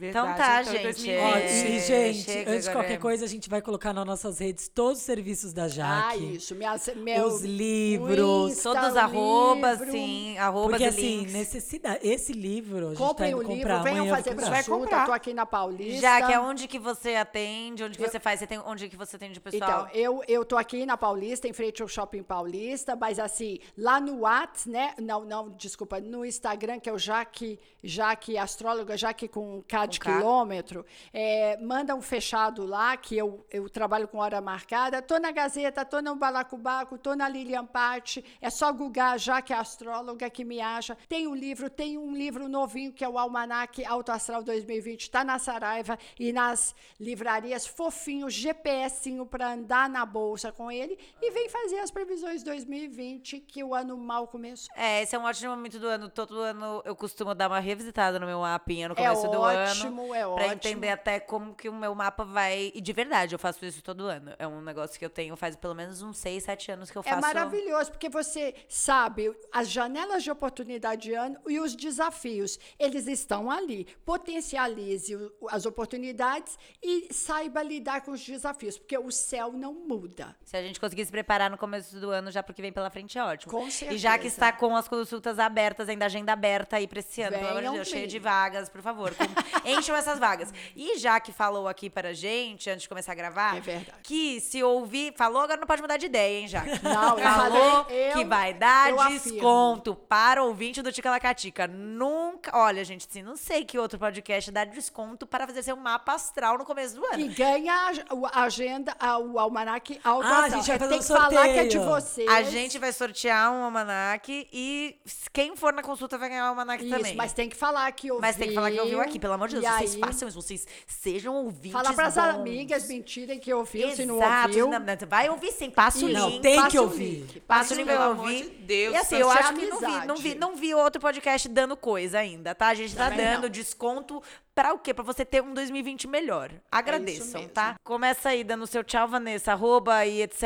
[0.00, 1.18] Então tá, então, gente, 2020.
[1.22, 4.38] Ó, É, e, gente, chega antes de qualquer coisa, a gente vai colocar nas nossas
[4.38, 6.36] redes todos os serviços da Ah, Jaque.
[6.36, 6.54] isso.
[6.54, 8.52] Minha, meu, Os livros.
[8.52, 9.92] Insta, Todos os arrobas, livro.
[9.92, 11.32] sim, arrobas Porque e assim, links.
[11.32, 12.00] necessidade.
[12.06, 13.82] Esse livro, a gente Comprem tá o livro, comprar.
[13.82, 14.64] venham eu fazer consulta.
[14.70, 14.98] comprar.
[15.00, 16.00] Estou aqui na Paulista.
[16.00, 18.96] Já que é onde que você atende, onde que você faz, você tem, onde que
[18.96, 19.86] você atende o pessoal?
[19.90, 24.00] Então, eu, eu tô aqui na Paulista, em frente ao Shopping Paulista, mas assim, lá
[24.00, 24.94] no Whats, né?
[25.00, 30.00] Não, não, desculpa, no Instagram, que é o Jaque, Jaque Astróloga, Jaque com K de
[30.00, 35.00] Com quilômetro, é, manda um fechado lá, que eu, eu trabalho com hora marcada.
[35.02, 40.28] Tô na Gazeta, tô no Balacobaco, tô na Lilian Patti, é só googar Jaque Astróloga
[40.30, 40.96] que me acha.
[41.08, 45.24] Tem um livro, tem um livro novinho que é o Almanac Alto Astral 2020, tá
[45.24, 51.48] na Saraiva e nas livrarias fofinho, GPSinho para andar na bolsa com ele e vem
[51.48, 54.74] fazer as previsões 2020 que o ano mal começou.
[54.76, 56.08] É, esse é um ótimo momento do ano.
[56.08, 59.73] Todo ano eu costumo dar uma revisitada no meu mapinha no É começo do ano.
[59.82, 60.52] Ótimo, é Pra ótimo.
[60.52, 62.70] entender até como que o meu mapa vai.
[62.74, 64.32] E de verdade, eu faço isso todo ano.
[64.38, 67.02] É um negócio que eu tenho faz pelo menos uns 6, 7 anos que eu
[67.02, 67.16] faço.
[67.16, 72.58] É maravilhoso, porque você sabe as janelas de oportunidade de ano e os desafios.
[72.78, 73.86] Eles estão ali.
[74.04, 75.16] Potencialize
[75.50, 80.34] as oportunidades e saiba lidar com os desafios, porque o céu não muda.
[80.44, 82.90] Se a gente conseguir se preparar no começo do ano já pro que vem pela
[82.90, 83.50] frente, é ótimo.
[83.52, 84.18] Com E já certeza.
[84.18, 87.62] que está com as consultas abertas, ainda agenda aberta aí pra esse ano, pelo amor
[87.62, 89.12] de Deus, cheio de vagas, por favor.
[89.64, 90.52] Encham essas vagas.
[90.76, 93.98] E já que falou aqui para a gente, antes de começar a gravar, É verdade.
[94.02, 96.82] que se ouvir, falou, agora não pode mudar de ideia, hein, Jaque?
[96.82, 99.20] Não, falou eu- que vai dar eu afirmo.
[99.32, 101.66] desconto para o ouvinte do Ticalacatica.
[101.66, 102.50] Nunca.
[102.56, 106.58] Olha, gente, assim, não sei que outro podcast dá desconto para fazer seu mapa astral
[106.58, 107.20] no começo do ano.
[107.20, 107.92] E ganha
[108.32, 108.94] a, agenda,
[109.32, 111.72] o almanac alto Ah, a gente vai fazer Tem um que falar que é de
[111.78, 111.84] sorteio.
[112.00, 112.28] vocês.
[112.28, 114.96] A gente vai sortear um almanac e
[115.32, 117.14] quem for na consulta vai ganhar o almanac Isso, também.
[117.16, 118.20] mas tem que falar que ouviu.
[118.20, 121.34] Mas tem que falar que ouviu aqui, pelo amor de Vocês façam isso, vocês sejam
[121.36, 121.72] ouvintes.
[121.72, 122.22] Falar pras bons.
[122.22, 124.68] amigas, mentirem que ouviu, se não ouviu.
[124.68, 126.42] não, não, vai ouvir sim, passa o Não, link.
[126.42, 127.42] tem passa que ouvir.
[127.46, 128.42] Passa o link amor ouvir.
[128.44, 130.22] de Deus, e assim, eu acho que não vi, não, amizade.
[130.22, 132.68] vi, não vi outro podcast dando coisa ainda, tá?
[132.68, 133.48] A gente tá Também dando não.
[133.48, 134.22] desconto
[134.54, 134.94] pra o quê?
[134.94, 136.50] Pra você ter um 2020 melhor.
[136.70, 137.52] Agradeçam, mesmo.
[137.54, 137.76] tá?
[137.82, 140.42] Começa aí dando seu tchau, Vanessa, arroba e etc.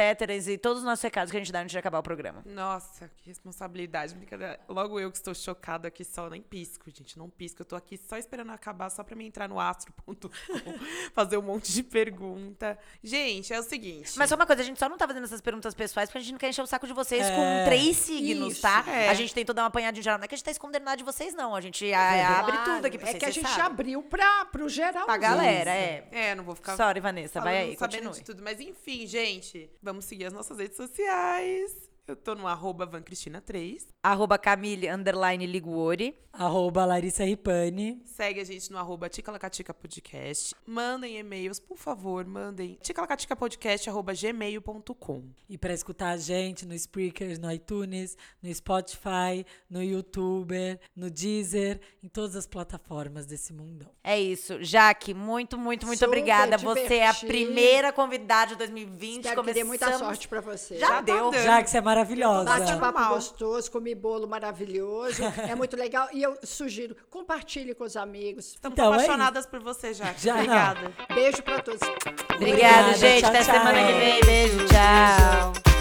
[0.46, 2.42] E todos os nossos recados que a gente dá antes de acabar o programa.
[2.46, 4.14] Nossa, que responsabilidade.
[4.14, 4.58] Brincadeira.
[4.68, 7.18] Logo eu que estou chocado aqui só, nem pisco, gente.
[7.18, 7.62] Não pisco.
[7.62, 10.28] Eu tô aqui só esperando acabar, só pra mim entrar no astro.com,
[11.14, 12.78] fazer um monte de pergunta.
[13.02, 14.12] Gente, é o seguinte.
[14.16, 16.20] Mas só uma coisa, a gente só não tá fazendo essas perguntas pessoais porque a
[16.20, 17.34] gente não quer encher o saco de vocês É.
[17.36, 18.84] com três signos, Isso, tá?
[18.86, 19.08] é.
[19.08, 20.18] A gente tentou dar uma apanhadinha geral.
[20.18, 21.54] Não é que a gente tá escondendo nada de vocês, não.
[21.54, 23.18] A gente ah, abre Claro, tudo aqui pra É vocês.
[23.22, 23.64] que a gente sabem.
[23.66, 25.04] abriu pra, pro geral.
[25.06, 26.08] Pra galera, é.
[26.10, 26.76] É, não vou ficar.
[26.76, 28.18] Sorry, Vanessa, vai aí, sabendo continue.
[28.18, 28.42] de tudo.
[28.42, 31.87] Mas enfim, gente, vamos seguir as nossas redes sociais.
[32.08, 33.86] Eu tô no arroba vancristina3.
[34.02, 36.16] Arroba Camille, underline Liguori.
[36.32, 38.00] Arroba Larissa Ripani.
[38.06, 40.54] Segue a gente no arroba Ticalacatica Podcast.
[40.64, 42.78] Mandem e-mails, por favor, mandem.
[42.80, 45.24] ticalacaticapodcast arroba gmail.com.
[45.50, 51.78] E para escutar a gente no Spreaker, no iTunes, no Spotify, no YouTuber, no Deezer,
[52.02, 53.90] em todas as plataformas desse mundão.
[54.02, 54.62] É isso.
[54.62, 56.56] Jaque, muito, muito, muito Super obrigada.
[56.56, 57.26] Você é a divertido.
[57.32, 59.24] primeira convidada de 2020.
[59.24, 60.78] Espero que dê muita Começamos- sorte pra você.
[60.78, 61.30] Já, Já tá deu.
[61.32, 61.42] dando.
[61.42, 61.97] Já que você é maravilhosa.
[62.44, 63.14] Bate-papo Normal.
[63.14, 65.22] gostoso, comi bolo maravilhoso.
[65.48, 66.08] é muito legal.
[66.12, 68.54] E eu sugiro, compartilhe com os amigos.
[68.54, 70.12] Estamos Então, é apaixonadas por você, já.
[70.14, 70.40] Já não.
[70.42, 70.92] Obrigada.
[71.14, 71.80] Beijo pra todos.
[71.82, 73.20] Obrigada, Obrigada, gente.
[73.20, 73.54] tchau, Até tchau.
[73.54, 74.20] semana que vem.
[74.20, 75.77] Beijo, tchau.